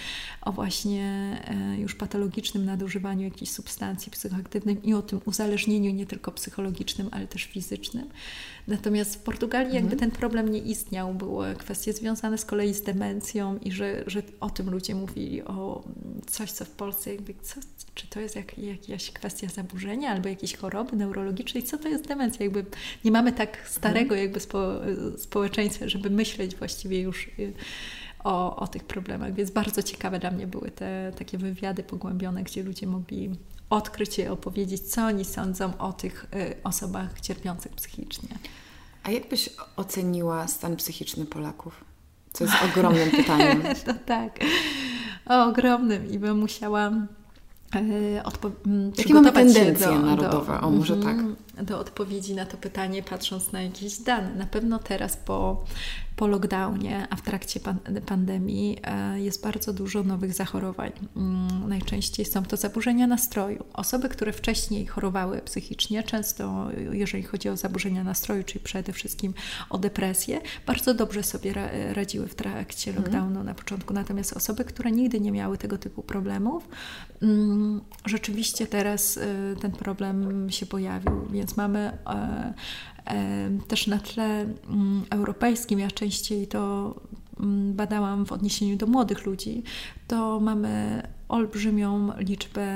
o 0.42 0.52
właśnie 0.52 1.04
e, 1.48 1.78
już 1.78 1.96
patologicznym 1.96 2.66
nadużywaniu 2.66 3.24
jakichś 3.24 3.52
substancji 3.52 4.12
psychoaktywnych 4.12 4.86
i 4.86 4.94
o 4.94 5.02
tym 5.02 5.22
uzależnieniu 5.26 5.92
nie 5.92 6.06
tylko 6.06 6.32
psychologicznym, 6.32 7.10
ale 7.12 7.28
też 7.28 7.44
fizycznym, 7.44 8.10
Natomiast 8.68 9.16
w 9.16 9.20
Portugalii 9.20 9.74
jakby 9.74 9.94
mhm. 9.94 10.00
ten 10.00 10.20
problem 10.20 10.50
nie 10.50 10.60
istniał. 10.60 11.14
Były 11.14 11.56
kwestie 11.56 11.94
związane 11.94 12.38
z 12.38 12.46
kolei 12.46 12.74
z 12.74 12.82
demencją 12.82 13.58
i 13.58 13.72
że, 13.72 14.04
że 14.08 14.24
o 14.40 14.50
tym 14.50 14.70
ludzie 14.70 14.96
mówili, 14.96 15.44
o 15.44 15.84
coś, 16.28 16.52
co 16.52 16.66
w 16.66 16.70
Polsce 16.70 17.14
jakby, 17.14 17.34
co, 17.42 17.60
czy 17.94 18.08
to 18.08 18.20
jest 18.20 18.36
jak, 18.36 18.58
jakaś 18.58 19.12
kwestia 19.12 19.48
zaburzenia 19.48 20.10
albo 20.10 20.30
jakiejś 20.30 20.56
choroby 20.56 20.96
neurologicznej, 20.96 21.64
co 21.64 21.78
to 21.78 21.88
jest 21.88 22.08
demencja? 22.08 22.44
Jakby 22.44 22.66
nie 23.06 23.12
mamy 23.12 23.32
tak 23.32 23.58
starego 23.68 24.16
mhm. 24.16 24.22
jakby 24.22 24.40
spo, 24.40 24.72
społeczeństwa, 25.18 25.88
żeby 25.88 26.10
myśleć 26.10 26.56
właściwie 26.56 27.02
już 27.02 27.28
y, 27.40 27.54
o, 28.24 28.56
o 28.56 28.68
tych 28.68 28.84
problemach. 28.84 29.34
Więc 29.34 29.52
bardzo 29.52 29.84
ciekawe 29.84 30.20
dla 30.20 30.32
mnie 30.32 30.48
były 30.48 30.72
te 30.72 31.12
takie 31.18 31.38
wywiady 31.38 31.84
pogłębione, 31.84 32.44
gdzie 32.44 32.64
ludzie 32.64 32.88
mogli 32.88 33.30
odkryć 33.72 34.20
i 34.20 34.28
opowiedzieć, 34.28 34.82
co 34.82 35.06
oni 35.06 35.26
sądzą 35.26 35.78
o 35.78 35.94
tych 35.94 36.26
y, 36.36 36.56
osobach 36.64 37.22
cierpiących 37.22 37.72
psychicznie. 37.72 38.30
A 39.04 39.12
jak 39.12 39.30
byś 39.30 39.50
oceniła 39.76 40.48
stan 40.48 40.76
psychiczny 40.76 41.26
Polaków? 41.26 41.84
Co 42.34 42.44
jest 42.44 42.56
ogromnym 42.72 43.12
pytaniem. 43.18 43.62
to 43.86 43.94
tak, 44.06 44.40
o, 45.26 45.44
ogromnym 45.44 46.12
i 46.12 46.20
bym 46.20 46.38
musiała 46.40 46.92
y, 47.76 48.22
odpo- 48.24 48.92
Jakie 48.98 49.14
mamy 49.14 49.32
tendencje 49.32 49.88
do, 49.88 50.00
narodowe? 50.00 50.58
Do, 50.62 50.68
o, 50.68 50.72
może 50.72 50.98
tak. 50.98 51.14
Mhm, 51.18 51.36
do 51.62 51.80
odpowiedzi 51.80 52.36
na 52.36 52.46
to 52.46 52.58
pytanie, 52.58 53.04
patrząc 53.04 53.52
na 53.52 53.62
jakieś 53.62 53.98
dane. 53.98 54.36
Na 54.36 54.46
pewno 54.46 54.80
teraz 54.80 55.18
po 55.18 55.64
po 56.22 56.28
lockdownie, 56.28 57.08
a 57.10 57.16
w 57.16 57.22
trakcie 57.22 57.60
pan 57.60 57.80
pandemii 58.06 58.78
e, 58.84 59.22
jest 59.22 59.44
bardzo 59.44 59.74
dużo 59.74 60.04
nowych 60.04 60.34
zachorowań. 60.34 60.92
Mm, 61.16 61.70
najczęściej 61.70 62.26
są 62.26 62.44
to 62.44 62.58
zaburzenia 62.58 63.08
nastroju. 63.08 63.66
Osoby, 63.74 64.10
które 64.10 64.34
wcześniej 64.34 64.86
chorowały 64.88 65.42
psychicznie, 65.42 66.04
często 66.04 66.68
jeżeli 66.92 67.24
chodzi 67.24 67.50
o 67.50 67.58
zaburzenia 67.58 68.04
nastroju, 68.04 68.44
czyli 68.44 68.60
przede 68.60 68.94
wszystkim 68.94 69.34
o 69.70 69.78
depresję, 69.78 70.42
bardzo 70.68 70.94
dobrze 70.94 71.24
sobie 71.24 71.54
radziły 71.94 72.28
w 72.28 72.36
trakcie 72.36 72.92
mhm. 72.92 73.06
lockdownu 73.06 73.44
na 73.44 73.54
początku. 73.54 73.94
Natomiast 73.94 74.34
osoby, 74.34 74.66
które 74.66 74.92
nigdy 74.92 75.20
nie 75.20 75.32
miały 75.32 75.58
tego 75.58 75.78
typu 75.78 76.04
problemów, 76.04 76.68
mm, 77.22 77.82
rzeczywiście 78.06 78.68
teraz 78.68 79.18
e, 79.18 79.56
ten 79.62 79.72
problem 79.72 80.48
się 80.50 80.66
pojawił, 80.66 81.28
więc 81.30 81.58
mamy 81.58 81.80
e, 82.08 82.54
też 83.68 83.88
na 83.88 84.00
tle 84.00 84.24
mm, 84.24 85.06
europejskim, 85.10 85.80
ja 85.80 85.92
częściej 85.92 86.48
to 86.48 86.96
mm, 87.40 87.74
badałam 87.74 88.26
w 88.26 88.32
odniesieniu 88.32 88.78
do 88.78 88.88
młodych 88.88 89.26
ludzi, 89.26 89.64
to 90.08 90.40
mamy 90.40 91.04
olbrzymią 91.30 92.12
liczbę 92.18 92.68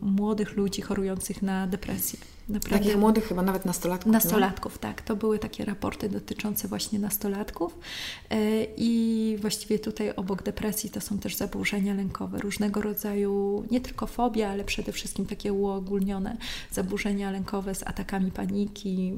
młodych 0.00 0.56
ludzi 0.56 0.82
chorujących 0.82 1.42
na 1.42 1.66
depresję. 1.66 2.18
Naprawdę. 2.48 2.78
Takich 2.78 3.00
młodych 3.00 3.24
chyba 3.24 3.42
nawet 3.42 3.64
nastolatków. 3.64 4.12
Nastolatków, 4.12 4.78
tak. 4.78 5.02
To 5.02 5.16
były 5.16 5.38
takie 5.38 5.64
raporty 5.64 6.08
dotyczące 6.08 6.68
właśnie 6.68 6.98
nastolatków. 6.98 7.78
E, 8.30 8.64
I 8.76 9.36
właściwie 9.40 9.78
tutaj 9.78 10.12
obok 10.16 10.42
depresji 10.42 10.90
to 10.90 11.00
są 11.00 11.18
też 11.18 11.36
zaburzenia 11.36 11.94
lękowe, 11.94 12.38
różnego 12.38 12.82
rodzaju, 12.82 13.64
nie 13.70 13.80
tylko 13.80 14.06
fobia, 14.06 14.48
ale 14.48 14.64
przede 14.64 14.92
wszystkim 14.92 15.26
takie 15.26 15.52
uogólnione 15.52 16.36
zaburzenia 16.70 17.30
lękowe 17.30 17.74
z 17.74 17.82
atakami 17.82 18.30
paniki, 18.30 19.12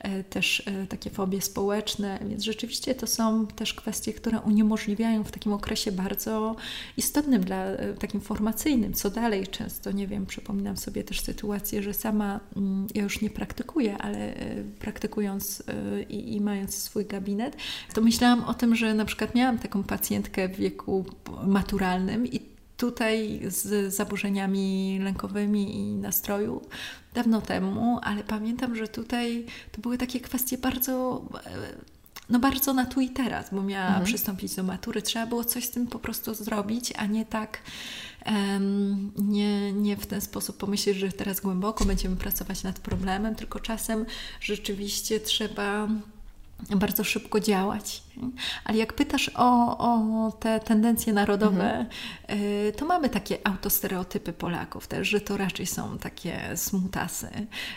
e, 0.00 0.08
e, 0.10 0.24
też 0.24 0.62
takie 0.88 1.10
fobie 1.10 1.40
społeczne. 1.40 2.18
Więc 2.28 2.44
rzeczywiście 2.44 2.94
to 2.94 3.06
są 3.06 3.46
też 3.46 3.74
kwestie, 3.74 4.12
które 4.12 4.40
uniemożliwiają 4.40 5.24
w 5.24 5.30
takim 5.30 5.52
okresie 5.52 5.92
bardzo 5.92 6.56
istotnym 6.96 7.44
dla 7.44 7.64
takim 7.98 8.20
formacyjnym, 8.20 8.92
co 8.92 9.10
dalej 9.10 9.46
często, 9.46 9.92
nie 9.92 10.06
wiem, 10.06 10.26
przypominam 10.26 10.76
sobie 10.76 11.04
też 11.04 11.20
sytuację, 11.20 11.59
sytuację, 11.60 11.82
że 11.82 11.94
sama 11.94 12.40
mm, 12.56 12.86
ja 12.94 13.02
już 13.02 13.20
nie 13.20 13.30
praktykuję, 13.30 13.98
ale 13.98 14.36
e, 14.36 14.64
praktykując 14.78 15.62
e, 15.68 16.02
i, 16.02 16.36
i, 16.36 16.40
mając 16.40 16.74
swój 16.74 17.06
gabinet, 17.06 17.56
to 17.94 18.00
myślałam 18.00 18.44
o 18.44 18.54
tym, 18.54 18.74
że 18.74 18.94
na 18.94 19.04
przykład 19.04 19.34
miałam 19.34 19.58
taką 19.58 19.82
pacjentkę 19.82 20.48
w 20.48 20.56
wieku 20.56 21.04
maturalnym 21.46 22.26
i 22.26 22.40
tutaj 22.76 23.40
z 23.46 23.94
zaburzeniami 23.94 24.98
lękowymi 25.02 25.76
i 25.76 25.94
nastroju 25.94 26.62
dawno 27.14 27.40
temu, 27.40 27.98
ale 28.02 28.24
pamiętam, 28.24 28.76
że 28.76 28.88
tutaj 28.88 29.46
to 29.72 29.80
były 29.80 29.98
takie 29.98 30.20
kwestie 30.20 30.58
bardzo 30.58 31.22
e, 31.46 31.99
no 32.30 32.38
bardzo 32.38 32.74
na 32.74 32.86
tu 32.86 33.00
i 33.00 33.10
teraz, 33.10 33.46
bo 33.52 33.62
miała 33.62 33.86
mhm. 33.86 34.04
przystąpić 34.04 34.54
do 34.54 34.62
matury. 34.62 35.02
Trzeba 35.02 35.26
było 35.26 35.44
coś 35.44 35.64
z 35.64 35.70
tym 35.70 35.86
po 35.86 35.98
prostu 35.98 36.34
zrobić, 36.34 36.92
a 36.96 37.06
nie 37.06 37.26
tak 37.26 37.58
nie, 39.18 39.72
nie 39.72 39.96
w 39.96 40.06
ten 40.06 40.20
sposób 40.20 40.56
pomyśleć, 40.56 40.96
że 40.96 41.12
teraz 41.12 41.40
głęboko 41.40 41.84
będziemy 41.84 42.16
pracować 42.16 42.62
nad 42.62 42.78
problemem, 42.78 43.34
tylko 43.34 43.60
czasem 43.60 44.06
rzeczywiście 44.40 45.20
trzeba 45.20 45.88
bardzo 46.76 47.04
szybko 47.04 47.40
działać. 47.40 48.02
Ale 48.64 48.78
jak 48.78 48.92
pytasz 48.92 49.30
o, 49.34 49.78
o 49.78 50.32
te 50.32 50.60
tendencje 50.60 51.12
narodowe, 51.12 51.64
mhm. 51.64 51.86
Y, 52.30 52.72
to 52.76 52.86
mamy 52.86 53.08
takie 53.08 53.38
autostereotypy 53.44 54.32
Polaków 54.32 54.86
też, 54.86 55.08
że 55.08 55.20
to 55.20 55.36
raczej 55.36 55.66
są 55.66 55.98
takie 55.98 56.56
smutasy, 56.56 57.30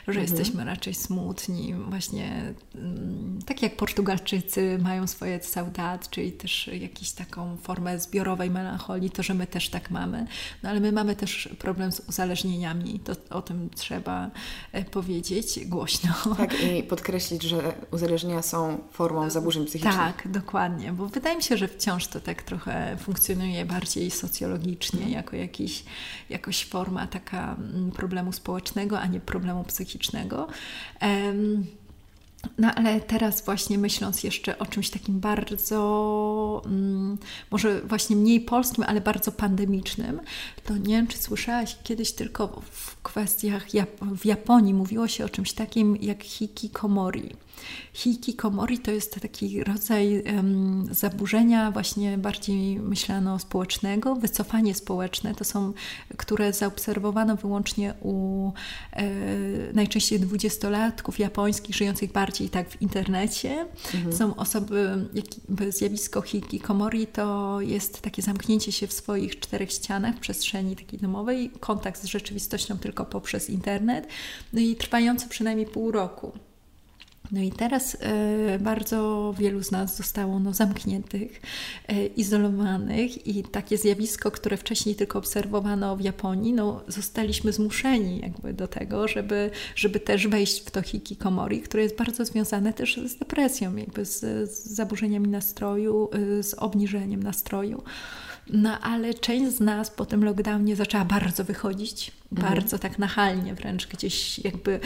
że 0.07 0.19
mhm. 0.19 0.21
jesteśmy 0.21 0.65
raczej 0.65 0.93
smutni, 0.93 1.73
właśnie 1.73 2.53
mm, 2.75 3.39
tak 3.45 3.61
jak 3.61 3.75
Portugalczycy 3.75 4.79
mają 4.81 5.07
swoje 5.07 5.43
saudat, 5.43 6.09
czyli 6.09 6.31
też 6.31 6.67
jakąś 6.67 7.11
taką 7.11 7.57
formę 7.57 7.99
zbiorowej 7.99 8.49
melancholii, 8.49 9.09
to 9.09 9.23
że 9.23 9.33
my 9.33 9.47
też 9.47 9.69
tak 9.69 9.91
mamy. 9.91 10.27
No 10.63 10.69
ale 10.69 10.79
my 10.79 10.91
mamy 10.91 11.15
też 11.15 11.49
problem 11.59 11.91
z 11.91 11.99
uzależnieniami, 12.09 12.99
to 12.99 13.37
o 13.37 13.41
tym 13.41 13.69
trzeba 13.75 14.31
e, 14.71 14.85
powiedzieć 14.85 15.59
głośno. 15.65 16.13
Tak 16.37 16.63
i 16.63 16.83
podkreślić, 16.83 17.43
że 17.43 17.73
uzależnienia 17.91 18.41
są 18.41 18.72
formą 18.91 19.29
zaburzeń 19.29 19.65
psychicznych. 19.65 19.95
Tak, 19.95 20.27
dokładnie, 20.31 20.93
bo 20.93 21.07
wydaje 21.07 21.35
mi 21.35 21.43
się, 21.43 21.57
że 21.57 21.67
wciąż 21.67 22.07
to 22.07 22.19
tak 22.19 22.43
trochę 22.43 22.97
funkcjonuje 22.99 23.65
bardziej 23.65 24.11
socjologicznie, 24.11 25.09
jako 25.09 25.35
jakiś, 25.35 25.83
jakoś 26.29 26.65
forma 26.65 27.07
taka 27.07 27.55
mm, 27.55 27.91
problemu 27.91 28.31
społecznego, 28.31 28.99
a 28.99 29.07
nie 29.07 29.19
problemu 29.19 29.63
psychicznego. 29.63 30.47
Um, 31.01 31.65
no 32.57 32.73
ale 32.75 33.01
teraz 33.01 33.45
właśnie 33.45 33.77
myśląc 33.77 34.23
jeszcze 34.23 34.59
o 34.59 34.65
czymś 34.65 34.89
takim 34.89 35.19
bardzo, 35.19 36.61
mm, 36.65 37.17
może 37.51 37.81
właśnie 37.81 38.15
mniej 38.15 38.41
polskim, 38.41 38.83
ale 38.87 39.01
bardzo 39.01 39.31
pandemicznym, 39.31 40.21
to 40.63 40.77
nie 40.77 40.95
wiem, 40.95 41.07
czy 41.07 41.17
słyszałaś 41.17 41.77
kiedyś 41.83 42.11
tylko 42.11 42.61
w 42.71 43.01
kwestiach, 43.01 43.73
Jap 43.73 43.89
w 44.01 44.25
Japonii 44.25 44.73
mówiło 44.73 45.07
się 45.07 45.25
o 45.25 45.29
czymś 45.29 45.53
takim 45.53 45.97
jak 45.97 46.23
hikikomori. 46.23 47.29
Hikikomori 47.93 48.79
to 48.79 48.91
jest 48.91 49.21
taki 49.21 49.63
rodzaj 49.63 50.23
um, 50.35 50.87
zaburzenia 50.91 51.71
właśnie 51.71 52.17
bardziej 52.17 52.79
myślano 52.79 53.39
społecznego, 53.39 54.15
wycofanie 54.15 54.75
społeczne. 54.75 55.35
To 55.35 55.43
są, 55.43 55.73
które 56.17 56.53
zaobserwowano 56.53 57.35
wyłącznie 57.35 57.93
u 58.01 58.51
e, 58.91 59.03
najczęściej 59.73 60.19
dwudziestolatków 60.19 61.19
japońskich, 61.19 61.75
żyjących 61.75 62.11
bardziej 62.11 62.49
tak 62.49 62.69
w 62.69 62.81
internecie. 62.81 63.65
Mhm. 63.93 64.15
Są 64.15 64.35
osoby, 64.35 65.07
jakby 65.13 65.71
zjawisko 65.71 66.21
hikikomori 66.21 67.07
to 67.07 67.61
jest 67.61 68.01
takie 68.01 68.21
zamknięcie 68.21 68.71
się 68.71 68.87
w 68.87 68.93
swoich 68.93 69.39
czterech 69.39 69.71
ścianach, 69.71 70.19
przestrzeni 70.19 70.75
takiej 70.75 70.99
domowej, 70.99 71.51
kontakt 71.59 72.01
z 72.01 72.05
rzeczywistością 72.05 72.77
tylko 72.77 73.05
poprzez 73.05 73.49
internet, 73.49 74.07
no 74.53 74.59
i 74.59 74.75
trwający 74.75 75.27
przynajmniej 75.27 75.67
pół 75.67 75.91
roku. 75.91 76.31
No 77.31 77.41
i 77.41 77.51
teraz 77.51 77.97
e, 77.99 78.59
bardzo 78.59 79.33
wielu 79.37 79.63
z 79.63 79.71
nas 79.71 79.97
zostało 79.97 80.39
no, 80.39 80.53
zamkniętych, 80.53 81.41
e, 81.87 82.05
izolowanych 82.05 83.27
i 83.27 83.43
takie 83.43 83.77
zjawisko, 83.77 84.31
które 84.31 84.57
wcześniej 84.57 84.95
tylko 84.95 85.19
obserwowano 85.19 85.97
w 85.97 86.01
Japonii, 86.01 86.53
no, 86.53 86.83
zostaliśmy 86.87 87.53
zmuszeni 87.53 88.19
jakby 88.19 88.53
do 88.53 88.67
tego, 88.67 89.07
żeby, 89.07 89.51
żeby 89.75 89.99
też 89.99 90.27
wejść 90.27 90.61
w 90.65 90.71
to 90.71 90.81
hikikomori, 90.81 91.61
które 91.61 91.83
jest 91.83 91.97
bardzo 91.97 92.25
związane 92.25 92.73
też 92.73 92.99
z 93.05 93.15
depresją, 93.15 93.75
jakby 93.75 94.05
z, 94.05 94.19
z 94.51 94.65
zaburzeniami 94.67 95.27
nastroju, 95.27 96.09
e, 96.39 96.43
z 96.43 96.53
obniżeniem 96.53 97.23
nastroju. 97.23 97.83
No 98.49 98.79
ale 98.79 99.13
część 99.13 99.51
z 99.51 99.59
nas 99.59 99.89
po 99.89 100.05
tym 100.05 100.23
lockdownie 100.23 100.75
zaczęła 100.75 101.05
bardzo 101.05 101.43
wychodzić, 101.43 102.11
mhm. 102.31 102.53
bardzo 102.53 102.79
tak 102.79 102.99
nachalnie 102.99 103.53
wręcz 103.53 103.87
gdzieś 103.87 104.39
jakby 104.39 104.79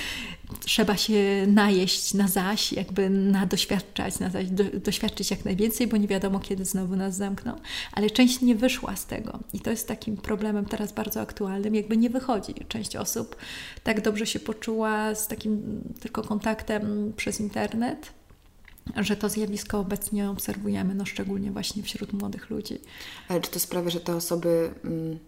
trzeba 0.65 0.97
się 0.97 1.45
najeść 1.47 2.13
na 2.13 2.27
zaś, 2.27 2.73
jakby 2.73 3.09
na 3.09 3.45
doświadczać, 3.45 4.19
na 4.19 4.29
zaś, 4.29 4.49
do, 4.49 4.63
doświadczyć 4.63 5.31
jak 5.31 5.45
najwięcej, 5.45 5.87
bo 5.87 5.97
nie 5.97 6.07
wiadomo 6.07 6.39
kiedy 6.39 6.65
znowu 6.65 6.95
nas 6.95 7.15
zamkną, 7.15 7.55
ale 7.91 8.09
część 8.09 8.41
nie 8.41 8.55
wyszła 8.55 8.95
z 8.95 9.05
tego 9.05 9.39
i 9.53 9.59
to 9.59 9.69
jest 9.69 9.87
takim 9.87 10.17
problemem 10.17 10.65
teraz 10.65 10.91
bardzo 10.91 11.21
aktualnym, 11.21 11.75
jakby 11.75 11.97
nie 11.97 12.09
wychodzi. 12.09 12.53
Część 12.67 12.95
osób 12.95 13.35
tak 13.83 14.01
dobrze 14.01 14.25
się 14.25 14.39
poczuła 14.39 15.15
z 15.15 15.27
takim 15.27 15.81
tylko 15.99 16.21
kontaktem 16.21 17.13
przez 17.15 17.39
internet, 17.39 18.16
że 18.95 19.15
to 19.15 19.29
zjawisko 19.29 19.79
obecnie 19.79 20.29
obserwujemy, 20.29 20.95
no 20.95 21.05
szczególnie 21.05 21.51
właśnie 21.51 21.83
wśród 21.83 22.13
młodych 22.13 22.49
ludzi. 22.49 22.79
Ale 23.27 23.41
czy 23.41 23.51
to 23.51 23.59
sprawia, 23.59 23.89
że 23.89 23.99
te 23.99 24.15
osoby 24.15 24.73
mm, 24.83 25.19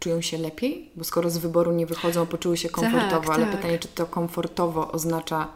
czują 0.00 0.20
się 0.20 0.38
lepiej? 0.38 0.90
Bo 0.96 1.04
skoro 1.04 1.30
z 1.30 1.38
wyboru 1.38 1.72
nie 1.72 1.86
wychodzą, 1.86 2.26
poczuły 2.26 2.56
się 2.56 2.68
komfortowo, 2.68 3.26
tak, 3.26 3.30
ale 3.30 3.46
tak. 3.46 3.56
pytanie, 3.56 3.78
czy 3.78 3.88
to 3.88 4.06
komfortowo 4.06 4.92
oznacza 4.92 5.48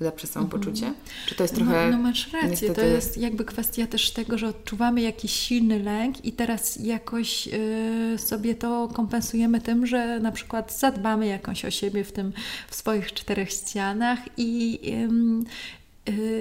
lepsze 0.00 0.26
samopoczucie? 0.26 0.86
Mm. 0.86 0.98
Czy 1.26 1.34
to 1.34 1.44
jest 1.44 1.54
trochę. 1.54 1.90
No, 1.90 1.96
no 1.96 2.02
masz 2.02 2.32
rację, 2.32 2.50
niestety... 2.50 2.74
to 2.74 2.86
jest 2.86 3.18
jakby 3.18 3.44
kwestia 3.44 3.86
też 3.86 4.10
tego, 4.10 4.38
że 4.38 4.48
odczuwamy 4.48 5.00
jakiś 5.00 5.32
silny 5.32 5.78
lęk 5.78 6.24
i 6.24 6.32
teraz 6.32 6.76
jakoś 6.76 7.48
y, 7.48 8.18
sobie 8.18 8.54
to 8.54 8.88
kompensujemy 8.94 9.60
tym, 9.60 9.86
że 9.86 10.20
na 10.20 10.32
przykład 10.32 10.78
zadbamy 10.78 11.26
jakoś 11.26 11.64
o 11.64 11.70
siebie 11.70 12.04
w 12.04 12.12
tym, 12.12 12.32
w 12.68 12.74
swoich 12.74 13.12
czterech 13.12 13.50
ścianach 13.50 14.18
i 14.36 14.80
Y, 14.84 15.44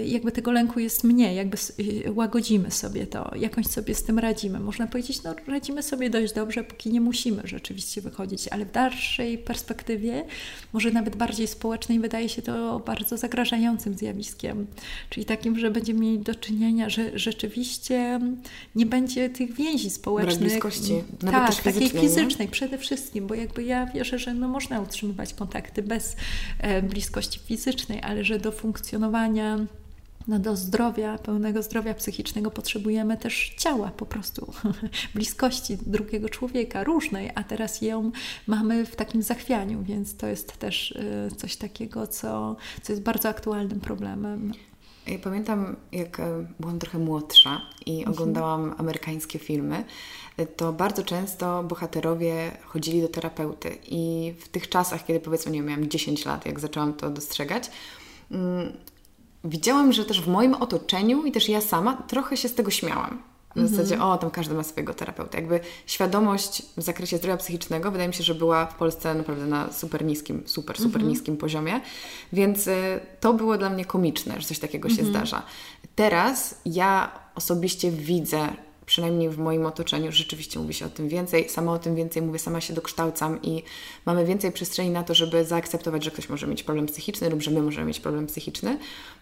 jakby 0.06 0.32
tego 0.32 0.52
lęku 0.52 0.80
jest 0.80 1.04
mniej, 1.04 1.36
jakby 1.36 1.58
y, 1.80 2.12
łagodzimy 2.14 2.72
sobie 2.72 3.08
to, 3.08 3.32
jakąś 3.36 3.68
sobie 3.68 3.96
z 3.96 4.04
tym 4.04 4.20
radzimy. 4.20 4.60
Można 4.60 4.88
powiedzieć, 4.88 5.24
no 5.24 5.36
radzimy 5.48 5.84
sobie 5.84 6.10
dość 6.10 6.34
dobrze, 6.34 6.64
póki 6.64 6.90
nie 6.90 7.02
musimy 7.02 7.42
rzeczywiście 7.46 8.02
wychodzić, 8.02 8.48
ale 8.48 8.66
w 8.66 8.72
dalszej 8.72 9.38
perspektywie, 9.38 10.26
może 10.74 10.92
nawet 10.92 11.16
bardziej 11.16 11.48
społecznej, 11.48 12.00
wydaje 12.00 12.30
się 12.30 12.42
to 12.42 12.80
bardzo 12.80 13.18
zagrażającym 13.18 13.94
zjawiskiem. 13.94 14.68
Czyli 15.10 15.26
takim, 15.26 15.60
że 15.60 15.72
będziemy 15.72 16.00
mieli 16.00 16.20
do 16.20 16.36
czynienia, 16.36 16.90
że 16.90 17.20
rzeczywiście 17.20 18.20
nie 18.76 18.86
będzie 18.86 19.30
tych 19.30 19.54
więzi 19.54 19.90
społecznych. 19.90 20.40
Brak 20.40 20.50
bliskości, 20.50 20.94
nawet 21.22 21.42
tak, 21.42 21.48
też 21.48 21.58
takiej 21.58 21.90
fizycznej 21.90 22.48
nie? 22.48 22.52
przede 22.52 22.78
wszystkim, 22.78 23.28
bo 23.28 23.36
jakby 23.36 23.64
ja 23.64 23.86
wierzę, 23.86 24.20
że 24.20 24.34
no 24.34 24.48
można 24.48 24.82
utrzymywać 24.82 25.34
kontakty 25.34 25.84
bez 25.84 26.16
e, 26.60 26.82
bliskości 26.82 27.40
fizycznej, 27.40 28.02
ale 28.02 28.24
że 28.24 28.40
do 28.40 28.52
funkcjonowania 28.52 29.51
no 30.28 30.40
do 30.40 30.56
zdrowia, 30.56 31.18
pełnego 31.18 31.64
zdrowia 31.64 31.94
psychicznego 31.94 32.52
potrzebujemy 32.52 33.18
też 33.18 33.54
ciała, 33.58 33.92
po 33.98 34.06
prostu 34.06 34.54
bliskości 35.16 35.78
drugiego 35.86 36.30
człowieka, 36.30 36.84
różnej, 36.84 37.32
a 37.36 37.44
teraz 37.44 37.82
ją 37.82 38.12
mamy 38.48 38.86
w 38.86 38.96
takim 38.96 39.22
zachwianiu, 39.22 39.84
więc 39.84 40.18
to 40.18 40.28
jest 40.28 40.58
też 40.58 40.92
y, 40.92 41.36
coś 41.38 41.56
takiego, 41.56 42.08
co, 42.08 42.56
co 42.82 42.94
jest 42.94 43.04
bardzo 43.04 43.30
aktualnym 43.30 43.80
problemem. 43.80 44.54
Ja 45.08 45.20
pamiętam, 45.20 45.76
jak 45.92 46.20
e, 46.20 46.46
byłam 46.60 46.80
trochę 46.80 47.00
młodsza 47.00 47.62
i 47.86 47.98
mhm. 47.98 48.14
oglądałam 48.14 48.76
amerykańskie 48.78 49.40
filmy, 49.40 49.84
e, 50.38 50.46
to 50.46 50.74
bardzo 50.74 51.04
często 51.04 51.64
bohaterowie 51.64 52.52
chodzili 52.66 53.02
do 53.02 53.08
terapeuty 53.08 53.78
i 53.88 54.34
w 54.40 54.50
tych 54.50 54.70
czasach, 54.70 55.06
kiedy 55.06 55.20
powiedzmy, 55.20 55.52
nie 55.52 55.62
miałam 55.62 55.90
10 55.90 56.26
lat, 56.26 56.46
jak 56.46 56.60
zaczęłam 56.60 56.94
to 56.94 57.10
dostrzegać, 57.10 57.72
mm, 58.32 58.74
widziałam, 59.44 59.94
że 59.94 60.06
też 60.06 60.22
w 60.22 60.28
moim 60.28 60.54
otoczeniu 60.54 61.26
i 61.26 61.32
też 61.32 61.50
ja 61.50 61.62
sama 61.62 62.04
trochę 62.08 62.38
się 62.38 62.50
z 62.50 62.56
tego 62.56 62.72
śmiałam. 62.72 63.22
W 63.56 63.58
mhm. 63.58 63.76
zasadzie, 63.76 64.04
o, 64.04 64.18
tam 64.18 64.32
każdy 64.32 64.56
ma 64.56 64.64
swojego 64.64 64.94
terapeuta. 64.94 65.38
Jakby 65.38 65.60
świadomość 65.86 66.64
w 66.78 66.82
zakresie 66.82 67.18
zdrowia 67.18 67.38
psychicznego 67.38 67.92
wydaje 67.92 68.08
mi 68.08 68.14
się, 68.14 68.24
że 68.24 68.36
była 68.36 68.66
w 68.66 68.76
Polsce 68.76 69.14
naprawdę 69.14 69.46
na 69.46 69.72
super 69.72 70.06
niskim, 70.06 70.44
super, 70.46 70.78
super 70.78 70.96
mhm. 70.96 71.10
niskim 71.10 71.38
poziomie. 71.38 71.82
Więc 72.34 72.68
y, 72.68 73.00
to 73.20 73.34
było 73.34 73.58
dla 73.58 73.70
mnie 73.70 73.86
komiczne, 73.86 74.42
że 74.42 74.48
coś 74.48 74.60
takiego 74.60 74.90
się 74.90 75.02
mhm. 75.02 75.10
zdarza. 75.10 75.44
Teraz 75.96 76.62
ja 76.66 77.12
osobiście 77.36 77.92
widzę 77.92 78.50
przynajmniej 78.92 79.30
w 79.30 79.38
moim 79.38 79.66
otoczeniu 79.66 80.12
rzeczywiście 80.12 80.60
mówi 80.60 80.74
się 80.74 80.86
o 80.86 80.90
tym 80.90 81.10
więcej. 81.10 81.50
Sama 81.50 81.74
o 81.74 81.80
tym 81.80 81.96
więcej 81.96 82.22
mówię, 82.22 82.40
sama 82.40 82.62
się 82.62 82.74
dokształcam 82.74 83.42
i 83.42 83.64
mamy 84.06 84.26
więcej 84.26 84.52
przestrzeni 84.52 84.90
na 84.90 85.04
to, 85.04 85.14
żeby 85.14 85.46
zaakceptować, 85.46 86.04
że 86.04 86.12
ktoś 86.12 86.30
może 86.30 86.48
mieć 86.48 86.64
problem 86.64 86.86
psychiczny 86.86 87.30
lub 87.30 87.42
że 87.42 87.52
my 87.52 87.62
możemy 87.62 87.88
mieć 87.88 88.00
problem 88.00 88.28
psychiczny. 88.28 88.78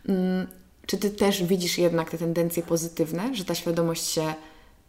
Mm, 0.07 0.47
czy 0.85 0.97
Ty 0.97 1.09
też 1.09 1.43
widzisz 1.43 1.77
jednak 1.77 2.09
te 2.09 2.17
tendencje 2.17 2.63
pozytywne, 2.63 3.35
że 3.35 3.45
ta 3.45 3.55
świadomość 3.55 4.07
się 4.07 4.21
mhm. 4.21 4.37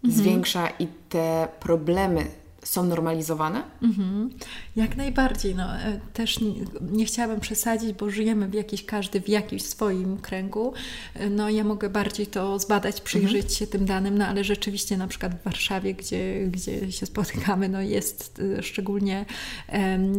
zwiększa 0.05 0.69
i 0.69 0.87
te 1.09 1.49
problemy 1.61 2.27
są 2.63 2.85
normalizowane? 2.85 3.63
Mhm. 3.83 4.31
Jak 4.77 4.97
najbardziej. 4.97 5.55
No, 5.55 5.77
e, 5.77 6.01
też 6.13 6.41
nie, 6.41 6.53
nie, 6.93 7.05
chciałabym 7.05 7.41
przesadzić, 7.41 7.93
bo 7.93 8.11
żyjemy 8.11 8.49
w 8.49 8.55
jakiś, 8.55 8.85
każdy 8.85 9.21
w 9.21 9.29
jakimś 9.29 9.63
swoim 9.63 10.19
kręgu. 10.19 10.73
E, 11.15 11.31
no, 11.31 11.51
ja 11.51 11.65
mogę 11.65 11.91
bardziej 11.91 12.27
to 12.27 12.59
zbadać, 12.59 13.01
przyjrzeć 13.01 13.43
mhm. 13.43 13.55
się 13.55 13.67
tym 13.67 13.85
danym, 13.85 14.19
no 14.19 14.27
ale 14.27 14.45
rzeczywiście 14.45 14.97
na 14.97 15.09
przykład 15.09 15.41
w 15.41 15.45
Warszawie, 15.45 15.95
gdzie, 15.95 16.47
gdzie 16.47 16.93
się 16.93 17.07
spotykamy, 17.07 17.69
no 17.69 17.81
jest 17.83 18.43
e, 18.59 18.63
szczególnie 18.63 19.25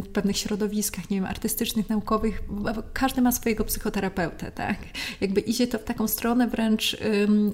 w 0.04 0.08
pewnych 0.08 0.36
środowiskach, 0.38 1.10
nie 1.10 1.16
wiem, 1.16 1.26
artystycznych, 1.26 1.88
naukowych, 1.88 2.42
każdy 2.92 3.22
ma 3.22 3.32
swojego 3.32 3.64
psychoterapeutę, 3.64 4.50
tak? 4.50 4.78
Jakby 5.20 5.40
idzie 5.40 5.66
to 5.66 5.78
w 5.78 5.84
taką 5.84 6.08
stronę 6.08 6.48
wręcz, 6.48 6.96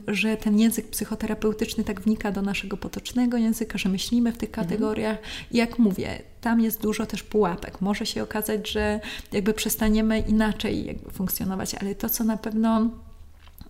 że 0.09 0.37
ten 0.37 0.59
język 0.59 0.91
psychoterapeutyczny 0.91 1.85
tak 1.85 2.01
wnika 2.01 2.33
do 2.33 2.43
naszego 2.43 2.77
potocznego 2.77 3.37
języka, 3.37 3.79
że 3.79 3.89
myślimy 3.89 4.33
w 4.33 4.39
tych 4.39 4.51
kategoriach, 4.51 4.78
kategoriach. 4.79 5.19
Jak 5.51 5.79
mówię, 5.79 6.23
tam 6.41 6.61
jest 6.61 6.83
dużo 6.83 7.07
też 7.07 7.23
pułapek. 7.23 7.81
Może 7.81 8.07
się 8.07 8.23
okazać, 8.23 8.71
że 8.71 9.01
jakby 9.33 9.55
przestaniemy 9.55 10.19
inaczej 10.19 10.99
funkcjonować, 11.13 11.75
ale 11.75 11.95
to, 11.95 12.09
co 12.09 12.25
na 12.25 12.37
pewno 12.37 12.91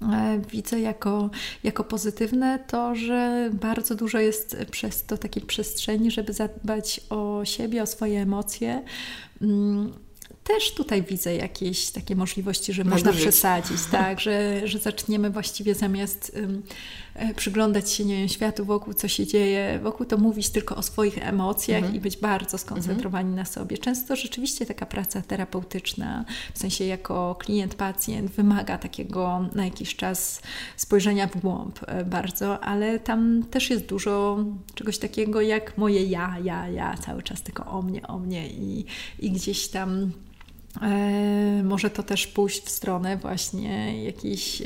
e, 0.03 0.41
widzę 0.51 0.81
jako, 0.81 1.31
jako 1.65 1.85
pozytywne, 1.85 2.59
to, 2.67 2.95
że 2.95 3.51
bardzo 3.53 3.95
dużo 3.95 4.19
jest 4.19 4.57
przez 4.71 5.05
to 5.05 5.19
takiej 5.19 5.43
przestrzeni, 5.43 6.11
żeby 6.11 6.33
zadbać 6.33 7.01
o 7.11 7.45
siebie, 7.45 7.83
o 7.83 7.87
swoje 7.87 8.21
emocje. 8.23 8.83
Też 10.49 10.73
tutaj 10.75 11.03
widzę 11.03 11.35
jakieś 11.35 11.91
takie 11.91 12.17
możliwości, 12.17 12.73
że 12.73 12.85
można 12.85 13.13
przesadzić, 13.13 13.85
tak, 13.93 14.21
że, 14.21 14.69
że 14.69 14.79
zaczniemy 14.79 15.31
właściwie 15.31 15.75
zamiast 15.75 16.33
um, 16.37 16.63
przyglądać 17.37 17.93
się 17.93 18.05
nie 18.05 18.17
wiem, 18.17 18.29
światu 18.29 18.65
wokół, 18.65 18.95
co 18.95 19.09
się 19.09 19.27
dzieje, 19.27 19.81
wokół 19.83 20.07
to 20.07 20.17
mówić 20.17 20.49
tylko 20.49 20.77
o 20.77 20.83
swoich 20.83 21.19
emocjach 21.19 21.79
mhm. 21.79 21.95
i 21.95 22.01
być 22.01 22.17
bardzo 22.17 22.59
skoncentrowani 22.59 23.29
mhm. 23.29 23.37
na 23.37 23.45
sobie. 23.45 23.79
Często 23.79 24.17
rzeczywiście 24.17 24.67
taka 24.67 24.87
praca 24.87 25.23
terapeutyczna, 25.23 26.25
w 26.55 26.59
sensie 26.59 26.85
jako 26.85 27.37
klient, 27.39 27.75
pacjent, 27.75 28.31
wymaga 28.31 28.79
takiego 28.79 29.49
na 29.55 29.65
jakiś 29.65 29.97
czas 29.97 30.43
spojrzenia 30.77 31.27
w 31.27 31.41
głąb 31.41 31.79
e, 31.87 32.05
bardzo, 32.05 32.65
ale 32.65 33.01
tam 33.01 33.43
też 33.51 33.71
jest 33.71 33.87
dużo 33.87 34.45
czegoś 34.75 34.99
takiego 34.99 35.41
jak 35.41 35.79
moje 35.79 36.05
ja, 36.05 36.37
ja, 36.45 36.69
ja, 36.69 36.97
cały 36.97 37.23
czas 37.23 37.43
tylko 37.43 37.67
o 37.67 37.83
mnie, 37.83 38.07
o 38.07 38.19
mnie 38.19 38.49
i, 38.49 38.85
i 39.19 39.31
gdzieś 39.31 39.69
tam 39.69 40.13
może 41.65 41.91
to 41.91 42.03
też 42.03 42.27
pójść 42.27 42.63
w 42.63 42.71
stronę 42.71 43.17
właśnie 43.17 44.05
jakiejś, 44.05 44.63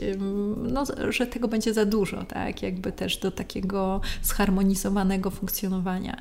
no, 0.57 0.85
że 1.09 1.27
tego 1.27 1.49
będzie 1.49 1.75
za 1.75 1.85
dużo, 1.85 2.25
tak? 2.25 2.63
Jakby 2.63 2.93
też 2.93 3.17
do 3.17 3.31
takiego 3.31 4.01
zharmonizowanego 4.23 5.31
funkcjonowania. 5.31 6.17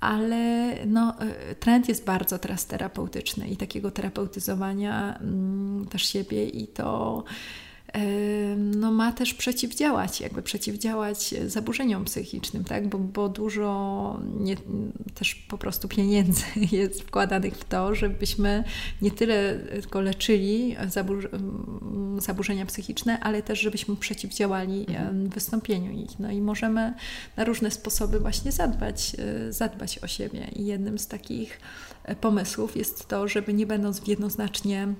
ale 0.00 0.74
no, 0.86 1.14
e, 1.20 1.54
trend 1.54 1.88
jest 1.88 2.04
bardzo 2.04 2.38
teraz 2.38 2.66
terapeutyczny 2.66 3.48
i 3.48 3.56
takiego 3.56 3.90
terapeutyzowania 3.90 5.18
mm, 5.18 5.86
też 5.86 6.02
siebie 6.08 6.48
i 6.48 6.66
to 6.66 7.24
no, 8.56 8.90
ma 8.90 9.12
też 9.12 9.34
przeciwdziałać, 9.34 10.20
jakby 10.20 10.42
przeciwdziałać 10.42 11.34
zaburzeniom 11.46 12.04
psychicznym, 12.04 12.64
tak? 12.64 12.88
bo, 12.88 12.98
bo 12.98 13.28
dużo 13.28 14.20
nie, 14.40 14.56
też 15.14 15.34
po 15.34 15.58
prostu 15.58 15.88
pieniędzy 15.88 16.42
jest 16.72 17.02
wkładanych 17.02 17.54
w 17.54 17.64
to, 17.64 17.94
żebyśmy 17.94 18.64
nie 19.02 19.10
tyle 19.10 19.58
tylko 19.72 20.00
leczyli 20.00 20.76
zabur 20.88 21.30
zaburzenia 22.18 22.66
psychiczne, 22.66 23.20
ale 23.20 23.42
też 23.42 23.60
żebyśmy 23.60 23.96
przeciwdziałali 23.96 24.86
mhm. 24.88 25.28
wystąpieniu 25.28 25.92
ich. 25.92 26.18
No 26.18 26.30
i 26.30 26.40
możemy 26.40 26.94
na 27.36 27.44
różne 27.44 27.70
sposoby 27.70 28.20
właśnie 28.20 28.52
zadbać, 28.52 29.16
e, 29.18 29.52
zadbać 29.52 29.98
o 29.98 30.06
siebie. 30.06 30.48
I 30.56 30.66
jednym 30.66 30.98
z 30.98 31.06
takich 31.06 31.60
e, 32.04 32.16
pomysłów 32.16 32.76
jest 32.76 33.08
to, 33.08 33.28
żeby 33.28 33.54
nie 33.54 33.66
będąc 33.66 34.06
jednoznacznie 34.06 34.94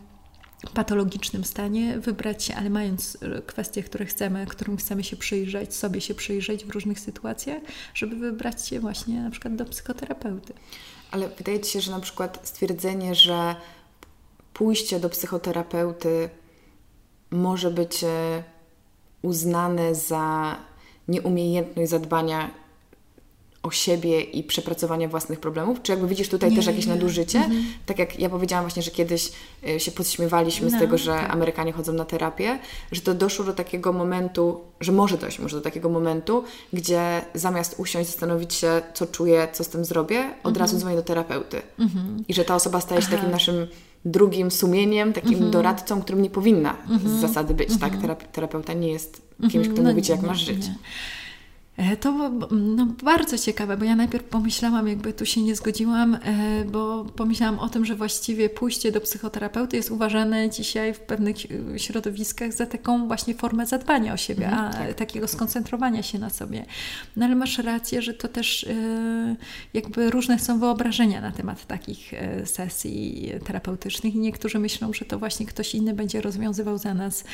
patologicznym 0.70 1.44
stanie, 1.44 1.98
wybrać 1.98 2.44
się, 2.44 2.54
ale 2.54 2.70
mając 2.70 3.18
e, 3.22 3.42
kwestie, 3.42 3.82
które 3.82 4.04
chcemy, 4.06 4.46
którym 4.46 4.76
chcemy 4.76 5.04
się 5.04 5.16
przyjrzeć, 5.16 5.74
sobie 5.74 6.00
się 6.00 6.14
przyjrzeć 6.14 6.64
w 6.64 6.70
różnych 6.70 7.00
sytuacjach, 7.00 7.62
żeby 7.94 8.16
wybrać 8.16 8.68
się 8.68 8.80
właśnie 8.80 9.22
na 9.22 9.30
przykład 9.30 9.56
do 9.56 9.64
psychoterapeuty. 9.64 10.52
Ale 11.10 11.28
wydaje 11.28 11.60
Ci 11.60 11.72
się, 11.72 11.80
że 11.80 11.90
na 11.90 12.00
przykład 12.00 12.40
stwierdzenie, 12.48 13.14
że 13.14 13.56
pójście 14.52 15.00
do 15.00 15.08
psychoterapeuty 15.08 16.28
może 17.30 17.70
być 17.70 18.04
e, 18.04 18.42
uznane 19.22 19.94
za 19.94 20.56
nieumiejętność 21.08 21.90
zadbania 21.90 22.63
o 23.64 23.70
siebie 23.70 24.20
i 24.20 24.42
przepracowania 24.42 25.08
własnych 25.08 25.40
problemów? 25.40 25.82
Czy 25.82 25.92
jakby 25.92 26.08
widzisz 26.08 26.28
tutaj 26.28 26.50
nie, 26.50 26.56
też 26.56 26.66
jakieś 26.66 26.86
nie. 26.86 26.94
nadużycie? 26.94 27.38
Mhm. 27.38 27.64
Tak 27.86 27.98
jak 27.98 28.20
ja 28.20 28.28
powiedziałam 28.28 28.64
właśnie, 28.64 28.82
że 28.82 28.90
kiedyś 28.90 29.32
y, 29.68 29.80
się 29.80 29.90
podśmiewaliśmy 29.90 30.70
no, 30.70 30.76
z 30.76 30.80
tego, 30.80 30.98
że 30.98 31.10
tak. 31.10 31.30
Amerykanie 31.30 31.72
chodzą 31.72 31.92
na 31.92 32.04
terapię, 32.04 32.58
że 32.92 33.00
to 33.00 33.14
doszło 33.14 33.44
do 33.44 33.52
takiego 33.52 33.92
momentu, 33.92 34.60
że 34.80 34.92
może 34.92 35.18
dojść 35.18 35.38
może 35.38 35.56
do 35.56 35.62
takiego 35.62 35.88
momentu, 35.88 36.44
gdzie 36.72 37.22
zamiast 37.34 37.74
usiąść, 37.78 38.10
zastanowić 38.10 38.54
się, 38.54 38.82
co 38.94 39.06
czuję, 39.06 39.48
co 39.52 39.64
z 39.64 39.68
tym 39.68 39.84
zrobię, 39.84 40.20
od 40.20 40.46
mhm. 40.46 40.56
razu 40.56 40.78
dzwonię 40.78 40.96
do 40.96 41.02
terapeuty. 41.02 41.62
Mhm. 41.78 42.24
I 42.28 42.34
że 42.34 42.44
ta 42.44 42.54
osoba 42.54 42.80
staje 42.80 43.02
się 43.02 43.08
Aha. 43.08 43.16
takim 43.16 43.32
naszym 43.32 43.66
drugim 44.04 44.50
sumieniem, 44.50 45.12
takim 45.12 45.34
mhm. 45.34 45.50
doradcą, 45.50 46.02
którym 46.02 46.22
nie 46.22 46.30
powinna 46.30 46.76
z 46.88 46.92
mhm. 46.92 47.20
zasady 47.20 47.54
być, 47.54 47.68
tak? 47.80 47.94
Mhm. 47.94 48.16
Terapeuta 48.32 48.72
nie 48.72 48.88
jest 48.88 49.22
kimś, 49.50 49.68
kto 49.68 49.82
no, 49.82 49.90
mówi 49.90 50.02
Ci, 50.02 50.12
jak 50.12 50.22
masz 50.22 50.40
żyć. 50.40 50.66
Nie. 50.66 50.74
E, 51.76 51.96
to 51.96 52.30
no, 52.50 52.86
bardzo 53.02 53.38
ciekawe, 53.38 53.76
bo 53.76 53.84
ja 53.84 53.96
najpierw 53.96 54.24
pomyślałam, 54.24 54.88
jakby 54.88 55.12
tu 55.12 55.26
się 55.26 55.42
nie 55.42 55.56
zgodziłam, 55.56 56.14
e, 56.14 56.64
bo 56.64 57.04
pomyślałam 57.04 57.58
o 57.58 57.68
tym, 57.68 57.84
że 57.84 57.94
właściwie 57.94 58.48
pójście 58.48 58.92
do 58.92 59.00
psychoterapeuty 59.00 59.76
jest 59.76 59.90
uważane 59.90 60.50
dzisiaj 60.50 60.94
w 60.94 61.00
pewnych 61.00 61.36
e, 61.74 61.78
środowiskach 61.78 62.52
za 62.52 62.66
taką 62.66 63.06
właśnie 63.06 63.34
formę 63.34 63.66
zadbania 63.66 64.14
o 64.14 64.16
siebie, 64.16 64.46
mhm, 64.46 64.64
a 64.64 64.72
tak. 64.72 64.94
takiego 64.94 65.28
skoncentrowania 65.28 66.02
się 66.02 66.18
na 66.18 66.30
sobie. 66.30 66.64
No 67.16 67.26
ale 67.26 67.34
masz 67.34 67.58
rację, 67.58 68.02
że 68.02 68.14
to 68.14 68.28
też 68.28 68.66
jakby 69.74 70.10
różne 70.10 70.38
są 70.38 70.60
wyobrażenia 70.60 71.20
na 71.20 71.32
temat 71.32 71.66
takich 71.66 72.12
sesji 72.44 73.30
terapeutycznych 73.44 74.14
i 74.14 74.18
niektórzy 74.18 74.58
myślą, 74.58 74.92
że 74.92 75.04
to 75.04 75.18
właśnie 75.18 75.46
ktoś 75.46 75.74
inny 75.74 75.94
będzie 75.94 76.20
rozwiązywał 76.20 76.78
za 76.78 76.94
nas 76.94 77.24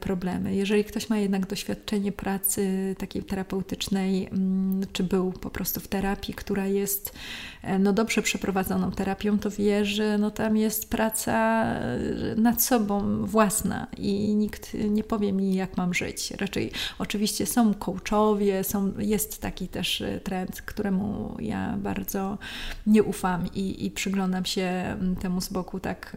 problemy. 0.00 0.54
Jeżeli 0.54 0.84
ktoś 0.84 1.10
ma 1.10 1.18
jednak 1.18 1.46
doświadczenie 1.46 2.12
pracy 2.12 2.94
takiej 2.98 3.22
terapeutycznej, 3.22 3.67
terapeutycznej, 3.68 4.28
mm, 4.32 4.86
czy 4.92 5.04
był 5.04 5.32
po 5.32 5.50
prostu 5.50 5.80
w 5.80 5.88
terapii, 5.88 6.34
która 6.34 6.66
jest 6.66 7.14
e, 7.62 7.78
no, 7.78 7.92
dobrze 7.92 8.22
przeprowadzoną 8.22 8.90
terapią, 8.90 9.38
to 9.38 9.50
wie, 9.50 9.84
że 9.84 10.18
no, 10.18 10.30
tam 10.30 10.56
jest 10.56 10.90
praca 10.90 11.64
e, 11.64 11.98
nad 12.36 12.62
sobą 12.62 13.26
własna 13.26 13.86
i 13.96 14.34
nikt 14.34 14.74
nie 14.74 15.04
powie 15.04 15.32
mi, 15.32 15.54
jak 15.54 15.76
mam 15.76 15.94
żyć. 15.94 16.30
Raczej 16.30 16.70
oczywiście 16.98 17.46
są 17.46 17.74
coachowie, 17.74 18.64
są, 18.64 18.92
jest 18.98 19.40
taki 19.40 19.68
też 19.68 20.00
e, 20.00 20.20
trend, 20.20 20.62
któremu 20.62 21.36
ja 21.38 21.76
bardzo 21.76 22.38
nie 22.86 23.02
ufam 23.02 23.46
i, 23.54 23.86
i 23.86 23.90
przyglądam 23.90 24.44
się 24.44 24.62
mm, 24.62 25.16
temu 25.16 25.40
z 25.40 25.48
boku 25.48 25.80
tak 25.80 26.16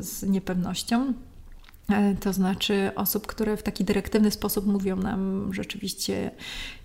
z 0.00 0.22
niepewnością. 0.22 1.12
E, 1.90 2.14
to 2.14 2.32
znaczy 2.32 2.90
osób, 2.94 3.26
które 3.26 3.56
w 3.56 3.62
taki 3.62 3.84
dyrektywny 3.84 4.30
sposób 4.30 4.66
mówią 4.66 4.96
nam 4.96 5.50
rzeczywiście, 5.54 6.30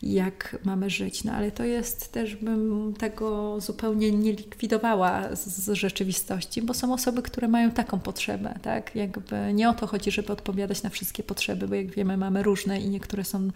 jak 0.02 0.58
mamy 0.64 0.90
żyć. 0.90 1.24
No 1.24 1.34
ale 1.34 1.52
to 1.52 1.64
jest 1.64 2.12
też, 2.12 2.36
bym 2.36 2.94
tego 3.00 3.58
zupełnie 3.62 4.12
nie 4.12 4.34
likwidowała 4.34 5.36
z, 5.36 5.72
rzeczywistości, 5.72 6.62
bo 6.62 6.74
są 6.74 6.94
osoby, 6.94 7.22
które 7.22 7.48
mają 7.48 7.72
taką 7.72 8.00
potrzebę, 8.00 8.60
tak? 8.62 8.96
Jakby 8.96 9.54
nie 9.54 9.70
o 9.70 9.74
to 9.74 9.88
chodzi, 9.88 10.12
żeby 10.12 10.34
odpowiadać 10.34 10.84
na 10.84 10.90
wszystkie 10.90 11.24
potrzeby, 11.24 11.68
bo 11.68 11.76
jak 11.76 11.92
wiemy, 11.92 12.18
mamy 12.18 12.44
różne 12.44 12.82
i 12.82 12.90
niektóre 12.90 13.24
są 13.24 13.50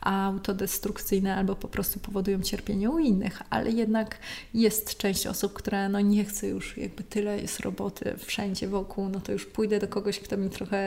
autodestrukcyjne 0.00 1.36
albo 1.36 1.56
po 1.56 1.68
prostu 1.68 2.00
powodują 2.00 2.42
cierpienie 2.42 2.90
u 2.90 2.98
innych, 2.98 3.42
ale 3.50 3.70
jednak 3.70 4.18
jest 4.54 4.96
część 4.96 5.26
osób, 5.26 5.52
która 5.52 5.88
no 5.88 6.00
nie 6.00 6.24
chce 6.24 6.48
już, 6.48 6.76
jakby 6.76 7.02
tyle 7.02 7.40
jest 7.40 7.60
roboty 7.60 8.14
wszędzie 8.18 8.68
wokół, 8.68 9.08
no 9.08 9.20
to 9.20 9.32
już 9.32 9.46
pójdę 9.46 9.78
do 9.78 9.88
kogoś, 9.88 10.20
kto 10.20 10.36
mi 10.36 10.50
trochę 10.50 10.85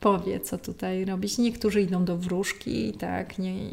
powie, 0.00 0.40
co 0.40 0.58
tutaj 0.58 1.04
robić. 1.04 1.38
Niektórzy 1.38 1.82
idą 1.82 2.04
do 2.04 2.16
wróżki, 2.16 2.92
tak, 2.92 3.38
nie, 3.38 3.68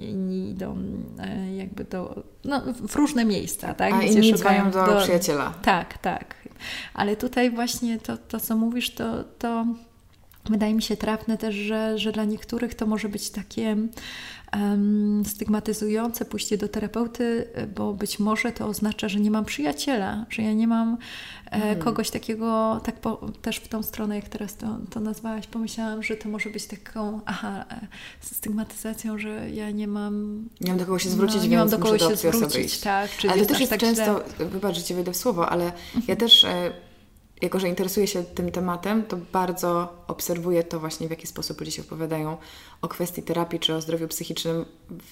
idą 0.50 0.78
e, 1.20 1.56
jakby 1.56 1.84
do, 1.84 2.24
no, 2.44 2.62
w 2.88 2.96
różne 2.96 3.26
miejsca, 3.26 3.74
tak. 3.74 3.94
A 3.94 4.04
inni 4.04 4.38
szukają 4.38 4.72
do, 4.72 4.86
do 4.86 5.02
przyjaciela. 5.02 5.54
Tak, 5.62 5.98
tak. 5.98 6.36
Ale 6.94 7.16
tutaj 7.16 7.52
właśnie 7.52 8.00
to, 8.00 8.18
to 8.18 8.40
co 8.40 8.56
mówisz, 8.56 8.90
to, 8.94 9.24
to 9.24 9.66
wydaje 10.50 10.74
mi 10.74 10.82
się 10.82 10.98
trafne 10.98 11.38
też, 11.38 11.56
że, 11.56 11.98
że 11.98 12.12
dla 12.12 12.24
niektórych 12.24 12.76
to 12.76 12.86
może 12.86 13.10
być 13.10 13.30
takie 13.30 13.78
stygmatyzujące 15.26 16.26
pójście 16.26 16.58
do 16.58 16.68
terapeuty, 16.68 17.48
bo 17.76 17.94
być 17.94 18.20
może 18.20 18.52
to 18.52 18.68
oznacza, 18.68 19.10
że 19.10 19.20
nie 19.20 19.32
mam 19.32 19.46
przyjaciela, 19.46 20.26
że 20.30 20.42
ja 20.42 20.54
nie 20.54 20.68
mam 20.68 20.98
mm. 21.52 21.80
kogoś 21.80 22.10
takiego, 22.10 22.82
tak 22.84 23.00
po, 23.00 23.32
też 23.42 23.58
w 23.58 23.68
tą 23.68 23.84
stronę, 23.84 24.16
jak 24.16 24.30
teraz 24.30 24.56
to, 24.56 24.78
to 24.90 25.00
nazwałaś, 25.00 25.48
pomyślałam, 25.48 26.04
że 26.04 26.16
to 26.16 26.30
może 26.30 26.50
być 26.50 26.66
taką, 26.66 27.22
aha, 27.26 27.66
e, 27.70 27.88
stygmatyzacją, 28.22 29.18
że 29.18 29.50
ja 29.50 29.72
nie 29.72 29.88
mam... 29.88 30.46
Nie 30.62 30.70
mam 30.70 30.80
do 30.80 30.86
kogo 30.86 31.00
się 31.00 31.10
zwrócić, 31.10 31.42
no, 31.42 31.48
nie 31.48 31.58
mam 31.58 31.70
do 31.70 31.80
kogo 31.80 32.00
się 32.00 32.16
zwrócić, 32.16 32.80
tak. 32.80 33.10
Ale 33.30 33.42
to 33.42 33.46
też 33.46 33.60
jest 33.60 33.70
tak 33.70 33.80
często, 33.80 34.24
źle? 34.36 34.46
wybacz, 34.46 34.76
że 34.76 34.84
Ci 34.84 34.94
wejdę 34.94 35.12
w 35.12 35.18
słowo, 35.18 35.50
ale 35.50 35.66
mhm. 35.66 36.04
ja 36.08 36.16
też 36.16 36.44
e, 36.44 36.72
jako 37.42 37.60
że 37.60 37.70
interesuję 37.70 38.08
się 38.08 38.24
tym 38.24 38.52
tematem, 38.52 39.04
to 39.04 39.18
bardzo 39.34 40.04
obserwuję 40.08 40.64
to 40.64 40.80
właśnie, 40.80 41.08
w 41.08 41.10
jaki 41.10 41.28
sposób 41.28 41.60
ludzie 41.60 41.72
się 41.72 41.82
opowiadają 41.82 42.38
o 42.82 42.88
kwestii 42.88 43.24
terapii 43.24 43.60
czy 43.60 43.76
o 43.76 43.82
zdrowiu 43.82 44.08
psychicznym 44.08 44.66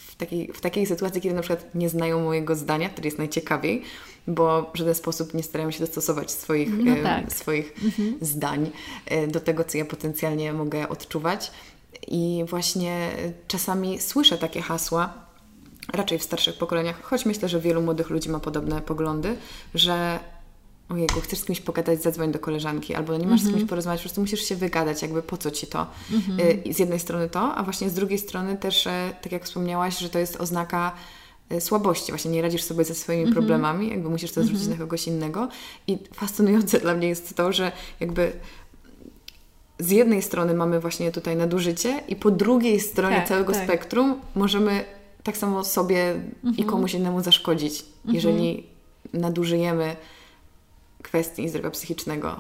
w 0.07 0.15
takiej, 0.15 0.53
w 0.53 0.61
takiej 0.61 0.85
sytuacji, 0.85 1.21
kiedy 1.21 1.35
na 1.35 1.41
przykład 1.41 1.75
nie 1.75 1.89
znają 1.89 2.23
mojego 2.23 2.55
zdania, 2.55 2.89
wtedy 2.89 3.07
jest 3.07 3.17
najciekawiej, 3.17 3.81
bo 4.27 4.71
w 4.73 4.77
żaden 4.77 4.95
sposób 4.95 5.33
nie 5.33 5.43
starają 5.43 5.71
się 5.71 5.79
dostosować 5.79 6.31
swoich, 6.31 6.69
no 6.85 6.95
tak. 7.03 7.27
e, 7.27 7.31
swoich 7.31 7.73
mhm. 7.83 8.17
zdań 8.21 8.71
e, 9.05 9.27
do 9.27 9.39
tego, 9.39 9.63
co 9.63 9.77
ja 9.77 9.85
potencjalnie 9.85 10.53
mogę 10.53 10.89
odczuwać. 10.89 11.51
I 12.07 12.45
właśnie 12.47 13.09
czasami 13.47 13.99
słyszę 13.99 14.37
takie 14.37 14.61
hasła, 14.61 15.13
raczej 15.93 16.19
w 16.19 16.23
starszych 16.23 16.57
pokoleniach, 16.57 17.01
choć 17.01 17.25
myślę, 17.25 17.49
że 17.49 17.59
wielu 17.59 17.81
młodych 17.81 18.09
ludzi 18.09 18.29
ma 18.29 18.39
podobne 18.39 18.81
poglądy, 18.81 19.35
że 19.75 20.19
ojejku, 20.89 21.21
chcesz 21.21 21.39
z 21.39 21.45
kimś 21.45 21.61
pogadać, 21.61 22.03
zadzwoń 22.03 22.31
do 22.31 22.39
koleżanki, 22.39 22.95
albo 22.95 23.17
nie 23.17 23.27
masz 23.27 23.27
mm 23.27 23.37
-hmm. 23.37 23.39
z 23.39 23.43
kimś 23.43 23.53
mhm. 23.53 23.67
porozmawiać, 23.67 24.01
po 24.01 24.03
prostu 24.03 24.21
musisz 24.21 24.41
się 24.41 24.55
wygadać, 24.55 25.01
jakby 25.01 25.21
po 25.21 25.37
co 25.37 25.51
ci 25.51 25.67
to. 25.67 25.87
Mm 26.11 26.21
-hmm. 26.21 26.73
Z 26.73 26.79
jednej 26.79 26.99
strony 26.99 27.29
to, 27.29 27.55
a 27.55 27.63
właśnie 27.63 27.89
z 27.89 27.93
drugiej 27.93 28.19
strony 28.19 28.57
też, 28.57 28.87
e, 28.87 29.15
tak 29.21 29.31
jak 29.31 29.45
wspomniałaś, 29.45 29.99
że 29.99 30.09
to 30.09 30.19
jest 30.19 30.41
oznaka 30.41 30.91
e, 31.49 31.61
słabości, 31.61 32.11
właśnie 32.11 32.31
nie 32.31 32.41
radzisz 32.41 32.63
sobie 32.63 32.83
ze 32.83 32.95
swoimi 32.95 33.21
mm 33.21 33.31
-hmm. 33.31 33.35
problemami, 33.35 33.89
jakby 33.89 34.09
musisz 34.09 34.31
to 34.31 34.43
zwrócić 34.43 34.67
mhm. 34.67 34.79
na 34.79 34.85
kogoś 34.85 35.07
innego. 35.07 35.47
I 35.87 35.97
fascynujące 36.13 36.79
dla 36.85 36.93
mnie 36.93 37.07
jest 37.07 37.35
to, 37.35 37.53
że 37.53 37.71
jakby 37.99 38.31
z 39.79 39.89
jednej 39.89 40.21
strony 40.21 40.53
mamy 40.53 40.79
właśnie 40.79 41.11
tutaj 41.11 41.35
nadużycie 41.35 42.03
i 42.07 42.15
po 42.15 42.31
drugiej 42.31 42.79
stronie 42.79 43.15
tak, 43.15 43.27
całego 43.27 43.53
tak. 43.53 43.63
spektrum 43.63 44.21
możemy 44.35 44.85
tak 45.23 45.37
samo 45.37 45.63
sobie 45.63 46.21
i 46.43 46.47
mhm. 46.47 46.69
komuś 46.69 46.93
innemu 46.93 47.21
zaszkodzić, 47.21 47.85
jeżeli 48.05 48.63
nadużyjemy 49.13 49.95
kwestii 51.03 51.49
zdrowia 51.49 51.69
psychicznego 51.69 52.39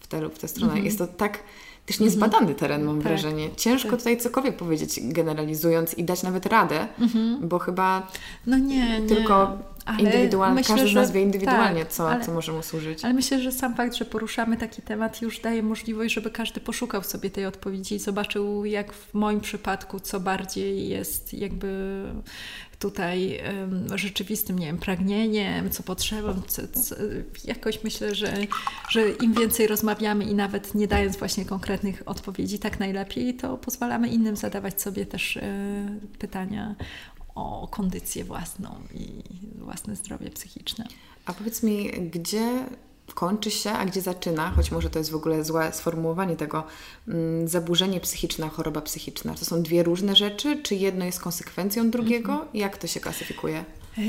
w 0.00 0.06
tę 0.06 0.20
lub 0.20 0.34
w 0.34 0.38
tę 0.38 0.48
stronę. 0.48 0.72
Mhm. 0.72 0.84
Jest 0.84 0.98
to 0.98 1.06
tak 1.06 1.42
też 1.86 2.00
niezbadany 2.00 2.40
mhm. 2.40 2.58
teren, 2.58 2.84
mam 2.84 2.96
tak. 2.96 3.08
wrażenie. 3.08 3.50
Ciężko 3.56 3.90
tak. 3.90 3.98
tutaj 3.98 4.16
cokolwiek 4.16 4.56
powiedzieć 4.56 5.00
generalizując 5.02 5.94
i 5.94 6.04
dać 6.04 6.22
nawet 6.22 6.46
radę, 6.46 6.88
mhm. 6.98 7.48
bo 7.48 7.58
chyba 7.58 8.08
no 8.46 8.58
nie, 8.58 9.02
tylko 9.08 9.58
ale 9.84 10.02
indywidualnie, 10.02 10.54
myślę, 10.54 10.74
każdy 10.74 10.90
z 10.90 10.94
nas 10.94 11.12
wie 11.12 11.22
indywidualnie, 11.22 11.80
tak, 11.80 11.92
co, 11.92 12.10
ale, 12.10 12.24
co 12.24 12.32
może 12.32 12.52
mu 12.52 12.62
służyć. 12.62 13.04
Ale 13.04 13.14
myślę, 13.14 13.40
że 13.40 13.52
sam 13.52 13.74
fakt, 13.74 13.94
że 13.94 14.04
poruszamy 14.04 14.56
taki 14.56 14.82
temat 14.82 15.22
już 15.22 15.40
daje 15.40 15.62
możliwość, 15.62 16.14
żeby 16.14 16.30
każdy 16.30 16.60
poszukał 16.60 17.02
sobie 17.02 17.30
tej 17.30 17.46
odpowiedzi 17.46 17.94
i 17.94 17.98
zobaczył, 17.98 18.64
jak 18.64 18.92
w 18.92 19.14
moim 19.14 19.40
przypadku, 19.40 20.00
co 20.00 20.20
bardziej 20.20 20.88
jest 20.88 21.34
jakby 21.34 22.02
tutaj 22.80 23.40
rzeczywistym, 23.94 24.58
nie 24.58 24.66
wiem, 24.66 24.78
pragnieniem, 24.78 25.70
co 25.70 25.82
potrzebą. 25.82 26.42
Co, 26.46 26.62
co, 26.68 26.94
jakoś 27.44 27.84
myślę, 27.84 28.14
że, 28.14 28.34
że 28.90 29.10
im 29.10 29.34
więcej 29.34 29.66
rozmawiamy 29.66 30.24
i 30.24 30.34
nawet 30.34 30.74
nie 30.74 30.86
dając 30.86 31.16
właśnie 31.16 31.44
konkretnych 31.44 32.02
odpowiedzi, 32.06 32.58
tak 32.58 32.80
najlepiej, 32.80 33.34
to 33.34 33.58
pozwalamy 33.58 34.08
innym 34.08 34.36
zadawać 34.36 34.82
sobie 34.82 35.06
też 35.06 35.36
y, 35.36 35.42
pytania 36.18 36.74
o 37.34 37.68
kondycję 37.70 38.24
własną 38.24 38.74
i 38.94 39.22
własne 39.58 39.96
zdrowie 39.96 40.30
psychiczne. 40.30 40.86
A 41.24 41.32
powiedz 41.32 41.62
mi, 41.62 41.90
gdzie 41.90 42.66
kończy 43.14 43.50
się, 43.50 43.70
a 43.70 43.84
gdzie 43.86 44.00
zaczyna, 44.00 44.50
choć 44.50 44.70
może 44.70 44.90
to 44.90 44.98
jest 44.98 45.10
w 45.10 45.14
ogóle 45.14 45.44
złe 45.44 45.72
sformułowanie 45.72 46.36
tego, 46.36 46.64
mm, 47.08 47.48
zaburzenie 47.48 48.00
psychiczne, 48.00 48.48
choroba 48.48 48.80
psychiczna. 48.80 49.34
To 49.34 49.44
są 49.44 49.62
dwie 49.62 49.82
różne 49.82 50.16
rzeczy, 50.16 50.62
czy 50.62 50.74
jedno 50.74 51.04
jest 51.04 51.20
konsekwencją 51.20 51.90
drugiego? 51.90 52.32
Mhm. 52.32 52.50
Jak 52.54 52.78
to 52.78 52.86
się 52.86 53.00
klasyfikuje? 53.00 53.64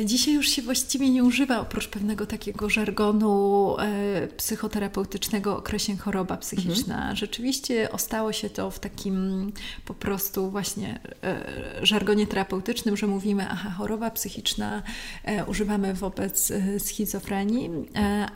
Dzisiaj 0.05 0.33
już 0.33 0.49
się 0.49 0.61
właściwie 0.61 1.09
nie 1.09 1.23
używa, 1.23 1.59
oprócz 1.59 1.87
pewnego 1.87 2.25
takiego 2.25 2.69
żargonu 2.69 3.75
e, 3.79 4.27
psychoterapeutycznego 4.27 5.57
określeń 5.57 5.97
choroba 5.97 6.37
psychiczna. 6.37 6.95
Mhm. 6.95 7.15
Rzeczywiście 7.15 7.91
ostało 7.91 8.33
się 8.33 8.49
to 8.49 8.71
w 8.71 8.79
takim 8.79 9.51
po 9.85 9.93
prostu 9.93 10.51
właśnie 10.51 10.99
e, 11.23 11.85
żargonie 11.85 12.27
terapeutycznym, 12.27 12.97
że 12.97 13.07
mówimy, 13.07 13.47
aha, 13.49 13.69
choroba 13.69 14.11
psychiczna 14.11 14.83
e, 15.23 15.45
używamy 15.45 15.93
wobec 15.93 16.53
schizofrenii, 16.79 17.69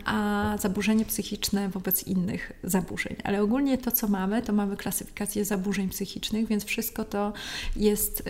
a 0.05 0.55
zaburzenie 0.59 1.05
psychiczne 1.05 1.69
wobec 1.69 2.03
innych 2.03 2.51
zaburzeń. 2.63 3.15
Ale 3.23 3.41
ogólnie 3.41 3.77
to, 3.77 3.91
co 3.91 4.07
mamy, 4.07 4.41
to 4.41 4.53
mamy 4.53 4.77
klasyfikację 4.77 5.45
zaburzeń 5.45 5.89
psychicznych, 5.89 6.47
więc 6.47 6.65
wszystko 6.65 7.05
to 7.05 7.33
jest, 7.75 8.23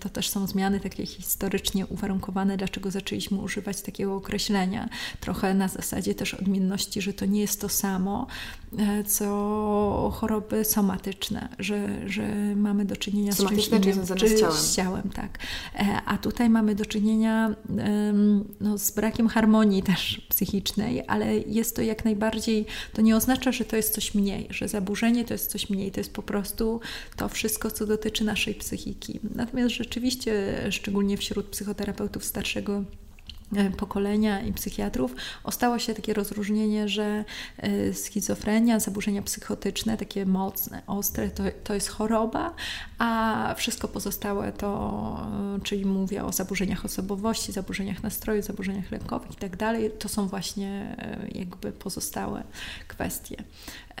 to 0.00 0.08
też 0.08 0.28
są 0.28 0.46
zmiany 0.46 0.80
takie 0.80 1.06
historycznie 1.06 1.86
uwarunkowane 1.86 2.49
dlaczego 2.56 2.90
zaczęliśmy 2.90 3.38
używać 3.38 3.82
takiego 3.82 4.16
określenia. 4.16 4.88
Trochę 5.20 5.54
na 5.54 5.68
zasadzie 5.68 6.14
też 6.14 6.34
odmienności, 6.34 7.02
że 7.02 7.12
to 7.12 7.26
nie 7.26 7.40
jest 7.40 7.60
to 7.60 7.68
samo, 7.68 8.26
e, 8.78 9.04
co 9.04 10.10
choroby 10.14 10.64
somatyczne, 10.64 11.48
że, 11.58 12.08
że 12.08 12.54
mamy 12.56 12.84
do 12.84 12.96
czynienia 12.96 13.32
z 13.32 13.36
czymś 13.36 13.68
innym, 13.68 14.06
czy 14.16 14.28
z 14.28 14.40
ciałem. 14.40 14.56
z 14.56 14.76
ciałem. 14.76 15.10
tak. 15.10 15.38
E, 15.74 16.02
a 16.06 16.18
tutaj 16.18 16.50
mamy 16.50 16.74
do 16.74 16.86
czynienia 16.86 17.54
no, 18.60 18.78
z 18.78 18.90
brakiem 18.90 19.28
harmonii 19.28 19.82
też 19.82 20.26
psychicznej, 20.28 21.02
ale 21.06 21.38
jest 21.38 21.76
to 21.76 21.82
jak 21.82 22.04
najbardziej, 22.04 22.66
to 22.92 23.02
nie 23.02 23.16
oznacza, 23.16 23.52
że 23.52 23.64
to 23.64 23.76
jest 23.76 23.94
coś 23.94 24.14
mniej, 24.14 24.46
że 24.50 24.68
zaburzenie 24.68 25.24
to 25.24 25.34
jest 25.34 25.50
coś 25.50 25.70
mniej, 25.70 25.90
to 25.90 26.00
jest 26.00 26.12
po 26.12 26.22
prostu 26.22 26.80
to 27.16 27.28
wszystko, 27.28 27.70
co 27.70 27.86
dotyczy 27.86 28.24
naszej 28.24 28.54
psychiki. 28.54 29.20
Natomiast 29.34 29.74
rzeczywiście, 29.74 30.56
szczególnie 30.70 31.16
wśród 31.16 31.46
psychoterapeutów 31.46 32.24
starszego 32.30 32.82
e, 33.56 33.70
pokolenia 33.70 34.40
i 34.40 34.52
psychiatrów, 34.52 35.14
ostało 35.44 35.78
się 35.78 35.94
takie 35.94 36.14
rozróżnienie, 36.14 36.88
że 36.88 37.24
e, 37.58 37.94
schizofrenia, 37.94 38.80
zaburzenia 38.80 39.22
psychotyczne, 39.22 39.96
takie 39.96 40.26
mocne, 40.26 40.82
ostre, 40.86 41.30
to, 41.30 41.42
to 41.64 41.74
jest 41.74 41.88
choroba, 41.88 42.54
a 42.98 43.54
wszystko 43.56 43.88
pozostałe 43.88 44.52
to, 44.52 44.70
e, 45.56 45.60
czyli 45.62 45.86
mówię 45.86 46.24
o 46.24 46.32
zaburzeniach 46.32 46.84
osobowości, 46.84 47.52
zaburzeniach 47.52 48.02
nastroju, 48.02 48.42
zaburzeniach 48.42 48.90
lękowych 48.90 49.32
i 49.32 49.36
tak 49.36 49.56
dalej, 49.56 49.90
to 49.98 50.08
są 50.08 50.28
właśnie 50.28 50.96
jakby 51.34 51.72
pozostałe 51.72 52.42
kwestie. 52.88 53.44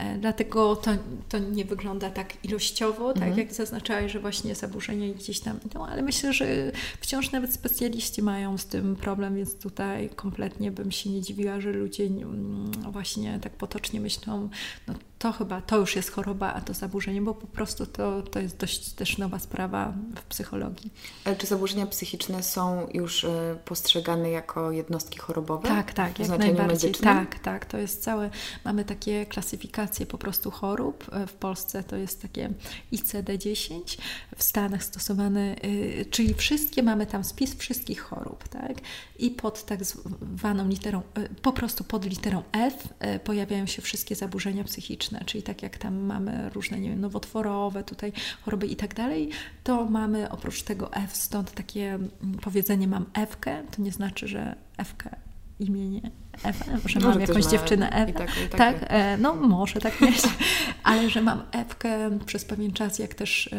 E, 0.00 0.18
dlatego 0.18 0.76
to, 0.76 0.90
to 1.28 1.38
nie 1.38 1.64
wygląda 1.64 2.10
tak 2.10 2.44
ilościowo, 2.44 3.12
tak 3.12 3.22
mhm. 3.22 3.38
jak 3.38 3.52
zaznaczałeś, 3.54 4.12
że 4.12 4.20
właśnie 4.20 4.54
zaburzenia 4.54 5.14
gdzieś 5.14 5.40
tam 5.40 5.60
idą, 5.66 5.86
ale 5.86 6.02
myślę, 6.02 6.32
że 6.32 6.72
wciąż 7.00 7.32
nawet 7.32 7.54
specjaliści 7.54 8.22
mają 8.22 8.58
z 8.58 8.66
tym 8.66 8.96
problem, 8.96 9.36
więc 9.36 9.54
tutaj 9.54 10.10
kompletnie 10.16 10.70
bym 10.70 10.92
się 10.92 11.10
nie 11.10 11.22
dziwiła, 11.22 11.60
że 11.60 11.72
ludzie 11.72 12.04
mm, 12.04 12.70
właśnie 12.92 13.38
tak 13.42 13.52
potocznie 13.52 14.00
myślą, 14.00 14.48
no 14.88 14.94
to 15.20 15.32
chyba 15.32 15.60
to 15.60 15.76
już 15.76 15.96
jest 15.96 16.10
choroba, 16.10 16.54
a 16.54 16.60
to 16.60 16.74
zaburzenie, 16.74 17.22
bo 17.22 17.34
po 17.34 17.46
prostu 17.46 17.86
to, 17.86 18.22
to 18.22 18.38
jest 18.38 18.56
dość 18.56 18.92
też 18.92 19.18
nowa 19.18 19.38
sprawa 19.38 19.94
w 20.16 20.22
psychologii. 20.22 20.90
Ale 21.24 21.36
czy 21.36 21.46
zaburzenia 21.46 21.86
psychiczne 21.86 22.42
są 22.42 22.88
już 22.94 23.24
y, 23.24 23.28
postrzegane 23.64 24.30
jako 24.30 24.70
jednostki 24.70 25.18
chorobowe? 25.18 25.68
Tak, 25.68 25.92
tak, 25.92 26.18
jak 26.18 26.28
najbardziej. 26.28 26.66
Medycznym? 26.66 27.14
Tak, 27.14 27.38
tak, 27.38 27.64
to 27.64 27.78
jest 27.78 28.02
całe, 28.02 28.30
mamy 28.64 28.84
takie 28.84 29.26
klasyfikacje 29.26 30.06
po 30.06 30.18
prostu 30.18 30.50
chorób. 30.50 31.06
E, 31.12 31.26
w 31.26 31.32
Polsce 31.32 31.84
to 31.84 31.96
jest 31.96 32.22
takie 32.22 32.50
ICD-10, 32.92 33.98
w 34.36 34.42
Stanach 34.42 34.84
stosowane, 34.84 35.56
y, 35.64 36.06
czyli 36.10 36.34
wszystkie, 36.34 36.82
mamy 36.82 37.06
tam 37.06 37.24
spis 37.24 37.54
wszystkich 37.54 38.00
chorób, 38.00 38.48
tak? 38.48 38.76
I 39.18 39.30
pod 39.30 39.64
tak 39.64 39.84
zwaną 39.84 40.68
literą, 40.68 41.02
po 41.42 41.52
prostu 41.52 41.84
pod 41.84 42.04
literą 42.04 42.42
F 42.52 42.88
pojawiają 43.24 43.66
się 43.66 43.82
wszystkie 43.82 44.16
zaburzenia 44.16 44.64
psychiczne 44.64 45.09
czyli 45.18 45.42
tak 45.42 45.62
jak 45.62 45.78
tam 45.78 45.98
mamy 45.98 46.50
różne, 46.50 46.80
nie 46.80 46.90
wiem, 46.90 47.00
nowotworowe, 47.00 47.84
tutaj 47.84 48.12
choroby 48.42 48.66
i 48.66 48.76
tak 48.76 48.94
dalej, 48.94 49.30
to 49.64 49.84
mamy 49.84 50.30
oprócz 50.30 50.62
tego 50.62 50.92
F, 50.92 51.16
stąd 51.16 51.52
takie 51.52 51.94
mm, 51.94 52.10
powiedzenie 52.42 52.88
mam 52.88 53.06
Ewkę, 53.14 53.62
to 53.76 53.82
nie 53.82 53.92
znaczy, 53.92 54.28
że 54.28 54.56
Ewkę 54.76 55.16
imienie 55.60 56.10
Ewę, 56.42 56.64
że 56.86 57.00
mam 57.00 57.20
jakąś 57.20 57.44
dziewczynę 57.44 57.90
Ewę. 57.90 58.12
Tak, 58.12 58.30
tak, 58.56 58.76
e, 58.80 59.16
no 59.16 59.34
może 59.34 59.80
tak 59.80 60.00
mieć, 60.00 60.22
ale 60.82 61.10
że 61.10 61.22
mam 61.22 61.42
Ewkę 61.52 62.18
przez 62.26 62.44
pewien 62.44 62.72
czas, 62.72 62.98
jak 62.98 63.14
też 63.14 63.46
e, 63.46 63.50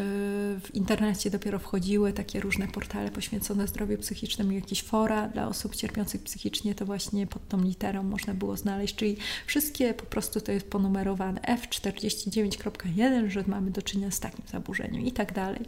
w 0.60 0.74
internecie 0.74 1.30
dopiero 1.30 1.58
wchodziły 1.58 2.12
takie 2.12 2.40
różne 2.40 2.68
portale 2.68 3.10
poświęcone 3.10 3.68
zdrowiu 3.68 3.98
psychicznemu, 3.98 4.52
jakieś 4.52 4.82
fora 4.82 5.28
dla 5.28 5.48
osób 5.48 5.76
cierpiących 5.76 6.22
psychicznie, 6.22 6.74
to 6.74 6.86
właśnie 6.86 7.26
pod 7.26 7.48
tą 7.48 7.62
literą 7.62 8.02
można 8.02 8.34
było 8.34 8.56
znaleźć, 8.56 8.94
czyli 8.94 9.16
wszystkie 9.46 9.94
po 9.94 10.06
prostu 10.06 10.40
to 10.40 10.52
jest 10.52 10.70
ponumerowane 10.70 11.40
F49.1, 11.40 13.28
że 13.28 13.44
mamy 13.46 13.70
do 13.70 13.82
czynienia 13.82 14.10
z 14.10 14.20
takim 14.20 14.44
zaburzeniem 14.52 15.06
i 15.06 15.12
tak 15.12 15.32
dalej. 15.32 15.64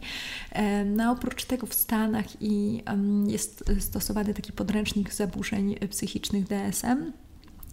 E, 0.51 0.85
no 0.85 1.11
oprócz 1.11 1.45
tego 1.45 1.67
w 1.67 1.73
Stanach 1.73 2.41
i 2.41 2.83
jest 3.27 3.63
stosowany 3.79 4.33
taki 4.33 4.51
podręcznik 4.51 5.13
zaburzeń 5.13 5.75
psychicznych 5.89 6.47
DSM, 6.47 7.04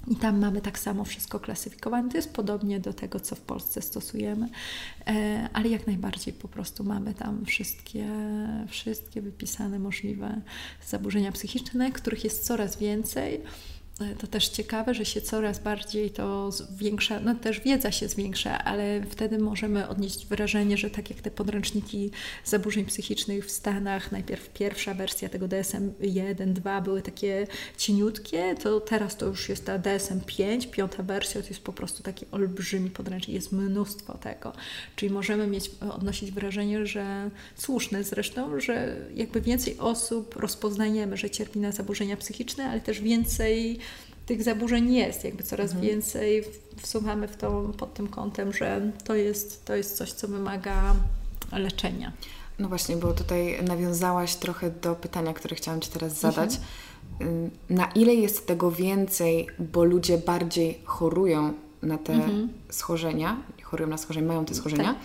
i 0.09 0.17
tam 0.17 0.39
mamy 0.39 0.61
tak 0.61 0.79
samo 0.79 1.05
wszystko 1.05 1.41
klasyfikowane. 1.41 2.11
To 2.11 2.17
jest 2.17 2.33
podobnie 2.33 2.81
do 2.81 2.93
tego, 2.93 3.21
co 3.21 3.37
w 3.37 3.41
Polsce 3.41 3.83
stosujemy, 3.83 4.49
e, 5.07 5.49
ale 5.53 5.69
jak 5.69 5.87
najbardziej 5.87 6.35
po 6.35 6.49
prostu 6.49 6.85
mamy 6.85 7.15
tam 7.15 7.45
wszystkie, 7.45 8.07
wszystkie 8.69 9.23
wypisane 9.23 9.79
możliwe 9.79 10.41
zaburzenia 10.87 11.33
psychiczne, 11.33 11.93
których 11.93 12.25
jest 12.25 12.45
coraz 12.45 12.77
więcej. 12.77 13.41
To 14.19 14.27
też 14.27 14.49
ciekawe, 14.49 14.95
że 14.95 15.05
się 15.05 15.21
coraz 15.21 15.59
bardziej 15.59 16.11
to 16.11 16.53
zwiększa, 16.53 17.21
no 17.21 17.35
też 17.35 17.61
wiedza 17.61 17.93
się 17.93 18.09
zwiększa, 18.09 18.65
ale 18.65 19.03
wtedy 19.11 19.39
możemy 19.39 19.89
odnieść 19.89 20.27
wrażenie, 20.27 20.77
że 20.77 20.91
tak 20.91 21.11
jak 21.11 21.21
te 21.21 21.31
podręczniki 21.31 22.11
zaburzeń 22.45 22.85
psychicznych 22.85 23.47
w 23.47 23.51
Stanach, 23.51 24.13
najpierw 24.13 24.49
pierwsza 24.49 24.95
wersja 24.95 25.29
tego 25.29 25.49
DSM-1, 25.49 26.53
2 26.53 26.81
były 26.81 27.03
takie 27.03 27.47
cieniutkie, 27.77 28.55
to 28.55 28.81
teraz 28.81 29.17
to 29.17 29.27
już 29.27 29.49
jest 29.49 29.67
ta 29.67 29.79
DSM-5, 29.79 30.71
piąta 30.71 31.03
wersja, 31.03 31.43
to 31.43 31.49
jest 31.49 31.63
po 31.63 31.73
prostu 31.73 32.03
taki 32.03 32.27
olbrzymi 32.31 32.91
podręcznik, 32.91 33.35
jest 33.35 33.53
mnóstwo 33.53 34.19
tego. 34.19 34.53
Czyli 34.97 35.13
możemy 35.13 35.47
mieć, 35.47 35.71
odnosić 35.91 36.31
wrażenie, 36.31 36.87
że 36.87 37.31
słuszne 37.57 38.05
zresztą, 38.05 38.61
że 38.61 38.97
jakby 39.15 39.41
więcej 39.41 39.79
osób 39.79 40.37
rozpoznajemy, 40.37 41.17
że 41.17 41.31
cierpi 41.31 41.59
na 41.59 41.73
zaburzenia 41.73 42.17
psychiczne, 42.17 42.65
ale 42.71 42.81
też 42.81 43.01
więcej 43.01 43.79
tych 44.27 44.43
zaburzeń 44.43 44.95
jest, 44.95 45.25
jakby 45.25 45.43
coraz 45.43 45.71
mhm. 45.71 45.91
więcej 45.91 46.45
wsłuchamy 46.77 47.29
w 47.29 47.37
to 47.37 47.71
pod 47.79 47.95
tym 47.95 48.09
kątem, 48.09 48.53
że 48.53 48.93
to 49.05 49.15
jest, 49.15 49.65
to 49.65 49.75
jest 49.75 49.97
coś, 49.97 50.13
co 50.13 50.29
wymaga 50.29 50.95
leczenia. 51.53 52.13
No 52.59 52.69
właśnie, 52.69 52.97
bo 52.97 53.13
tutaj 53.13 53.65
nawiązałaś 53.65 54.35
trochę 54.35 54.71
do 54.71 54.95
pytania, 54.95 55.35
które 55.35 55.57
chciałam 55.57 55.81
Ci 55.81 55.91
teraz 55.91 56.21
zadać. 56.21 56.51
Mhm. 57.21 57.51
Na 57.71 57.87
ile 57.87 58.15
jest 58.15 58.47
tego 58.47 58.71
więcej, 58.71 59.47
bo 59.59 59.85
ludzie 59.85 60.19
bardziej 60.19 60.81
chorują 60.85 61.53
na 61.83 61.99
te 61.99 62.13
mhm. 62.13 62.49
schorzenia, 62.71 63.37
chorują 63.63 63.89
na 63.89 63.99
schorzenia, 63.99 64.27
mają 64.27 64.45
te 64.45 64.55
schorzenia, 64.55 64.85
tak. 64.85 64.97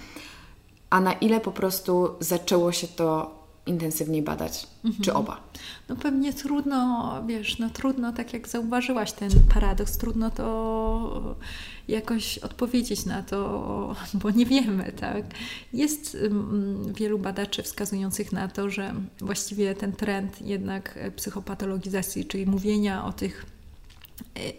a 0.89 0.99
na 0.99 1.13
ile 1.13 1.41
po 1.41 1.51
prostu 1.51 2.15
zaczęło 2.19 2.71
się 2.71 2.87
to 2.87 3.37
intensywniej 3.67 4.21
badać? 4.21 4.67
Mhm. 4.85 5.03
Czy 5.03 5.13
oba? 5.13 5.43
No 5.89 5.95
pewnie 5.95 6.33
trudno, 6.33 7.13
wiesz, 7.27 7.59
no 7.59 7.69
trudno, 7.69 8.13
tak 8.13 8.33
jak 8.33 8.47
zauważyłaś 8.47 9.11
ten 9.11 9.29
paradoks, 9.53 9.97
trudno 9.97 10.31
to 10.31 11.35
jakoś 11.87 12.37
odpowiedzieć 12.37 13.05
na 13.05 13.23
to, 13.23 13.37
bo 14.23 14.31
nie 14.31 14.45
wiemy, 14.45 14.91
tak. 14.91 15.25
Jest 15.73 16.17
um, 16.23 16.93
wielu 16.93 17.19
badaczy 17.19 17.63
wskazujących 17.63 18.31
na 18.31 18.47
to, 18.47 18.69
że 18.69 18.93
właściwie 19.19 19.75
ten 19.75 19.91
trend 19.91 20.41
jednak 20.41 20.99
psychopatologizacji, 21.15 22.25
czyli 22.25 22.45
mówienia 22.45 23.05
o 23.05 23.13
tych 23.13 23.56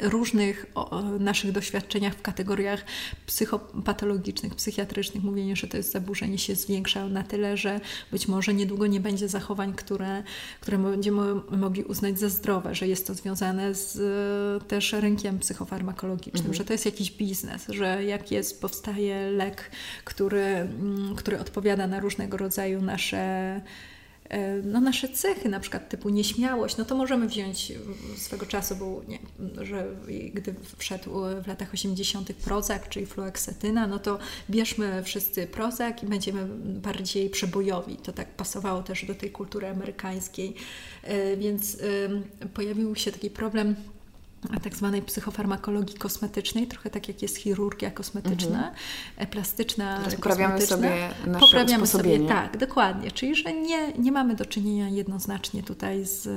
różnych 0.00 0.66
naszych 1.20 1.52
doświadczeniach 1.52 2.14
w 2.14 2.22
kategoriach 2.22 2.84
psychopatologicznych, 3.26 4.54
psychiatrycznych, 4.54 5.24
mówienie, 5.24 5.56
że 5.56 5.66
to 5.66 5.76
jest 5.76 5.92
zaburzenie 5.92 6.38
się 6.38 6.54
zwiększa 6.54 7.08
na 7.08 7.22
tyle, 7.22 7.56
że 7.56 7.80
być 8.12 8.28
może 8.28 8.54
niedługo 8.54 8.86
nie 8.86 9.00
będzie 9.00 9.28
zachowań, 9.28 9.74
które, 9.74 10.22
które 10.60 10.78
będziemy 10.78 11.34
mogli 11.50 11.84
uznać 11.84 12.18
za 12.18 12.28
zdrowe, 12.28 12.74
że 12.74 12.88
jest 12.88 13.06
to 13.06 13.14
związane 13.14 13.74
z 13.74 13.98
też 14.64 14.92
rynkiem 14.92 15.38
psychofarmakologicznym, 15.38 16.46
mhm. 16.46 16.54
że 16.54 16.64
to 16.64 16.72
jest 16.72 16.86
jakiś 16.86 17.10
biznes, 17.10 17.66
że 17.68 18.04
jak 18.04 18.30
jest, 18.30 18.60
powstaje 18.60 19.30
lek, 19.30 19.70
który, 20.04 20.44
mm, 20.44 21.16
który 21.16 21.40
odpowiada 21.40 21.86
na 21.86 22.00
różnego 22.00 22.36
rodzaju 22.36 22.82
nasze 22.82 23.18
E, 23.18 23.60
no, 24.64 24.80
nasze 24.80 25.08
cechy, 25.08 25.48
na 25.48 25.60
przykład 25.60 25.88
typu 25.88 26.08
nieśmiałość, 26.08 26.76
no 26.76 26.84
to 26.84 26.94
możemy 26.94 27.28
wziąć 27.28 27.72
swego 28.16 28.46
czasu, 28.46 28.76
był, 28.76 29.04
nie, 29.08 29.18
że 29.64 29.86
gdy 30.34 30.54
wszedł 30.76 31.10
w 31.44 31.46
latach 31.46 31.74
80. 31.74 32.32
Prozak, 32.32 32.88
czyli 32.88 33.06
fluoksetyna, 33.06 33.86
no 33.86 33.98
to 33.98 34.18
bierzmy 34.50 35.02
wszyscy 35.02 35.46
Prozak 35.46 36.02
i 36.02 36.06
będziemy 36.06 36.46
bardziej 36.80 37.30
przebojowi. 37.30 37.96
To 37.96 38.12
tak 38.12 38.28
pasowało 38.28 38.82
też 38.82 39.04
do 39.04 39.14
tej 39.14 39.30
kultury 39.30 39.68
amerykańskiej, 39.68 40.54
e, 41.02 41.36
więc 41.36 41.78
pojawił 42.54 42.96
się 42.96 43.12
taki 43.12 43.30
problem 43.30 43.76
tak 44.62 44.76
zwanej 44.76 45.02
psychofarmakologii 45.02 45.96
kosmetycznej, 45.96 46.66
trochę 46.66 46.90
tak 46.90 47.08
jak 47.08 47.22
jest 47.22 47.36
chirurgia 47.36 47.90
kosmetyczna, 47.90 48.58
mm 48.58 48.74
-hmm. 49.18 49.26
plastyczna, 49.26 50.00
Czyli 50.04 50.16
poprawiamy 50.16 50.60
sobie 50.60 51.10
nasze 51.26 51.40
poprawiamy 51.40 51.86
sobie, 51.86 52.20
tak, 52.28 52.56
dokładnie. 52.56 53.10
Czyli, 53.10 53.34
że 53.34 53.52
nie, 53.52 53.92
nie 53.92 54.12
mamy 54.12 54.34
do 54.34 54.46
czynienia 54.46 54.88
jednoznacznie 54.88 55.62
tutaj 55.62 56.04
z, 56.04 56.28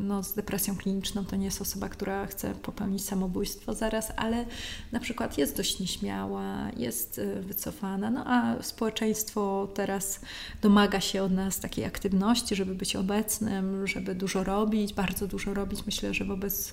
no, 0.00 0.22
z 0.22 0.34
depresją 0.34 0.76
kliniczną. 0.76 1.24
To 1.24 1.36
nie 1.36 1.44
jest 1.44 1.60
osoba, 1.60 1.88
która 1.88 2.26
chce 2.26 2.54
popełnić 2.54 3.04
samobójstwo 3.04 3.74
zaraz, 3.74 4.12
ale 4.16 4.44
na 4.92 5.00
przykład 5.00 5.38
jest 5.38 5.56
dość 5.56 5.80
nieśmiała, 5.80 6.70
jest 6.76 7.18
e, 7.18 7.42
wycofana, 7.42 8.10
no 8.10 8.24
a 8.26 8.62
społeczeństwo 8.62 9.68
teraz 9.74 10.20
domaga 10.62 11.00
się 11.00 11.22
od 11.22 11.32
nas 11.32 11.60
takiej 11.60 11.84
aktywności, 11.84 12.54
żeby 12.54 12.74
być 12.74 12.96
obecnym, 12.96 13.86
żeby 13.86 14.14
dużo 14.14 14.44
robić, 14.44 14.94
bardzo 14.94 15.26
dużo 15.26 15.54
robić. 15.54 15.86
Myślę, 15.86 16.14
że 16.14 16.24
wobec 16.24 16.72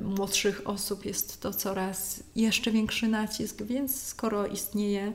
młodszych 0.00 0.68
osób 0.68 1.04
jest 1.04 1.40
to 1.40 1.52
coraz 1.52 2.22
jeszcze 2.36 2.70
większy 2.70 3.08
nacisk, 3.08 3.62
więc 3.62 4.02
skoro 4.02 4.46
istnieje 4.46 5.12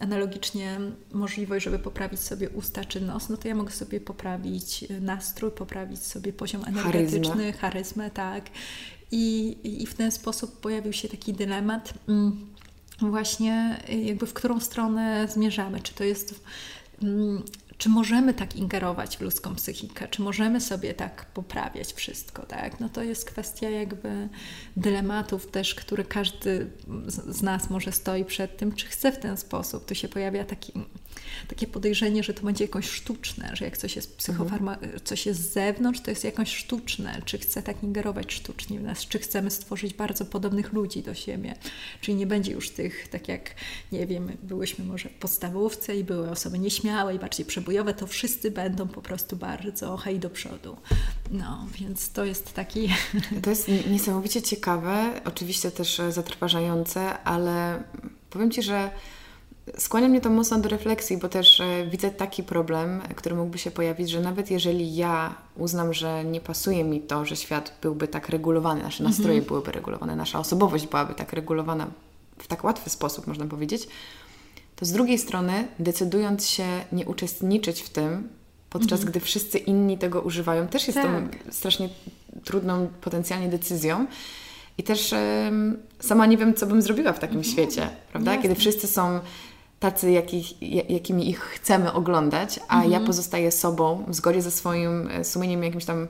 analogicznie 0.00 0.80
możliwość, 1.12 1.64
żeby 1.64 1.78
poprawić 1.78 2.20
sobie 2.20 2.50
usta 2.50 2.84
czy 2.84 3.00
nos, 3.00 3.28
no 3.28 3.36
to 3.36 3.48
ja 3.48 3.54
mogę 3.54 3.70
sobie 3.70 4.00
poprawić 4.00 4.84
nastrój, 5.00 5.50
poprawić 5.50 6.02
sobie 6.02 6.32
poziom 6.32 6.64
energetyczny, 6.64 7.20
charyzmę, 7.28 7.52
charyzmę 7.52 8.10
tak. 8.10 8.50
I, 9.12 9.56
I 9.82 9.86
w 9.86 9.94
ten 9.94 10.10
sposób 10.10 10.60
pojawił 10.60 10.92
się 10.92 11.08
taki 11.08 11.32
dylemat, 11.32 11.94
mm, 12.08 12.46
właśnie 13.00 13.84
jakby 14.04 14.26
w 14.26 14.32
którą 14.32 14.60
stronę 14.60 15.28
zmierzamy. 15.28 15.80
Czy 15.80 15.94
to 15.94 16.04
jest 16.04 16.40
mm, 17.02 17.42
czy 17.78 17.88
możemy 17.88 18.34
tak 18.34 18.56
ingerować 18.56 19.16
w 19.16 19.20
ludzką 19.20 19.54
psychikę, 19.54 20.08
czy 20.08 20.22
możemy 20.22 20.60
sobie 20.60 20.94
tak 20.94 21.26
poprawiać 21.26 21.92
wszystko, 21.92 22.46
tak? 22.46 22.80
No 22.80 22.88
to 22.88 23.02
jest 23.02 23.30
kwestia 23.30 23.70
jakby 23.70 24.28
dylematów 24.76 25.50
też, 25.50 25.74
który 25.74 26.04
każdy 26.04 26.70
z 27.06 27.42
nas 27.42 27.70
może 27.70 27.92
stoi 27.92 28.24
przed 28.24 28.56
tym, 28.56 28.74
czy 28.74 28.86
chce 28.86 29.12
w 29.12 29.18
ten 29.18 29.36
sposób. 29.36 29.84
Tu 29.84 29.94
się 29.94 30.08
pojawia 30.08 30.44
taki 30.44 30.72
takie 31.48 31.66
podejrzenie, 31.66 32.22
że 32.22 32.34
to 32.34 32.42
będzie 32.42 32.64
jakoś 32.64 32.90
sztuczne, 32.90 33.50
że 33.54 33.64
jak 33.64 33.76
coś 33.76 33.96
jest 33.96 34.16
psychofarma, 34.16 34.78
coś 35.04 35.26
jest 35.26 35.40
z 35.40 35.52
zewnątrz, 35.52 36.00
to 36.00 36.10
jest 36.10 36.24
jakoś 36.24 36.56
sztuczne, 36.56 37.22
czy 37.24 37.38
chce 37.38 37.62
tak 37.62 37.82
ingerować 37.82 38.32
sztucznie 38.32 38.78
w 38.78 38.82
nas, 38.82 39.06
czy 39.06 39.18
chcemy 39.18 39.50
stworzyć 39.50 39.94
bardzo 39.94 40.24
podobnych 40.24 40.72
ludzi 40.72 41.02
do 41.02 41.14
siebie, 41.14 41.54
czyli 42.00 42.16
nie 42.16 42.26
będzie 42.26 42.52
już 42.52 42.70
tych, 42.70 43.08
tak 43.08 43.28
jak, 43.28 43.54
nie 43.92 44.06
wiem, 44.06 44.32
byłyśmy 44.42 44.84
może 44.84 45.08
w 45.08 45.12
podstawówce 45.12 45.96
i 45.96 46.04
były 46.04 46.30
osoby 46.30 46.58
nieśmiałe 46.58 47.14
i 47.14 47.18
bardziej 47.18 47.46
przebojowe, 47.46 47.94
to 47.94 48.06
wszyscy 48.06 48.50
będą 48.50 48.88
po 48.88 49.02
prostu 49.02 49.36
bardzo 49.36 49.96
hej 49.96 50.18
do 50.18 50.30
przodu. 50.30 50.76
No, 51.30 51.66
więc 51.78 52.10
to 52.10 52.24
jest 52.24 52.52
taki... 52.52 52.88
To 53.42 53.50
jest 53.50 53.68
niesamowicie 53.90 54.42
ciekawe, 54.42 55.20
oczywiście 55.24 55.70
też 55.70 56.00
zatrważające, 56.10 57.18
ale 57.18 57.82
powiem 58.30 58.50
Ci, 58.50 58.62
że 58.62 58.90
Skłania 59.78 60.08
mnie 60.08 60.20
to 60.20 60.30
mocno 60.30 60.58
do 60.58 60.68
refleksji, 60.68 61.16
bo 61.16 61.28
też 61.28 61.60
e, 61.60 61.86
widzę 61.90 62.10
taki 62.10 62.42
problem, 62.42 63.02
który 63.16 63.36
mógłby 63.36 63.58
się 63.58 63.70
pojawić, 63.70 64.10
że 64.10 64.20
nawet 64.20 64.50
jeżeli 64.50 64.96
ja 64.96 65.34
uznam, 65.56 65.94
że 65.94 66.24
nie 66.24 66.40
pasuje 66.40 66.84
mi 66.84 67.00
to, 67.00 67.24
że 67.24 67.36
świat 67.36 67.78
byłby 67.82 68.08
tak 68.08 68.28
regulowany, 68.28 68.82
nasze 68.82 69.04
mhm. 69.04 69.10
nastroje 69.10 69.42
-hmm. 69.42 69.46
byłyby 69.46 69.72
regulowane, 69.72 70.16
nasza 70.16 70.38
osobowość 70.38 70.86
byłaby 70.86 71.14
tak 71.14 71.32
regulowana 71.32 71.86
w 72.38 72.46
tak 72.46 72.64
łatwy 72.64 72.90
sposób, 72.90 73.26
można 73.26 73.46
powiedzieć, 73.46 73.88
to 74.76 74.84
z 74.84 74.92
drugiej 74.92 75.18
strony, 75.18 75.68
decydując 75.78 76.48
się 76.48 76.66
nie 76.92 77.06
uczestniczyć 77.06 77.82
w 77.82 77.88
tym, 77.88 78.28
podczas 78.70 79.00
-hmm. 79.00 79.04
gdy 79.04 79.20
wszyscy 79.20 79.58
inni 79.58 79.98
tego 79.98 80.20
używają, 80.20 80.68
też 80.68 80.86
jest 80.86 80.98
tak. 80.98 81.36
to 81.46 81.52
strasznie 81.52 81.88
trudną 82.44 82.88
potencjalnie 83.00 83.48
decyzją. 83.48 84.06
I 84.78 84.82
też 84.82 85.12
um, 85.12 85.76
sama 86.00 86.26
nie 86.26 86.36
wiem, 86.36 86.54
co 86.54 86.66
bym 86.66 86.82
zrobiła 86.82 87.12
w 87.12 87.18
takim 87.18 87.40
-hmm. 87.40 87.52
świecie, 87.52 87.90
prawda? 88.12 88.30
Jasne. 88.30 88.42
Kiedy 88.42 88.60
wszyscy 88.60 88.86
są 88.86 89.20
tacy, 89.80 90.10
jakich, 90.10 90.62
jakimi 90.90 91.28
ich 91.28 91.40
chcemy 91.40 91.92
oglądać, 91.92 92.60
a 92.68 92.74
mhm. 92.74 92.92
ja 92.92 93.00
pozostaję 93.00 93.52
sobą 93.52 94.04
w 94.08 94.14
zgodzie 94.14 94.42
ze 94.42 94.50
swoim 94.50 95.08
e, 95.08 95.24
sumieniem, 95.24 95.62
jakimś 95.62 95.84
tam 95.84 96.08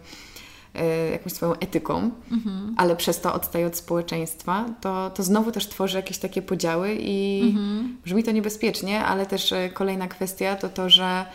e, 0.75 1.11
jakąś 1.11 1.33
swoją 1.33 1.53
etyką, 1.55 2.11
mhm. 2.33 2.75
ale 2.77 2.97
przez 2.97 3.21
to 3.21 3.35
odstaję 3.35 3.67
od 3.67 3.77
społeczeństwa, 3.77 4.67
to, 4.81 5.11
to 5.11 5.23
znowu 5.23 5.53
też 5.53 5.69
tworzy 5.69 5.97
jakieś 5.97 6.19
takie 6.19 6.43
podziały 6.43 6.95
i 7.01 7.43
mhm. 7.45 7.97
brzmi 8.05 8.23
to 8.25 8.31
niebezpiecznie, 8.31 9.05
ale 9.05 9.27
też 9.27 9.53
e, 9.53 9.69
kolejna 9.69 10.09
kwestia 10.09 10.57
to 10.57 10.69
to, 10.69 10.91
że 10.91 11.27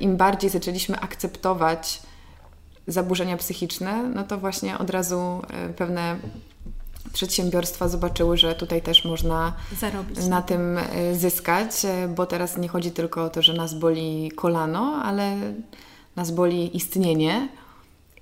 im 0.00 0.16
bardziej 0.16 0.50
zaczęliśmy 0.50 1.00
akceptować 1.00 2.02
zaburzenia 2.86 3.36
psychiczne, 3.36 4.02
no 4.14 4.24
to 4.24 4.38
właśnie 4.38 4.78
od 4.78 4.90
razu 4.90 5.42
pewne 5.76 6.16
przedsiębiorstwa 7.12 7.88
zobaczyły, 7.88 8.36
że 8.36 8.54
tutaj 8.54 8.82
też 8.82 9.04
można 9.04 9.52
Zarobić. 9.80 10.26
na 10.26 10.42
tym 10.42 10.78
e, 10.78 11.14
zyskać, 11.14 11.84
e, 11.84 12.08
bo 12.08 12.26
teraz 12.26 12.56
nie 12.56 12.68
chodzi 12.68 12.90
tylko 12.90 13.24
o 13.24 13.30
to, 13.30 13.42
że 13.42 13.54
nas 13.54 13.74
boli 13.74 14.30
kolano, 14.30 15.02
ale 15.04 15.36
nas 16.16 16.30
boli 16.30 16.76
istnienie. 16.76 17.48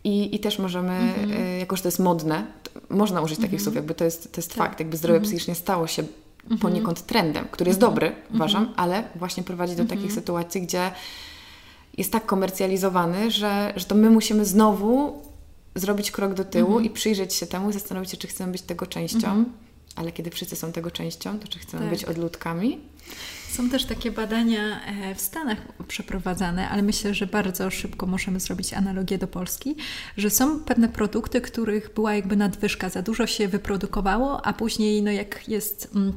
I, 0.05 0.37
i 0.37 0.41
też 0.41 0.59
możemy, 0.59 0.93
mhm. 0.93 1.33
E, 1.33 1.59
jako 1.59 1.77
że 1.77 1.83
to 1.83 1.89
jest 1.89 1.99
modne, 1.99 2.47
można 2.91 3.21
użyć 3.21 3.37
takich 3.37 3.53
mhm. 3.53 3.65
słów, 3.65 3.75
jakby 3.75 3.95
to 3.95 4.05
jest, 4.05 4.33
to 4.33 4.39
jest 4.39 4.49
tak. 4.49 4.59
fakt, 4.59 4.81
jakby 4.81 4.97
zdrowie 4.97 5.17
mhm. 5.17 5.31
psychicznie 5.31 5.55
stało 5.55 5.87
się 5.87 6.03
mhm. 6.43 6.61
poniekąd 6.61 7.07
trendem, 7.07 7.47
który 7.51 7.69
jest 7.69 7.81
dobry, 7.81 8.13
uważam, 8.35 8.73
ale 8.77 9.05
właśnie 9.15 9.43
prowadzi 9.43 9.77
do 9.77 9.85
takich 9.85 10.13
sytuacji, 10.13 10.63
gdzie 10.63 10.91
jest 11.99 12.13
tak 12.13 12.27
komercjalizowany, 12.27 13.31
że, 13.31 13.73
że 13.77 13.85
to 13.85 13.95
my 13.95 14.11
musimy 14.11 14.45
znowu 14.45 15.23
zrobić 15.77 16.11
krok 16.11 16.35
do 16.35 16.45
tyłu 16.45 16.71
mhm. 16.71 16.85
i 16.85 16.91
przyjrzeć 16.91 17.35
się 17.35 17.47
temu, 17.47 17.73
zastanowić 17.73 18.11
się, 18.11 18.17
czy 18.17 18.27
chcemy 18.27 18.53
być 18.53 18.63
tego 18.63 18.87
częścią. 18.87 19.17
Mhm. 19.17 19.45
Ale 19.97 20.13
kiedy 20.13 20.31
wszyscy 20.31 20.57
są 20.57 20.73
tego 20.73 20.91
częścią, 20.91 21.39
to 21.39 21.49
czy 21.49 21.59
chcemy 21.59 21.83
tak. 21.83 21.91
być 21.91 22.05
odludkami? 22.05 22.81
Są 23.51 23.71
też 23.71 23.85
takie 23.85 24.11
badania 24.11 24.81
e, 24.87 25.15
w 25.15 25.21
Stanach 25.21 25.59
przeprowadzane, 25.89 26.69
ale 26.69 26.83
myślę, 26.83 27.15
że 27.15 27.27
bardzo 27.27 27.71
szybko 27.71 28.07
możemy 28.07 28.41
zrobić 28.41 28.73
analogię 28.73 29.19
do 29.19 29.27
Polski, 29.27 29.77
że 30.17 30.31
są 30.31 30.61
pewne 30.61 30.89
produkty, 30.89 31.41
których 31.41 31.95
była 31.95 32.15
jakby 32.15 32.37
nadwyżka, 32.37 32.89
za 32.89 33.03
dużo 33.03 33.27
się 33.27 33.49
wyprodukowało, 33.49 34.47
a 34.47 34.53
później, 34.53 35.03
no 35.03 35.11
jak 35.11 35.49
jest. 35.49 35.89
Mm, 35.95 36.13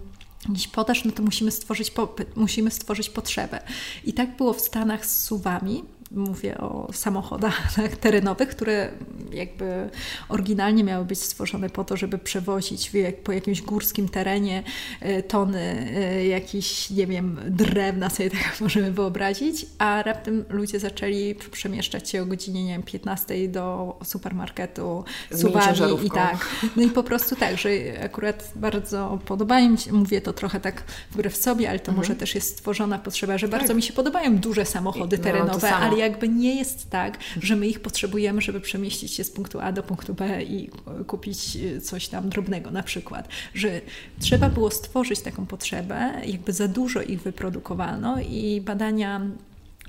jakiś 0.49 0.67
podaż, 0.67 1.05
no 1.05 1.11
to 1.11 1.23
musimy 1.23 1.51
stworzyć 1.51 1.91
popyt, 1.91 2.37
musimy 2.37 2.71
stworzyć 2.71 3.09
potrzebę. 3.09 3.61
I 4.05 4.13
tak 4.13 4.37
było 4.37 4.53
w 4.53 4.61
Stanach 4.61 5.05
z 5.05 5.23
suwami, 5.23 5.83
mówię 6.11 6.57
o 6.57 6.89
samochodach 6.93 7.73
terenowych, 8.01 8.49
które 8.49 8.91
jakby 9.31 9.89
oryginalnie 10.29 10.83
miały 10.83 11.05
być 11.05 11.19
stworzone 11.19 11.69
po 11.69 11.83
to, 11.83 11.97
żeby 11.97 12.17
przewozić 12.17 12.91
po 13.23 13.31
jakimś 13.31 13.61
górskim 13.61 14.09
terenie 14.09 14.63
e, 15.01 15.23
tony 15.23 15.91
e, 15.95 16.25
jakichś, 16.25 16.89
nie 16.89 17.07
wiem, 17.07 17.39
drewna 17.49 18.09
sobie 18.09 18.29
tak 18.43 18.61
możemy 18.61 18.91
wyobrazić, 18.91 19.65
a 19.77 20.03
raptem 20.03 20.45
ludzie 20.49 20.79
zaczęli 20.79 21.35
przemieszczać 21.51 22.09
się 22.09 22.21
o 22.21 22.25
godzinie, 22.25 22.63
nie 22.63 22.73
wiem, 22.73 22.83
15 22.83 23.47
do 23.47 23.97
supermarketu 24.03 25.03
suwami 25.35 26.05
i 26.05 26.11
tak. 26.11 26.49
No 26.75 26.83
i 26.83 26.89
po 26.89 27.03
prostu 27.03 27.35
tak, 27.35 27.57
że 27.57 27.69
akurat 28.03 28.51
bardzo 28.55 29.19
podobają 29.25 29.69
mi 29.69 29.77
się, 29.77 29.93
mówię 29.93 30.21
to 30.21 30.33
trochę 30.33 30.59
tak 30.59 30.83
wbrew 31.11 31.37
sobie, 31.37 31.69
ale 31.69 31.79
to 31.79 31.91
mhm. 31.91 31.97
może 31.97 32.15
też 32.15 32.35
jest 32.35 32.49
stworzona 32.49 32.99
potrzeba, 32.99 33.37
że 33.37 33.49
tak. 33.49 33.59
bardzo 33.59 33.73
mi 33.73 33.81
się 33.81 33.93
podobają 33.93 34.37
duże 34.37 34.65
samochody 34.65 35.17
no, 35.17 35.23
terenowe, 35.23 35.75
ale 35.75 35.98
jakby 35.99 36.29
nie 36.29 36.55
jest 36.55 36.89
tak, 36.89 37.17
że 37.41 37.55
my 37.55 37.67
ich 37.67 37.79
potrzebujemy, 37.79 38.41
żeby 38.41 38.61
przemieścić 38.61 39.13
się 39.13 39.23
z 39.23 39.31
punktu 39.31 39.59
A 39.59 39.71
do 39.71 39.83
punktu 39.83 40.13
B 40.13 40.43
i 40.43 40.69
kupić 41.07 41.57
coś 41.83 42.07
tam 42.07 42.29
drobnego 42.29 42.71
na 42.71 42.83
przykład. 42.83 43.27
Że 43.53 43.81
trzeba 44.19 44.49
było 44.49 44.71
stworzyć 44.71 45.19
taką 45.19 45.45
potrzebę, 45.45 46.21
jakby 46.25 46.53
za 46.53 46.67
dużo 46.67 47.01
ich 47.01 47.21
wyprodukowano 47.21 48.21
i 48.21 48.61
badania 48.61 49.21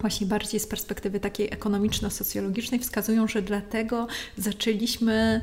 właśnie 0.01 0.27
bardziej 0.27 0.61
z 0.61 0.67
perspektywy 0.67 1.21
takiej 1.21 1.51
ekonomiczno-socjologicznej 1.51 2.79
wskazują, 2.79 3.29
że 3.29 3.43
dlatego 3.43 4.07
zaczęliśmy 4.37 5.41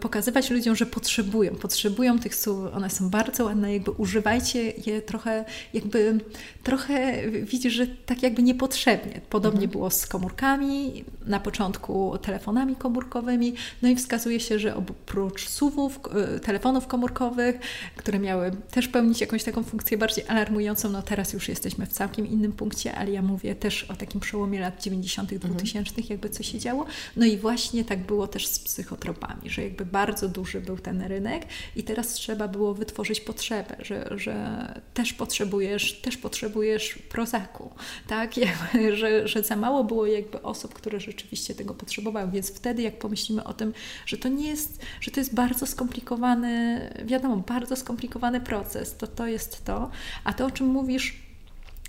pokazywać 0.00 0.50
ludziom, 0.50 0.76
że 0.76 0.86
potrzebują, 0.86 1.54
potrzebują 1.56 2.18
tych 2.18 2.34
słów, 2.34 2.74
one 2.74 2.90
są 2.90 3.10
bardzo 3.10 3.44
ładne, 3.44 3.72
jakby 3.72 3.90
używajcie 3.90 4.72
je 4.86 5.02
trochę, 5.02 5.44
jakby 5.74 6.18
trochę 6.62 7.22
widzisz, 7.30 7.72
że 7.72 7.86
tak 7.86 8.22
jakby 8.22 8.42
niepotrzebnie. 8.42 9.20
Podobnie 9.30 9.64
mhm. 9.64 9.70
było 9.70 9.90
z 9.90 10.06
komórkami, 10.06 11.04
na 11.26 11.40
początku 11.40 12.18
telefonami 12.22 12.76
komórkowymi, 12.76 13.54
no 13.82 13.88
i 13.88 13.96
wskazuje 13.96 14.40
się, 14.40 14.58
że 14.58 14.76
oprócz 14.76 15.48
suwów, 15.48 16.00
e, 16.36 16.40
telefonów 16.40 16.86
komórkowych, 16.86 17.58
które 17.96 18.18
miały 18.18 18.50
też 18.70 18.88
pełnić 18.88 19.20
jakąś 19.20 19.44
taką 19.44 19.62
funkcję 19.62 19.98
bardziej 19.98 20.24
alarmującą, 20.28 20.88
no 20.88 21.02
teraz 21.02 21.32
już 21.32 21.48
jesteśmy 21.48 21.86
w 21.86 21.92
całkiem 21.92 22.26
innym 22.26 22.52
punkcie, 22.52 22.94
ale 22.94 23.10
ja 23.10 23.22
mówię 23.22 23.54
też 23.54 23.89
o 23.90 23.96
takim 23.96 24.20
przełomie 24.20 24.60
lat 24.60 24.82
90., 24.82 25.34
2000, 25.34 25.90
mhm. 25.90 26.06
jakby 26.10 26.30
co 26.30 26.42
się 26.42 26.58
działo. 26.58 26.86
No 27.16 27.26
i 27.26 27.36
właśnie 27.36 27.84
tak 27.84 28.06
było 28.06 28.26
też 28.26 28.46
z 28.46 28.58
psychotropami, 28.58 29.50
że 29.50 29.62
jakby 29.62 29.86
bardzo 29.86 30.28
duży 30.28 30.60
był 30.60 30.78
ten 30.78 31.02
rynek 31.02 31.46
i 31.76 31.82
teraz 31.82 32.12
trzeba 32.12 32.48
było 32.48 32.74
wytworzyć 32.74 33.20
potrzebę, 33.20 33.76
że, 33.78 34.10
że 34.16 34.66
też 34.94 35.12
potrzebujesz, 35.12 36.00
też 36.00 36.16
potrzebujesz 36.16 36.98
prozaku, 37.08 37.70
tak? 38.06 38.36
Jakby, 38.46 38.96
że, 38.96 39.28
że 39.28 39.42
za 39.42 39.56
mało 39.56 39.84
było 39.84 40.06
jakby 40.06 40.42
osób, 40.42 40.74
które 40.74 41.00
rzeczywiście 41.00 41.54
tego 41.54 41.74
potrzebowały, 41.74 42.30
więc 42.30 42.50
wtedy 42.50 42.82
jak 42.82 42.98
pomyślimy 42.98 43.44
o 43.44 43.52
tym, 43.52 43.72
że 44.06 44.16
to 44.16 44.28
nie 44.28 44.48
jest, 44.48 44.80
że 45.00 45.10
to 45.10 45.20
jest 45.20 45.34
bardzo 45.34 45.66
skomplikowany, 45.66 46.80
wiadomo, 47.04 47.36
bardzo 47.36 47.76
skomplikowany 47.76 48.40
proces, 48.40 48.96
to 48.96 49.06
to 49.06 49.26
jest 49.26 49.64
to, 49.64 49.90
a 50.24 50.32
to 50.32 50.46
o 50.46 50.50
czym 50.50 50.66
mówisz, 50.66 51.29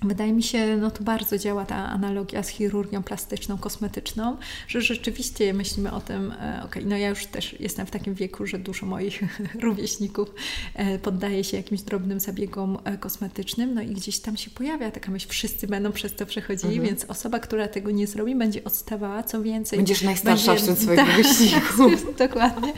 Wydaje 0.04 0.34
mi 0.34 0.43
się, 0.43 0.78
no 0.78 0.91
to 0.91 1.04
bardzo 1.04 1.38
działa 1.38 1.66
ta 1.66 1.76
analogia 1.76 2.43
z 2.43 2.47
chirurgią 2.47 3.04
plastyczną, 3.04 3.58
kosmetyczną, 3.58 4.38
że 4.68 4.82
rzeczywiście 4.82 5.54
myślimy 5.54 5.91
o 5.91 6.02
tym, 6.02 6.32
e, 6.32 6.62
ok, 6.66 6.76
no 6.86 6.97
ja 6.97 7.10
już 7.10 7.26
też 7.26 7.56
jestem 7.60 7.86
w 7.86 7.91
takim 7.91 8.14
wieku, 8.14 8.47
że 8.47 8.60
dużo 8.60 8.86
moich 8.86 9.24
rówieśników 9.64 10.34
e, 10.74 10.99
poddaje 10.99 11.43
się 11.43 11.58
jakimś 11.58 11.82
drobnym 11.82 12.20
zabiegom 12.20 12.78
e, 12.84 12.97
kosmetycznym, 12.97 13.74
no 13.74 13.82
i 13.82 13.88
gdzieś 13.88 14.20
tam 14.20 14.38
się 14.38 14.49
pojawia 14.49 14.91
taka 14.91 15.12
myśl, 15.12 15.30
wszyscy 15.30 15.68
będą 15.68 15.91
przez 15.91 16.16
to 16.16 16.26
przechodzili, 16.26 16.74
mhm. 16.74 16.89
więc 16.89 17.06
osoba, 17.06 17.39
która 17.39 17.68
tego 17.68 17.91
nie 17.91 18.08
zrobi, 18.08 18.36
będzie 18.36 18.64
odstawała, 18.64 19.24
co 19.24 19.41
więcej. 19.41 19.80
Będziesz 19.80 20.02
najstarsza 20.02 20.54
będzie, 20.54 20.64
wśród 20.64 20.80
swoich 20.84 20.99
tak, 20.99 21.10
rówieśników. 21.10 22.06
Dokładnie. 22.28 22.74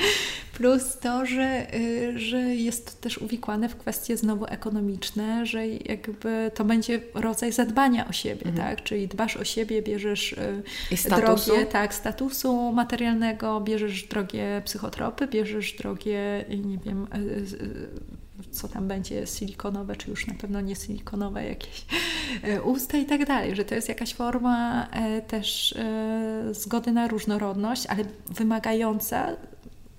Plus 0.53 0.97
to, 1.01 1.25
że, 1.25 1.75
y, 1.75 2.19
że 2.19 2.37
jest 2.39 3.01
też 3.01 3.17
uwikłane 3.17 3.69
w 3.69 3.75
kwestie 3.75 4.17
znowu 4.17 4.45
ekonomiczne, 4.45 5.45
że 5.45 5.67
jakby 5.67 6.51
to 6.55 6.65
będzie 6.65 7.01
rodzaj 7.13 7.51
zadbania 7.51 8.07
o 8.07 8.11
siebie, 8.11 8.45
mhm. 8.45 8.55
tak? 8.55 8.83
Czyli 8.83 9.07
dbasz 9.07 9.37
o 9.37 9.43
siebie, 9.43 9.81
bierzesz 9.81 10.33
y, 10.33 11.09
drogie, 11.09 11.65
tak, 11.65 11.93
statusu 11.93 12.71
materialnego, 12.71 13.61
bierzesz 13.61 14.03
drogie 14.03 14.61
psychotropy, 14.65 15.27
bierzesz 15.27 15.73
drogie, 15.73 16.45
nie 16.63 16.77
wiem, 16.77 17.07
y, 17.15 18.49
co 18.51 18.67
tam 18.67 18.87
będzie, 18.87 19.27
silikonowe, 19.27 19.95
czy 19.95 20.09
już 20.09 20.27
na 20.27 20.33
pewno 20.33 20.61
nie 20.61 20.75
silikonowe 20.75 21.45
jakieś 21.45 21.85
usta 22.63 22.97
i 22.97 23.05
tak 23.05 23.25
dalej, 23.25 23.55
że 23.55 23.65
to 23.65 23.75
jest 23.75 23.89
jakaś 23.89 24.13
forma 24.13 24.87
też 25.27 25.75
zgody 26.51 26.91
na 26.91 27.07
różnorodność, 27.07 27.85
ale 27.87 28.03
wymagająca 28.29 29.35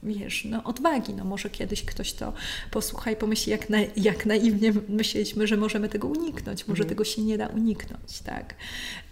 wiesz, 0.05 0.45
no 0.45 0.65
odwagi. 0.65 1.15
No 1.15 1.25
może 1.25 1.51
kiedyś 1.51 1.85
ktoś 1.85 2.13
to 2.13 2.33
posłucha 2.71 3.11
i 3.11 3.17
pomyśli, 3.17 3.53
jak, 3.53 3.71
na, 3.71 3.79
jak 3.97 4.27
naiwnie 4.27 4.73
myśleliśmy, 4.89 5.47
że 5.47 5.57
możemy 5.57 5.89
tego 5.89 6.09
uniknąć. 6.09 6.69
Może 6.69 6.83
mhm. 6.83 6.89
tego 6.89 7.05
się 7.05 7.23
nie 7.23 7.39
da 7.39 7.47
uniknąć, 7.47 8.21
tak? 8.25 8.55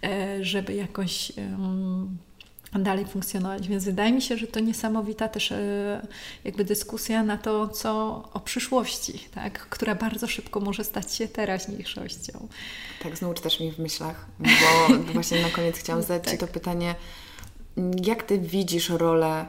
E, 0.03 0.43
żeby 0.43 0.73
jakoś... 0.73 1.31
Um, 1.37 2.17
dalej 2.79 3.05
funkcjonować. 3.05 3.67
Więc 3.67 3.85
wydaje 3.85 4.11
mi 4.11 4.21
się, 4.21 4.37
że 4.37 4.47
to 4.47 4.59
niesamowita 4.59 5.27
też 5.27 5.51
e, 5.51 6.07
jakby 6.43 6.63
dyskusja 6.63 7.23
na 7.23 7.37
to, 7.37 7.67
co 7.67 8.23
o 8.33 8.39
przyszłości, 8.39 9.19
tak? 9.35 9.59
która 9.59 9.95
bardzo 9.95 10.27
szybko 10.27 10.59
może 10.59 10.83
stać 10.83 11.15
się 11.15 11.27
teraźniejszością. 11.27 12.47
Tak, 13.03 13.17
znowu 13.17 13.33
czytasz 13.33 13.59
mi 13.59 13.71
w 13.71 13.79
myślach, 13.79 14.25
bo 14.39 15.13
właśnie 15.13 15.41
na 15.41 15.49
koniec 15.49 15.77
chciałam 15.77 16.01
zadać 16.03 16.23
tak. 16.23 16.33
Ci 16.33 16.37
to 16.37 16.47
pytanie, 16.47 16.95
jak 18.05 18.23
Ty 18.23 18.39
widzisz 18.39 18.89
rolę 18.89 19.45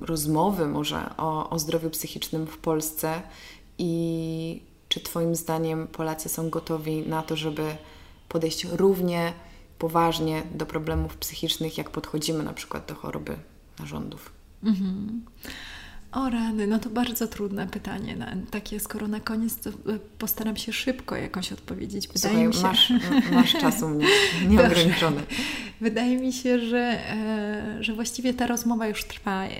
rozmowy 0.00 0.66
może 0.66 1.16
o, 1.16 1.50
o 1.50 1.58
zdrowiu 1.58 1.90
psychicznym 1.90 2.46
w 2.46 2.58
Polsce 2.58 3.22
i 3.78 4.62
czy 4.88 5.00
Twoim 5.00 5.34
zdaniem 5.34 5.86
Polacy 5.86 6.28
są 6.28 6.50
gotowi 6.50 7.08
na 7.08 7.22
to, 7.22 7.36
żeby 7.36 7.76
podejść 8.28 8.64
równie 8.64 9.32
poważnie 9.78 10.42
do 10.54 10.66
problemów 10.66 11.16
psychicznych, 11.16 11.78
jak 11.78 11.90
podchodzimy 11.90 12.42
na 12.42 12.52
przykład 12.52 12.86
do 12.86 12.94
choroby 12.94 13.36
narządów? 13.78 14.32
Mhm. 14.64 15.24
O 16.12 16.30
rany, 16.30 16.66
no 16.66 16.78
to 16.78 16.90
bardzo 16.90 17.26
trudne 17.26 17.66
pytanie. 17.66 18.16
Na, 18.16 18.36
takie, 18.50 18.80
skoro 18.80 19.08
na 19.08 19.20
koniec, 19.20 19.56
to 19.56 19.70
e, 19.70 19.72
postaram 20.18 20.56
się 20.56 20.72
szybko 20.72 21.16
jakoś 21.16 21.52
odpowiedzieć. 21.52 22.08
Wydaje 22.08 22.52
Słuchaj, 22.52 22.72
mi 22.72 22.76
się... 22.78 22.94
masz, 22.94 23.12
masz 23.32 23.52
czas 23.52 23.82
u 23.82 23.88
mnie, 23.88 24.06
nieograniczony. 24.48 25.22
Wydaje 25.80 26.16
mi 26.16 26.32
się, 26.32 26.58
że, 26.60 26.98
e, 27.10 27.76
że 27.80 27.92
właściwie 27.92 28.34
ta 28.34 28.46
rozmowa 28.46 28.86
już 28.86 29.04
trwa, 29.04 29.44
e, 29.44 29.50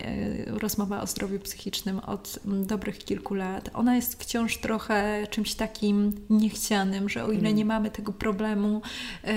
rozmowa 0.46 1.02
o 1.02 1.06
zdrowiu 1.06 1.38
psychicznym 1.38 1.98
od 1.98 2.38
dobrych 2.44 2.98
kilku 2.98 3.34
lat. 3.34 3.70
Ona 3.74 3.96
jest 3.96 4.22
wciąż 4.22 4.56
trochę 4.58 5.26
czymś 5.30 5.54
takim 5.54 6.12
niechcianym, 6.30 7.08
że 7.08 7.24
o 7.24 7.32
ile 7.32 7.40
mm. 7.40 7.56
nie 7.56 7.64
mamy 7.64 7.90
tego 7.90 8.12
problemu, 8.12 8.82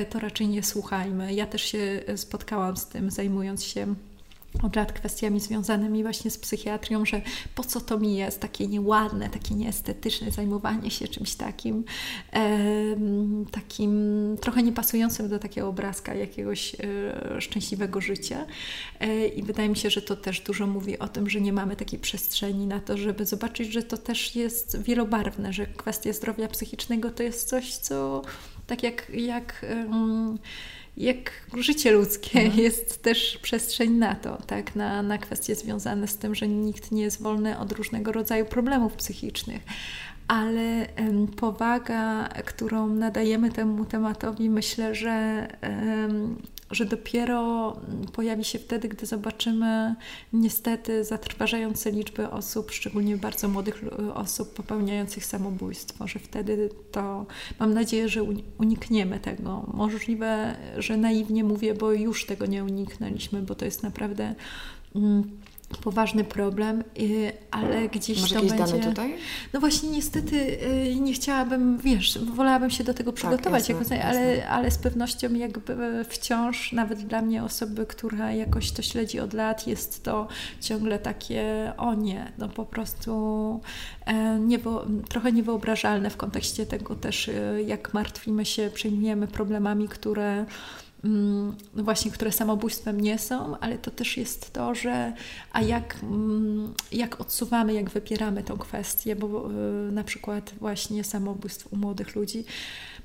to 0.10 0.20
raczej 0.20 0.48
nie 0.48 0.64
słuchajmy. 0.64 1.34
Ja 1.34 1.46
też 1.46 1.62
się 1.62 2.04
spotkałam 2.16 2.78
z 2.78 2.86
tym, 2.86 3.12
zajmując 3.12 3.64
się 3.64 3.96
od 4.62 4.76
lat 4.76 4.94
kwestiami 4.94 5.40
związanymi 5.40 6.04
właśnie 6.04 6.32
z 6.32 6.38
psychiatrią, 6.38 7.06
że 7.06 7.22
po 7.56 7.64
co 7.64 7.82
to 7.82 8.00
mi 8.00 8.16
jest 8.16 8.40
takie 8.40 8.68
nieładne, 8.68 9.30
takie 9.30 9.56
nieestetyczne 9.56 10.32
zajmowanie 10.32 10.92
się 10.92 11.08
czymś 11.08 11.36
takim, 11.36 11.84
e, 12.34 12.50
takim 13.52 13.92
trochę 14.42 14.64
niepasującym 14.64 15.30
do 15.30 15.40
takiego 15.40 15.68
obrazka 15.68 16.14
jakiegoś 16.14 16.76
e, 16.76 17.42
szczęśliwego 17.42 18.02
życia. 18.02 18.46
E, 19.00 19.28
I 19.28 19.44
wydaje 19.44 19.70
mi 19.70 19.76
się, 19.76 19.90
że 19.90 20.02
to 20.02 20.16
też 20.16 20.42
dużo 20.42 20.68
mówi 20.68 21.00
o 21.00 21.08
tym, 21.08 21.30
że 21.30 21.42
nie 21.42 21.54
mamy 21.54 21.76
takiej 21.76 22.00
przestrzeni 22.00 22.68
na 22.68 22.80
to, 22.80 22.98
żeby 22.98 23.26
zobaczyć, 23.26 23.74
że 23.74 23.84
to 23.84 23.98
też 23.98 24.36
jest 24.36 24.82
wielobarwne, 24.82 25.54
że 25.54 25.66
kwestia 25.66 26.14
zdrowia 26.14 26.48
psychicznego 26.48 27.12
to 27.12 27.24
jest 27.24 27.50
coś, 27.50 27.78
co 27.78 28.22
tak 28.68 28.84
jak, 28.84 29.12
jak 29.16 29.66
um, 29.70 30.38
jak 30.98 31.32
życie 31.58 31.92
ludzkie 31.92 32.40
mhm. 32.42 32.64
jest 32.64 33.02
też 33.02 33.38
przestrzeń 33.42 33.92
na 33.92 34.16
to, 34.16 34.38
tak? 34.48 34.76
na, 34.76 35.04
na 35.04 35.18
kwestie 35.18 35.56
związane 35.56 36.08
z 36.08 36.18
tym, 36.18 36.36
że 36.36 36.48
nikt 36.48 36.92
nie 36.92 37.02
jest 37.02 37.22
wolny 37.22 37.60
od 37.60 37.72
różnego 37.72 38.12
rodzaju 38.12 38.46
problemów 38.46 38.94
psychicznych. 38.94 39.62
Ale 40.28 40.88
um, 40.98 41.28
powaga, 41.28 42.30
którą 42.46 42.88
nadajemy 42.88 43.52
temu 43.52 43.86
tematowi, 43.86 44.50
myślę, 44.50 44.96
że 44.96 45.48
um, 45.62 46.36
że 46.74 46.86
dopiero 46.86 47.74
pojawi 48.14 48.44
się 48.44 48.60
wtedy, 48.60 48.90
gdy 48.90 49.06
zobaczymy 49.06 49.96
niestety 50.34 51.04
zatrważające 51.04 51.92
liczby 51.92 52.30
osób, 52.30 52.72
szczególnie 52.72 53.18
bardzo 53.18 53.48
młodych 53.48 53.84
osób 54.14 54.54
popełniających 54.54 55.26
samobójstwo, 55.26 56.08
że 56.08 56.20
wtedy 56.20 56.70
to 56.92 57.26
mam 57.60 57.74
nadzieję, 57.74 58.10
że 58.10 58.24
unikniemy 58.58 59.20
tego. 59.20 59.66
Możliwe, 59.74 60.56
że 60.78 60.98
naiwnie 60.98 61.44
mówię, 61.44 61.74
bo 61.74 61.92
już 61.92 62.26
tego 62.26 62.46
nie 62.46 62.64
uniknęliśmy, 62.64 63.42
bo 63.42 63.56
to 63.56 63.66
jest 63.66 63.84
naprawdę 63.84 64.36
mm, 64.96 65.43
poważny 65.78 66.24
problem, 66.24 66.84
y, 67.00 67.32
ale 67.52 67.90
gdzieś 67.90 68.22
Masz 68.22 68.30
to 68.30 68.36
jakieś 68.36 68.52
będzie... 68.52 68.74
dane 68.74 68.84
tutaj? 68.90 69.16
No 69.54 69.60
właśnie 69.60 69.90
niestety 69.90 70.36
y, 70.92 70.96
nie 70.96 71.14
chciałabym, 71.14 71.78
wiesz, 71.78 72.20
wolałabym 72.20 72.70
się 72.70 72.84
do 72.84 72.94
tego 72.94 73.12
Tak, 73.12 73.18
przygotować, 73.18 73.70
jasne, 73.70 73.96
jakoś, 73.96 74.10
ale, 74.16 74.36
jasne. 74.36 74.50
ale 74.50 74.72
z 74.72 74.78
pewnością 74.78 75.34
jakby 75.34 76.06
wciąż, 76.10 76.72
nawet 76.72 77.00
dla 77.00 77.22
mnie 77.22 77.44
osoby, 77.44 77.86
która 77.86 78.32
jakoś 78.32 78.72
to 78.72 78.82
śledzi 78.82 79.20
od 79.20 79.34
lat, 79.34 79.68
jest 79.68 80.04
to 80.04 80.28
ciągle 80.62 81.00
takie, 81.00 81.74
o 81.78 81.94
nie, 81.94 82.32
no 82.38 82.50
po 82.50 82.66
prostu 82.66 83.14
e, 84.06 84.40
niewo, 84.40 84.86
trochę 85.10 85.32
niewyobrażalne 85.32 86.10
w 86.10 86.18
kontekście 86.18 86.66
tego 86.66 86.96
też, 86.96 87.28
y, 87.28 87.64
jak 87.68 87.94
martwimy 87.94 88.46
się, 88.46 88.70
przejmujemy 88.74 89.28
problemami, 89.28 89.88
które 89.88 90.46
właśnie, 91.74 92.12
które 92.12 92.32
samobójstwem 92.32 93.02
nie 93.02 93.20
są, 93.20 93.60
ale 93.60 93.78
to 93.78 93.92
też 93.92 94.18
jest 94.18 94.54
to, 94.54 94.76
że 94.76 95.14
a 95.54 95.62
jak, 95.62 95.96
mm, 96.04 96.74
jak 96.92 97.22
odsuwamy, 97.22 97.74
jak 97.74 97.90
wypieramy 97.90 98.44
tą 98.44 98.58
kwestię, 98.58 99.16
bo 99.16 99.52
y, 99.52 99.92
na 99.92 100.04
przykład 100.04 100.54
właśnie 100.60 101.04
samobójstw 101.04 101.74
u 101.74 101.76
młodych 101.76 102.16
ludzi, 102.16 102.46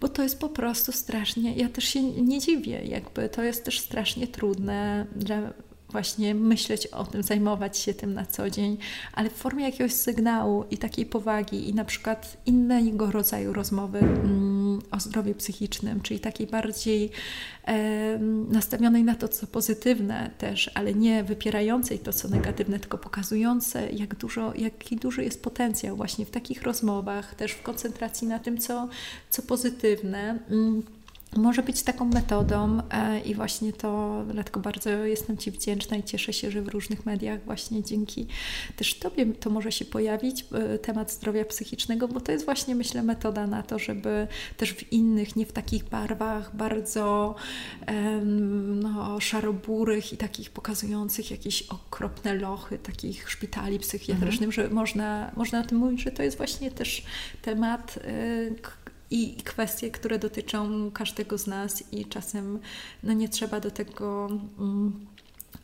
bo 0.01 0.09
to 0.09 0.23
jest 0.23 0.41
po 0.41 0.49
prostu 0.49 0.93
strasznie, 0.93 1.55
ja 1.55 1.69
też 1.69 1.85
się 1.85 2.03
nie 2.03 2.41
dziwię, 2.41 2.85
jakby 2.85 3.29
to 3.29 3.43
jest 3.43 3.65
też 3.65 3.81
strasznie 3.81 4.27
trudne 4.27 5.07
dla 5.17 5.53
właśnie 5.91 6.35
myśleć 6.35 6.87
o 6.87 7.05
tym, 7.05 7.23
zajmować 7.23 7.79
się 7.79 7.95
tym 7.95 8.15
na 8.15 8.27
co 8.27 8.51
dzień, 8.51 8.79
ale 9.13 9.31
w 9.31 9.33
formie 9.33 9.65
jakiegoś 9.65 9.93
sygnału 9.93 10.65
i 10.71 10.79
takiej 10.79 11.07
powagi 11.07 11.69
i 11.69 11.75
na 11.75 11.85
przykład 11.85 12.37
innego 12.47 13.11
rodzaju 13.11 13.53
rozmowy 13.53 13.99
mm, 13.99 14.58
o 14.99 15.01
zdrowiu 15.01 15.35
psychicznym, 15.35 16.01
czyli 16.01 16.21
takiej 16.21 16.47
bardziej 16.47 17.11
e, 17.67 18.19
nastawionej 18.49 19.05
na 19.05 19.15
to, 19.15 19.29
co 19.29 19.47
pozytywne 19.47 20.31
też, 20.39 20.71
ale 20.75 20.95
nie 20.95 21.25
wypierającej 21.25 21.99
to, 21.99 22.13
co 22.13 22.29
negatywne, 22.29 22.79
tylko 22.81 22.99
pokazujące, 22.99 23.91
jak 23.91 24.15
dużo, 24.15 24.53
jaki 24.55 24.97
duży 24.97 25.25
jest 25.25 25.43
potencjał 25.43 25.97
właśnie 25.97 26.27
w 26.27 26.31
takich 26.31 26.63
rozmowach, 26.63 27.35
też 27.35 27.53
w 27.53 27.63
koncentracji 27.63 28.29
na 28.29 28.39
tym, 28.39 28.59
co, 28.59 28.89
co 29.31 29.43
pozytywne. 29.43 30.39
Mm 30.51 30.98
może 31.37 31.62
być 31.62 31.83
taką 31.83 32.05
metodą 32.05 32.81
e, 32.91 33.20
i 33.20 33.35
właśnie 33.35 33.72
to, 33.72 34.22
dlatego 34.33 34.61
bardzo 34.61 34.91
jestem 34.91 35.37
Ci 35.37 35.51
wdzięczna 35.51 35.97
i 35.97 36.03
cieszę 36.03 36.33
się, 36.33 36.51
że 36.51 36.62
w 36.62 36.68
różnych 36.68 37.07
mediach 37.07 37.45
właśnie 37.45 37.83
dzięki 37.83 38.26
też 38.76 38.95
Tobie 38.95 39.26
to 39.26 39.51
może 39.51 39.72
się 39.72 39.85
pojawić, 39.85 40.45
e, 40.53 40.79
temat 40.79 41.12
zdrowia 41.12 41.45
psychicznego, 41.45 42.09
bo 42.09 42.20
to 42.20 42.33
jest 42.33 42.45
właśnie 42.45 42.74
myślę 42.74 43.03
metoda 43.03 43.47
na 43.47 43.62
to, 43.62 43.79
żeby 43.79 44.26
też 44.57 44.72
w 44.72 44.93
innych, 44.93 45.37
nie 45.37 45.47
w 45.47 45.53
takich 45.53 45.85
barwach 45.85 46.57
bardzo 46.57 47.35
no, 48.83 49.20
szaroburych 49.20 50.12
i 50.12 50.16
takich 50.16 50.51
pokazujących 50.51 51.31
jakieś 51.31 51.62
okropne 51.62 52.35
lochy 52.35 52.79
takich 52.79 53.31
szpitali 53.31 53.79
psychiatrycznych, 53.79 54.49
mhm. 54.49 54.53
że 54.53 54.74
można, 54.74 55.31
można 55.37 55.61
o 55.61 55.64
tym 55.64 55.79
mówić, 55.79 56.03
że 56.03 56.11
to 56.11 56.22
jest 56.22 56.37
właśnie 56.37 56.70
też 56.70 57.03
temat, 57.43 57.99
e, 58.05 58.88
i 59.11 59.37
kwestie, 59.45 59.91
które 59.91 60.19
dotyczą 60.19 60.91
każdego 60.91 61.39
z 61.39 61.47
nas 61.47 61.93
i 61.93 62.05
czasem 62.05 62.59
no 63.03 63.13
nie 63.13 63.29
trzeba 63.29 63.61
do 63.61 63.71
tego 63.71 64.29
mm, 64.59 65.07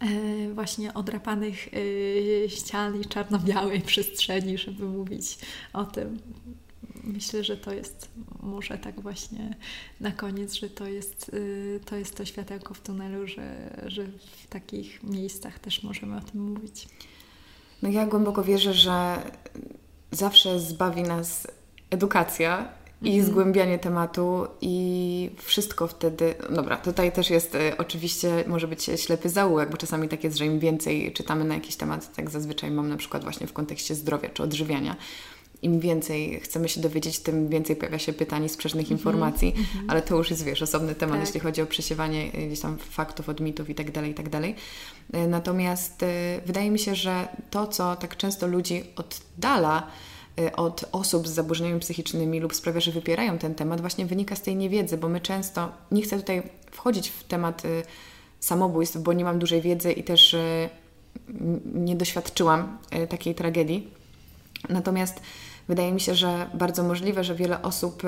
e, 0.01 0.55
właśnie 0.55 0.95
odrapanych 0.95 1.68
e, 1.68 2.49
ścian 2.49 3.01
i 3.01 3.05
czarno-białej 3.05 3.80
przestrzeni, 3.90 4.59
żeby 4.59 4.84
mówić 4.84 5.38
o 5.72 5.84
tym. 5.84 6.18
Myślę, 7.05 7.45
że 7.45 7.57
to 7.57 7.72
jest 7.72 8.09
może 8.42 8.78
tak 8.78 9.01
właśnie 9.01 9.57
na 10.01 10.12
koniec, 10.12 10.55
że 10.55 10.70
to 10.70 10.86
jest, 10.86 11.30
e, 11.76 11.80
to 11.80 11.97
jest 11.97 12.16
to 12.16 12.24
światełko 12.24 12.74
w 12.74 12.80
tunelu, 12.80 13.26
że, 13.26 13.76
że 13.86 14.07
w 14.42 14.47
takich 14.47 15.03
miejscach 15.03 15.59
też 15.59 15.82
możemy 15.82 16.16
o 16.16 16.20
tym 16.20 16.40
mówić. 16.40 16.88
No 17.82 17.88
ja 17.88 18.07
głęboko 18.07 18.45
wierzę, 18.45 18.74
że 18.74 19.22
zawsze 20.11 20.61
zbawi 20.61 21.03
nas 21.03 21.47
edukacja 21.90 22.84
i 23.03 23.09
mhm. 23.09 23.26
zgłębianie 23.26 23.78
tematu 23.78 24.47
i 24.61 25.30
wszystko 25.42 25.86
wtedy. 25.86 26.34
Dobra, 26.51 26.76
tutaj 26.76 27.12
też 27.12 27.30
jest 27.30 27.55
y, 27.55 27.76
oczywiście, 27.78 28.45
może 28.47 28.68
być 28.68 28.90
ślepy 28.97 29.28
zaułek, 29.28 29.70
bo 29.70 29.76
czasami 29.76 30.09
tak 30.09 30.24
jest, 30.24 30.36
że 30.36 30.47
im 30.47 30.59
więcej 30.59 31.12
czytamy 31.12 31.45
na 31.45 31.55
jakiś 31.55 31.76
temat, 31.76 32.14
tak 32.16 32.30
zazwyczaj 32.30 32.70
mam 32.70 32.88
na 32.88 32.97
przykład 32.97 33.22
właśnie 33.22 33.47
w 33.47 33.53
kontekście 33.53 33.95
zdrowia 33.95 34.28
czy 34.28 34.42
odżywiania, 34.42 34.97
im 35.64 35.80
więcej 35.80 36.40
chcemy 36.40 36.68
się 36.68 36.80
dowiedzieć, 36.80 37.18
tym 37.18 37.49
więcej 37.49 37.76
pojawia 37.76 37.99
się 37.99 38.12
pytań 38.12 38.45
i 38.45 38.49
sprzecznych 38.49 38.86
mm 38.86 38.97
-hmm, 38.97 39.01
informacji, 39.01 39.49
mm 39.49 39.64
-hmm. 39.64 39.84
ale 39.88 40.03
to 40.03 40.16
już 40.16 40.30
jest, 40.30 40.45
wiesz, 40.45 40.62
osobny 40.62 40.95
temat, 40.95 41.16
tak. 41.16 41.26
jeśli 41.26 41.40
chodzi 41.40 41.62
o 41.62 41.66
przesiewanie 41.66 42.26
y, 42.34 42.47
gdzieś 42.47 42.61
tam 42.61 42.78
faktów 42.78 43.28
od 43.28 43.40
mitów 43.40 43.70
i 43.70 43.74
tak 43.74 43.90
dalej, 43.90 44.11
i 44.11 44.14
tak 44.14 44.28
dalej. 44.28 44.55
Y, 45.14 45.28
natomiast 45.28 46.03
y, 46.03 46.07
wydaje 46.47 46.70
mi 46.70 46.78
się, 46.78 46.95
że 46.95 47.28
to, 47.51 47.66
co 47.66 47.97
tak 47.97 48.16
często 48.16 48.47
ludzi 48.47 48.84
oddala, 48.97 49.86
od 50.57 50.85
osób 50.93 51.28
z 51.28 51.30
zaburzeniami 51.30 51.80
psychicznymi 51.80 52.41
lub 52.41 52.55
sprawia, 52.55 52.80
że 52.80 52.93
wypierają 52.93 53.39
ten 53.39 53.55
temat, 53.55 53.80
właśnie 53.80 54.07
wynika 54.07 54.37
z 54.37 54.43
tej 54.43 54.57
niewiedzy, 54.57 54.97
bo 54.97 55.09
my 55.09 55.20
często, 55.20 55.72
nie 55.91 56.03
chcę 56.03 56.16
tutaj 56.16 56.43
wchodzić 56.70 57.09
w 57.09 57.24
temat 57.24 57.64
y, 57.64 57.82
samobójstw, 58.41 58.99
bo 58.99 59.12
nie 59.12 59.24
mam 59.24 59.39
dużej 59.39 59.61
wiedzy 59.61 59.93
i 59.93 60.05
też 60.05 60.35
y, 60.35 60.68
nie 61.74 61.97
doświadczyłam 61.97 62.78
takiej 63.09 63.35
tragedii. 63.35 63.89
Natomiast 64.68 65.20
wydaje 65.68 65.93
mi 65.93 66.01
się, 66.01 66.14
że 66.14 66.51
bardzo 66.55 66.82
możliwe, 66.82 67.24
że 67.24 67.35
wiele 67.35 67.62
osób 67.62 68.03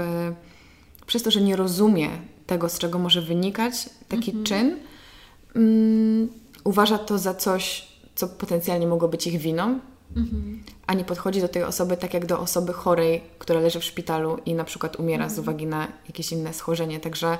przez 1.06 1.22
to, 1.22 1.30
że 1.30 1.40
nie 1.40 1.56
rozumie 1.56 2.10
tego, 2.46 2.68
z 2.68 2.78
czego 2.78 2.98
może 2.98 3.22
wynikać 3.22 3.74
taki 4.08 4.30
mhm. 4.30 4.44
czyn, 4.44 4.76
um, 5.54 6.28
uważa 6.64 6.98
to 6.98 7.18
za 7.18 7.34
coś, 7.34 7.88
co 8.14 8.28
potencjalnie 8.28 8.86
mogło 8.86 9.08
być 9.08 9.26
ich 9.26 9.40
winą, 9.40 9.80
Mhm. 10.16 10.62
A 10.86 10.94
nie 10.94 11.04
podchodzi 11.04 11.40
do 11.40 11.48
tej 11.48 11.64
osoby 11.64 11.96
tak 11.96 12.14
jak 12.14 12.26
do 12.26 12.40
osoby 12.40 12.72
chorej, 12.72 13.22
która 13.38 13.60
leży 13.60 13.80
w 13.80 13.84
szpitalu 13.84 14.38
i 14.46 14.54
na 14.54 14.64
przykład 14.64 14.96
umiera 14.96 15.24
mhm. 15.24 15.36
z 15.36 15.38
uwagi 15.38 15.66
na 15.66 15.88
jakieś 16.06 16.32
inne 16.32 16.54
schorzenie. 16.54 17.00
Także 17.00 17.38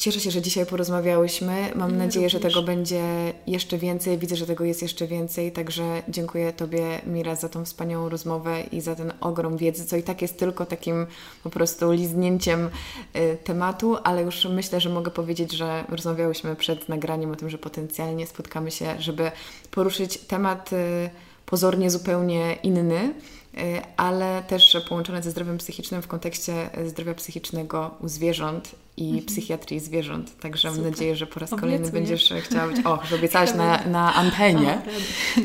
cieszę 0.00 0.20
się, 0.20 0.30
że 0.30 0.42
dzisiaj 0.42 0.66
porozmawiałyśmy. 0.66 1.72
Mam 1.74 1.90
ja 1.90 1.96
nadzieję, 1.96 2.26
również. 2.26 2.32
że 2.32 2.40
tego 2.40 2.62
będzie 2.62 3.02
jeszcze 3.46 3.78
więcej. 3.78 4.18
Widzę, 4.18 4.36
że 4.36 4.46
tego 4.46 4.64
jest 4.64 4.82
jeszcze 4.82 5.06
więcej. 5.06 5.52
Także 5.52 6.02
dziękuję 6.08 6.52
Tobie, 6.52 7.00
Mira, 7.06 7.34
za 7.34 7.48
tą 7.48 7.64
wspaniałą 7.64 8.08
rozmowę 8.08 8.60
i 8.72 8.80
za 8.80 8.94
ten 8.94 9.12
ogrom 9.20 9.56
wiedzy, 9.56 9.86
co 9.86 9.96
i 9.96 10.02
tak 10.02 10.22
jest 10.22 10.38
tylko 10.38 10.66
takim 10.66 11.06
po 11.42 11.50
prostu 11.50 11.92
liznięciem 11.92 12.70
y, 13.16 13.38
tematu, 13.44 13.96
ale 14.04 14.22
już 14.22 14.44
myślę, 14.44 14.80
że 14.80 14.88
mogę 14.88 15.10
powiedzieć, 15.10 15.52
że 15.52 15.84
rozmawiałyśmy 15.88 16.56
przed 16.56 16.88
nagraniem 16.88 17.30
o 17.30 17.36
tym, 17.36 17.50
że 17.50 17.58
potencjalnie 17.58 18.26
spotkamy 18.26 18.70
się, 18.70 18.94
żeby 18.98 19.30
poruszyć 19.70 20.18
temat. 20.18 20.72
Y, 20.72 21.10
pozornie 21.46 21.90
zupełnie 21.90 22.56
inny, 22.62 23.14
y, 23.54 23.82
ale 23.96 24.42
też 24.48 24.76
połączone 24.88 25.22
ze 25.22 25.30
zdrowiem 25.30 25.58
psychicznym 25.58 26.02
w 26.02 26.06
kontekście 26.06 26.70
zdrowia 26.86 27.14
psychicznego 27.14 27.90
u 28.00 28.08
zwierząt 28.08 28.74
i 28.96 29.04
mhm. 29.04 29.26
psychiatrii 29.26 29.80
zwierząt. 29.80 30.38
Także 30.40 30.68
Super. 30.68 30.82
mam 30.82 30.90
nadzieję, 30.90 31.16
że 31.16 31.26
po 31.26 31.40
raz 31.40 31.50
kolejny 31.50 31.74
Obiecuję. 31.76 31.92
będziesz 31.92 32.32
chciała 32.40 32.72
być, 32.72 32.86
o, 32.86 32.98
że 33.06 33.16
obiecałaś 33.16 33.54
na, 33.54 33.86
na 33.86 34.14
antenie. 34.14 34.82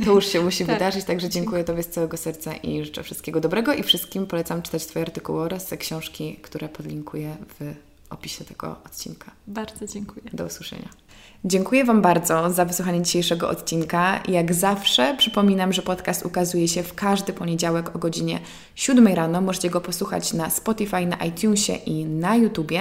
To 0.05 0.11
już 0.11 0.27
się 0.27 0.41
musi 0.41 0.65
tak. 0.65 0.75
wydarzyć, 0.75 1.05
także 1.05 1.29
dziękuję 1.29 1.63
Tobie 1.63 1.83
z 1.83 1.89
całego 1.89 2.17
serca 2.17 2.53
i 2.55 2.85
życzę 2.85 3.03
wszystkiego 3.03 3.39
dobrego 3.39 3.73
i 3.73 3.83
wszystkim 3.83 4.27
polecam 4.27 4.61
czytać 4.61 4.85
Twoje 4.85 5.05
artykuły 5.05 5.41
oraz 5.41 5.73
książki, 5.79 6.35
które 6.41 6.69
podlinkuję 6.69 7.35
w 7.59 7.73
opisie 8.09 8.45
tego 8.45 8.75
odcinka. 8.85 9.31
Bardzo 9.47 9.87
dziękuję. 9.87 10.25
Do 10.33 10.45
usłyszenia. 10.45 10.89
Dziękuję 11.47 11.85
Wam 11.85 12.01
bardzo 12.01 12.49
za 12.49 12.65
wysłuchanie 12.65 13.01
dzisiejszego 13.01 13.49
odcinka. 13.49 14.23
Jak 14.27 14.53
zawsze 14.53 15.15
przypominam, 15.17 15.73
że 15.73 15.81
podcast 15.81 16.25
ukazuje 16.25 16.67
się 16.67 16.83
w 16.83 16.93
każdy 16.93 17.33
poniedziałek 17.33 17.95
o 17.95 17.99
godzinie 17.99 18.39
7 18.75 19.07
rano. 19.07 19.41
Możecie 19.41 19.69
go 19.69 19.81
posłuchać 19.81 20.33
na 20.33 20.49
Spotify, 20.49 21.05
na 21.05 21.25
iTunesie 21.25 21.73
i 21.73 22.05
na 22.05 22.35
YouTubie. 22.35 22.79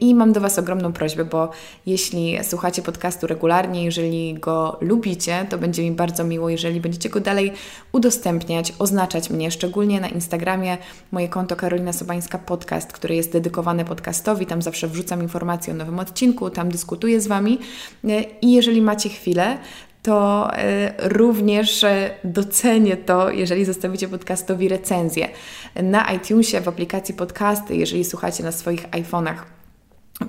I 0.00 0.14
mam 0.14 0.32
do 0.32 0.40
Was 0.40 0.58
ogromną 0.58 0.92
prośbę, 0.92 1.24
bo 1.24 1.50
jeśli 1.86 2.38
słuchacie 2.42 2.82
podcastu 2.82 3.26
regularnie, 3.26 3.84
jeżeli 3.84 4.34
go 4.34 4.78
lubicie, 4.80 5.46
to 5.50 5.58
będzie 5.58 5.82
mi 5.82 5.90
bardzo 5.90 6.24
miło, 6.24 6.48
jeżeli 6.50 6.80
będziecie 6.80 7.08
go 7.08 7.20
dalej 7.20 7.52
udostępniać, 7.92 8.72
oznaczać 8.78 9.30
mnie, 9.30 9.50
szczególnie 9.50 10.00
na 10.00 10.08
Instagramie 10.08 10.78
moje 11.12 11.28
konto 11.28 11.56
Karolina 11.56 11.92
Sobańska 11.92 12.38
Podcast, 12.38 12.92
które 12.92 13.14
jest 13.14 13.32
dedykowane 13.32 13.84
podcastowi. 13.84 14.46
Tam 14.46 14.62
zawsze 14.62 14.88
wrzucam 14.88 15.22
informacje 15.22 15.72
o 15.72 15.76
nowym 15.76 15.98
odcinku, 15.98 16.50
tam 16.50 16.68
dyskutuję 16.68 17.20
z 17.20 17.26
Wami. 17.26 17.58
I 18.42 18.52
jeżeli 18.52 18.82
macie 18.82 19.08
chwilę, 19.08 19.58
to 20.02 20.50
e, 20.54 20.94
również 21.08 21.84
e, 21.84 22.10
docenię 22.24 22.96
to, 22.96 23.30
jeżeli 23.30 23.64
zostawicie 23.64 24.08
podcastowi 24.08 24.68
recenzję 24.68 25.28
na 25.82 26.12
iTunesie, 26.12 26.60
w 26.60 26.68
aplikacji 26.68 27.14
podcasty, 27.14 27.76
jeżeli 27.76 28.04
słuchacie 28.04 28.44
na 28.44 28.52
swoich 28.52 28.90
iPhone'ach 28.90 29.36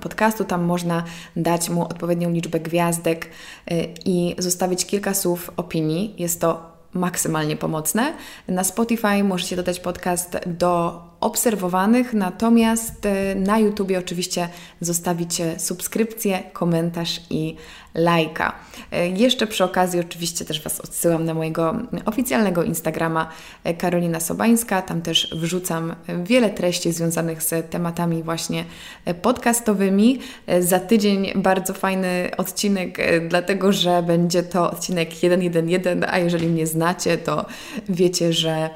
podcastu. 0.00 0.44
Tam 0.44 0.64
można 0.64 1.04
dać 1.36 1.70
mu 1.70 1.82
odpowiednią 1.82 2.30
liczbę 2.30 2.60
gwiazdek 2.60 3.26
e, 3.66 3.84
i 4.04 4.34
zostawić 4.38 4.86
kilka 4.86 5.14
słów 5.14 5.50
opinii. 5.56 6.14
Jest 6.18 6.40
to 6.40 6.74
maksymalnie 6.92 7.56
pomocne. 7.56 8.14
Na 8.48 8.64
Spotify 8.64 9.24
możecie 9.24 9.56
dodać 9.56 9.80
podcast 9.80 10.38
do 10.46 11.02
obserwowanych, 11.24 12.12
natomiast 12.12 13.06
e, 13.06 13.34
na 13.34 13.58
YouTubie 13.58 13.98
oczywiście 13.98 14.48
zostawicie 14.80 15.60
subskrypcję, 15.60 16.42
komentarz 16.52 17.20
i 17.30 17.56
lajka. 17.94 18.52
E, 18.92 19.08
jeszcze 19.08 19.46
przy 19.46 19.64
okazji 19.64 20.00
oczywiście 20.00 20.44
też 20.44 20.62
Was 20.62 20.80
odsyłam 20.80 21.24
na 21.24 21.34
mojego 21.34 21.74
oficjalnego 22.06 22.62
Instagrama 22.62 23.28
Karolina 23.78 24.20
Sobańska. 24.20 24.82
Tam 24.82 25.02
też 25.02 25.34
wrzucam 25.36 25.94
wiele 26.24 26.50
treści 26.50 26.92
związanych 26.92 27.42
z 27.42 27.70
tematami 27.70 28.22
właśnie 28.22 28.64
podcastowymi. 29.22 30.18
Za 30.60 30.80
tydzień 30.80 31.32
bardzo 31.34 31.74
fajny 31.74 32.30
odcinek, 32.36 32.98
dlatego 33.28 33.72
że 33.72 34.02
będzie 34.02 34.42
to 34.42 34.70
odcinek 34.70 35.14
111, 35.14 35.96
a 36.08 36.18
jeżeli 36.18 36.48
mnie 36.48 36.66
znacie, 36.66 37.18
to 37.18 37.46
wiecie, 37.88 38.32
że 38.32 38.70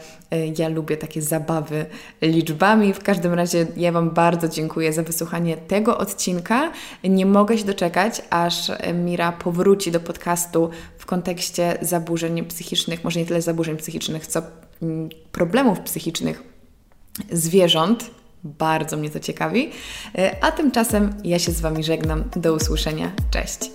ja 0.58 0.68
lubię 0.68 0.96
takie 0.96 1.22
zabawy 1.22 1.86
liczbami. 2.22 2.92
W 2.92 3.02
każdym 3.02 3.34
razie 3.34 3.66
ja 3.76 3.92
Wam 3.92 4.10
bardzo 4.10 4.48
dziękuję 4.48 4.92
za 4.92 5.02
wysłuchanie 5.02 5.56
tego 5.56 5.98
odcinka. 5.98 6.72
Nie 7.04 7.26
mogę 7.26 7.58
się 7.58 7.64
doczekać, 7.64 8.22
aż 8.30 8.72
Mira 8.94 9.32
powróci 9.32 9.90
do 9.90 10.00
podcastu 10.00 10.70
w 10.98 11.06
kontekście 11.06 11.78
zaburzeń 11.82 12.44
psychicznych, 12.44 13.04
może 13.04 13.20
nie 13.20 13.26
tyle 13.26 13.42
zaburzeń 13.42 13.76
psychicznych, 13.76 14.26
co 14.26 14.42
mm, 14.82 15.08
problemów 15.32 15.80
psychicznych 15.80 16.42
zwierząt. 17.32 18.10
Bardzo 18.44 18.96
mnie 18.96 19.10
to 19.10 19.20
ciekawi. 19.20 19.70
A 20.40 20.52
tymczasem 20.52 21.14
ja 21.24 21.38
się 21.38 21.52
z 21.52 21.60
Wami 21.60 21.84
żegnam. 21.84 22.24
Do 22.36 22.54
usłyszenia. 22.54 23.12
Cześć. 23.30 23.70